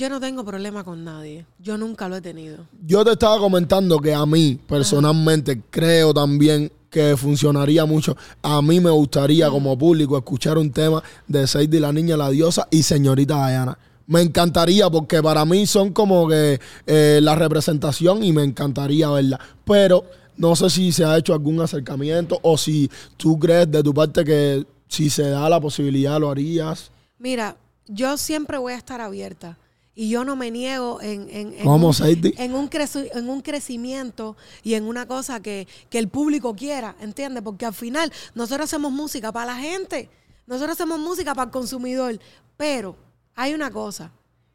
Yo 0.00 0.08
no 0.08 0.18
tengo 0.18 0.46
problema 0.46 0.82
con 0.82 1.04
nadie. 1.04 1.44
Yo 1.58 1.76
nunca 1.76 2.08
lo 2.08 2.16
he 2.16 2.22
tenido. 2.22 2.64
Yo 2.86 3.04
te 3.04 3.12
estaba 3.12 3.36
comentando 3.38 3.98
que 3.98 4.14
a 4.14 4.24
mí 4.24 4.58
personalmente 4.66 5.60
creo 5.68 6.14
también 6.14 6.72
que 6.88 7.18
funcionaría 7.18 7.84
mucho. 7.84 8.16
A 8.40 8.62
mí 8.62 8.80
me 8.80 8.88
gustaría 8.88 9.50
como 9.50 9.76
público 9.76 10.16
escuchar 10.16 10.56
un 10.56 10.72
tema 10.72 11.02
de 11.28 11.46
Sadie 11.46 11.80
la 11.80 11.92
niña, 11.92 12.16
la 12.16 12.30
diosa 12.30 12.66
y 12.70 12.82
señorita 12.82 13.46
Diana. 13.46 13.76
Me 14.06 14.22
encantaría 14.22 14.88
porque 14.88 15.22
para 15.22 15.44
mí 15.44 15.66
son 15.66 15.92
como 15.92 16.26
que 16.26 16.58
eh, 16.86 17.20
la 17.22 17.34
representación 17.34 18.24
y 18.24 18.32
me 18.32 18.42
encantaría 18.42 19.10
verla. 19.10 19.38
Pero 19.66 20.06
no 20.38 20.56
sé 20.56 20.70
si 20.70 20.92
se 20.92 21.04
ha 21.04 21.18
hecho 21.18 21.34
algún 21.34 21.60
acercamiento 21.60 22.38
o 22.40 22.56
si 22.56 22.90
tú 23.18 23.38
crees 23.38 23.70
de 23.70 23.82
tu 23.82 23.92
parte 23.92 24.24
que 24.24 24.64
si 24.88 25.10
se 25.10 25.28
da 25.28 25.46
la 25.50 25.60
posibilidad 25.60 26.18
lo 26.18 26.30
harías. 26.30 26.90
Mira, 27.18 27.58
yo 27.86 28.16
siempre 28.16 28.56
voy 28.56 28.72
a 28.72 28.76
estar 28.76 29.02
abierta. 29.02 29.58
Y 29.94 30.08
yo 30.08 30.24
no 30.24 30.36
me 30.36 30.50
niego 30.50 31.00
en, 31.02 31.28
en, 31.30 31.52
en 31.54 31.64
¿Cómo, 31.64 31.88
un, 31.88 31.94
en, 32.38 32.54
un 32.54 32.70
creci- 32.70 33.10
en 33.12 33.28
un 33.28 33.40
crecimiento 33.42 34.36
y 34.62 34.74
en 34.74 34.84
una 34.84 35.06
cosa 35.06 35.40
que, 35.40 35.66
que 35.90 35.98
el 35.98 36.08
público 36.08 36.54
quiera, 36.54 36.96
¿entiendes? 37.00 37.42
Porque 37.42 37.66
al 37.66 37.74
final 37.74 38.10
nosotros 38.34 38.66
hacemos 38.66 38.92
música 38.92 39.32
para 39.32 39.46
la 39.54 39.56
gente, 39.58 40.08
nosotros 40.46 40.74
hacemos 40.74 41.00
música 41.00 41.34
para 41.34 41.46
el 41.46 41.50
consumidor, 41.50 42.18
pero 42.56 42.96
hay 43.34 43.52
una 43.52 43.70
cosa, 43.70 44.10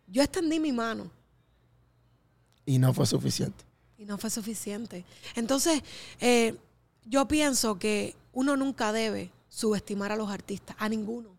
yo 0.07 0.23
extendí 0.23 0.59
mi 0.59 0.71
mano 0.71 1.11
Y 2.65 2.79
no 2.79 2.93
fue 2.93 3.05
suficiente. 3.05 3.63
y 3.97 4.05
no 4.05 4.17
fue 4.17 4.29
suficiente. 4.29 5.05
Entonces, 5.35 5.81
eh, 6.21 6.55
yo 7.05 7.27
pienso 7.27 7.77
que 7.77 8.15
uno 8.33 8.55
nunca 8.57 8.91
debe 8.91 9.31
subestimar 9.49 10.11
a 10.11 10.15
los 10.15 10.29
artistas, 10.31 10.75
a 10.79 10.89
ninguno. 10.89 11.29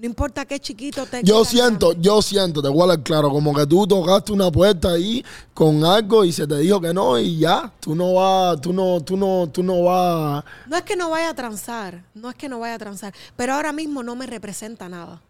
No 0.00 0.06
importa 0.06 0.46
qué 0.46 0.58
chiquito 0.58 1.04
te 1.04 1.22
Yo 1.22 1.44
siento, 1.44 1.92
yo 1.92 2.22
siento, 2.22 2.62
te 2.62 2.68
voy 2.68 2.90
a 2.90 3.02
claro, 3.02 3.28
como 3.28 3.54
que 3.54 3.66
tú 3.66 3.86
tocaste 3.86 4.32
una 4.32 4.50
puerta 4.50 4.92
ahí 4.92 5.22
con 5.52 5.84
algo 5.84 6.24
y 6.24 6.32
se 6.32 6.46
te 6.46 6.56
dijo 6.56 6.80
que 6.80 6.94
no 6.94 7.18
y 7.18 7.40
ya, 7.40 7.70
tú 7.80 7.94
no 7.94 8.14
vas, 8.14 8.58
tú 8.62 8.72
no, 8.72 9.02
tú 9.02 9.18
no, 9.18 9.50
tú 9.52 9.62
no 9.62 9.82
vas. 9.82 10.42
No 10.66 10.78
es 10.78 10.84
que 10.84 10.96
no 10.96 11.10
vaya 11.10 11.28
a 11.28 11.34
transar, 11.34 12.02
no 12.14 12.30
es 12.30 12.34
que 12.34 12.48
no 12.48 12.60
vaya 12.60 12.76
a 12.76 12.78
transar, 12.78 13.12
pero 13.36 13.52
ahora 13.52 13.74
mismo 13.74 14.02
no 14.02 14.16
me 14.16 14.26
representa 14.26 14.88
nada. 14.88 15.20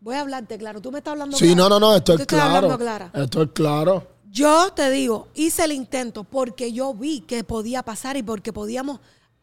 Voy 0.00 0.14
a 0.14 0.20
hablarte 0.22 0.56
claro, 0.56 0.80
tú 0.80 0.90
me 0.90 1.00
estás 1.00 1.12
hablando 1.12 1.36
Sí, 1.36 1.52
claro. 1.52 1.68
no, 1.68 1.78
no, 1.78 1.80
no, 1.80 1.96
esto 1.96 2.14
es 2.14 2.20
estoy 2.20 2.38
claro. 2.38 2.78
clara. 2.78 3.10
Esto 3.12 3.42
es 3.42 3.50
claro. 3.52 4.06
Yo 4.30 4.72
te 4.72 4.88
digo, 4.88 5.28
hice 5.34 5.64
el 5.64 5.72
intento 5.72 6.24
porque 6.24 6.72
yo 6.72 6.94
vi 6.94 7.20
que 7.20 7.44
podía 7.44 7.82
pasar 7.82 8.16
y 8.16 8.22
porque 8.22 8.54
podíamos, 8.54 9.00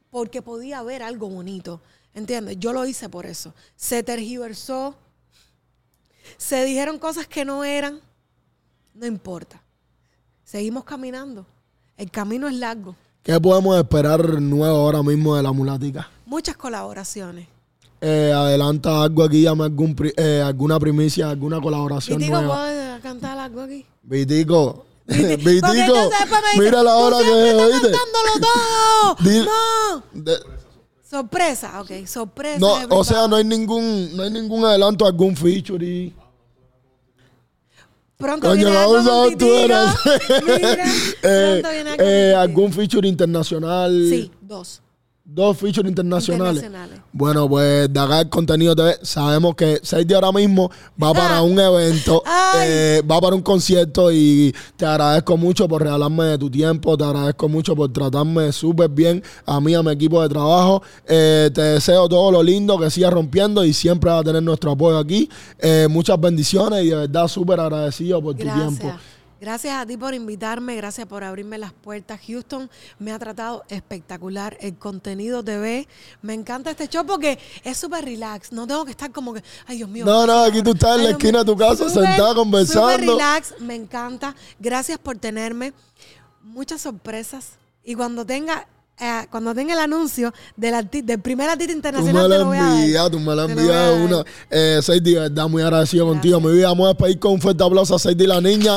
porque 0.09 0.41
podía 0.41 0.79
haber 0.79 1.03
algo 1.03 1.29
bonito. 1.29 1.81
¿Entiendes? 2.13 2.57
Yo 2.59 2.73
lo 2.73 2.85
hice 2.85 3.09
por 3.09 3.25
eso. 3.25 3.53
Se 3.75 4.03
tergiversó, 4.03 4.95
se 6.37 6.63
dijeron 6.65 6.99
cosas 6.99 7.27
que 7.27 7.43
no 7.45 7.63
eran, 7.63 7.99
no 8.93 9.05
importa. 9.05 9.61
Seguimos 10.43 10.83
caminando. 10.83 11.45
El 11.97 12.11
camino 12.11 12.47
es 12.47 12.55
largo. 12.55 12.95
¿Qué 13.23 13.39
podemos 13.39 13.77
esperar 13.77 14.41
nuevo 14.41 14.75
ahora 14.77 15.01
mismo 15.01 15.35
de 15.35 15.43
la 15.43 15.51
mulatica? 15.51 16.09
Muchas 16.25 16.55
colaboraciones. 16.57 17.47
Eh, 18.01 18.33
adelanta 18.35 19.01
algo 19.03 19.23
aquí, 19.23 19.47
algún 19.47 19.95
pri- 19.95 20.13
eh, 20.17 20.41
alguna 20.45 20.77
primicia, 20.77 21.29
alguna 21.29 21.61
colaboración 21.61 22.17
Vitico, 22.17 22.37
nueva. 22.41 22.63
¿puedo 22.65 22.99
cantar 23.01 23.37
algo 23.39 23.61
aquí? 23.61 23.85
Vitico, 24.03 24.85
Porque 25.05 25.37
Vitico, 25.37 25.71
dice, 25.71 26.59
mira 26.59 26.83
la 26.83 26.91
"Tú 26.91 26.97
hora 26.97 27.17
que 27.19 27.49
es, 27.49 27.55
¿oíste? 27.55 27.91
cantándolo 27.91 28.39
todo. 28.41 29.15
Di- 29.29 29.45
no. 29.45 30.21
De- 30.21 30.39
Sorpresa, 31.13 31.79
ok, 31.79 32.07
sorpresa. 32.07 32.57
no, 32.57 32.75
o 32.89 33.03
sea, 33.03 33.27
no 33.27 33.35
hay 33.35 33.43
ningún, 33.43 34.17
no 34.17 34.23
hay 34.23 34.31
ningún 34.31 34.65
adelanto, 34.65 35.05
algún 35.05 35.37
feature. 35.37 36.11
Pronto 38.17 38.47
Coño, 38.47 38.63
viene 38.65 38.77
algo 38.77 39.23
ver 39.25 39.37
tú 39.37 39.45
eres. 39.45 39.89
Mira, 40.43 40.85
Eh, 41.21 41.59
pronto 41.61 41.69
viene 41.69 41.89
algo 41.91 42.03
eh, 42.03 42.33
algún 42.35 42.73
feature 42.73 43.07
internacional. 43.07 43.91
Sí, 44.09 44.31
dos. 44.41 44.81
Dos 45.25 45.57
features 45.57 45.87
internacionales. 45.87 46.63
Internacionales. 46.63 47.01
Bueno, 47.13 47.47
pues 47.47 47.91
de 47.91 47.97
acá 47.97 48.19
el 48.19 48.29
contenido 48.29 48.75
TV, 48.75 48.97
sabemos 49.03 49.55
que 49.55 49.79
Sadie 49.81 50.15
ahora 50.15 50.33
mismo 50.33 50.69
va 51.01 51.13
para 51.13 51.41
un 51.41 51.57
evento, 51.57 52.21
eh, 52.61 53.01
va 53.09 53.21
para 53.21 53.33
un 53.33 53.41
concierto 53.41 54.11
y 54.11 54.53
te 54.75 54.85
agradezco 54.85 55.37
mucho 55.37 55.65
por 55.69 55.81
regalarme 55.81 56.25
de 56.25 56.37
tu 56.37 56.51
tiempo, 56.51 56.97
te 56.97 57.05
agradezco 57.05 57.47
mucho 57.47 57.73
por 57.73 57.93
tratarme 57.93 58.51
súper 58.51 58.89
bien 58.89 59.23
a 59.45 59.61
mí, 59.61 59.73
a 59.73 59.81
mi 59.81 59.93
equipo 59.93 60.21
de 60.21 60.27
trabajo. 60.27 60.83
Eh, 61.07 61.49
te 61.53 61.61
deseo 61.61 62.09
todo 62.09 62.29
lo 62.29 62.43
lindo, 62.43 62.77
que 62.77 62.89
sigas 62.89 63.13
rompiendo 63.13 63.63
y 63.63 63.71
siempre 63.71 64.11
va 64.11 64.19
a 64.19 64.23
tener 64.23 64.43
nuestro 64.43 64.71
apoyo 64.71 64.97
aquí. 64.97 65.29
Eh, 65.57 65.87
muchas 65.89 66.19
bendiciones 66.19 66.83
y 66.83 66.89
de 66.89 66.95
verdad 66.95 67.29
súper 67.29 67.61
agradecido 67.61 68.21
por 68.21 68.35
tu 68.35 68.43
tiempo. 68.43 68.91
Gracias. 69.43 69.75
A 69.75 69.85
ti 69.85 69.97
por 69.97 70.13
invitarme, 70.13 70.73
gracias 70.77 71.05
por 71.05 71.21
abrirme 71.21 71.57
las 71.57 71.73
puertas. 71.73 72.17
Houston 72.25 72.69
me 72.97 73.11
ha 73.11 73.19
tratado 73.19 73.65
espectacular. 73.67 74.55
El 74.61 74.75
contenido 74.77 75.43
TV, 75.43 75.85
me 76.21 76.33
encanta 76.33 76.71
este 76.71 76.87
show 76.87 77.05
porque 77.05 77.37
es 77.65 77.77
súper 77.77 78.05
relax. 78.05 78.53
No 78.53 78.65
tengo 78.65 78.85
que 78.85 78.91
estar 78.91 79.11
como 79.11 79.33
que, 79.33 79.43
ay 79.67 79.75
Dios 79.77 79.89
mío. 79.89 80.05
No, 80.05 80.25
no, 80.25 80.43
aquí 80.45 80.63
tú 80.63 80.71
estás 80.71 80.97
en 80.97 81.03
la 81.03 81.09
esquina 81.09 81.39
de 81.39 81.45
tu 81.45 81.57
casa, 81.57 81.89
sentada 81.89 82.33
conversando. 82.33 82.89
súper 82.91 83.01
relax, 83.01 83.53
me 83.59 83.75
encanta. 83.75 84.33
Gracias 84.59 84.97
por 84.97 85.17
tenerme. 85.17 85.73
Muchas 86.41 86.79
sorpresas. 86.79 87.49
Y 87.83 87.95
cuando 87.95 88.25
tenga, 88.25 88.65
eh, 88.97 89.27
cuando 89.29 89.53
tenga 89.53 89.73
el 89.73 89.79
anuncio 89.81 90.33
del, 90.55 90.73
arti- 90.73 91.03
del 91.03 91.19
primer 91.19 91.49
artista 91.49 91.73
Tú 91.73 91.75
internacional, 91.79 92.13
me 92.15 92.21
te 92.23 92.29
la 92.29 92.37
lo 92.37 92.45
voy 92.45 92.57
a 92.57 92.63
dar. 92.63 92.79
envías, 92.79 93.11
tú 93.11 93.19
me 93.19 93.35
lo 93.35 93.43
envías 93.43 93.93
una. 94.05 94.23
Eh, 94.49 94.79
de 95.01 95.19
verdad, 95.19 95.49
muy 95.49 95.61
agradecido 95.63 96.07
contigo. 96.07 96.39
Mi 96.39 96.53
vida, 96.53 96.67
vamos 96.69 96.85
a 96.85 96.89
despedir 96.93 97.19
con 97.19 97.33
un 97.33 97.41
fuerte 97.41 97.61
aplauso 97.61 97.93
a 97.95 97.99
Sadie 97.99 98.25
la 98.25 98.39
niña. 98.39 98.75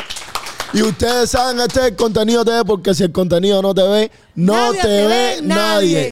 Y 0.72 0.82
ustedes 0.82 1.30
saben, 1.30 1.60
este 1.60 1.80
es 1.80 1.86
el 1.86 1.96
contenido 1.96 2.44
TV, 2.44 2.64
porque 2.64 2.94
si 2.94 3.04
el 3.04 3.12
contenido 3.12 3.62
no 3.62 3.74
te 3.74 3.82
ve, 3.82 4.10
no 4.34 4.52
Nadie 4.54 4.80
te, 4.82 5.06
ve 5.06 5.38
nadie. 5.42 6.04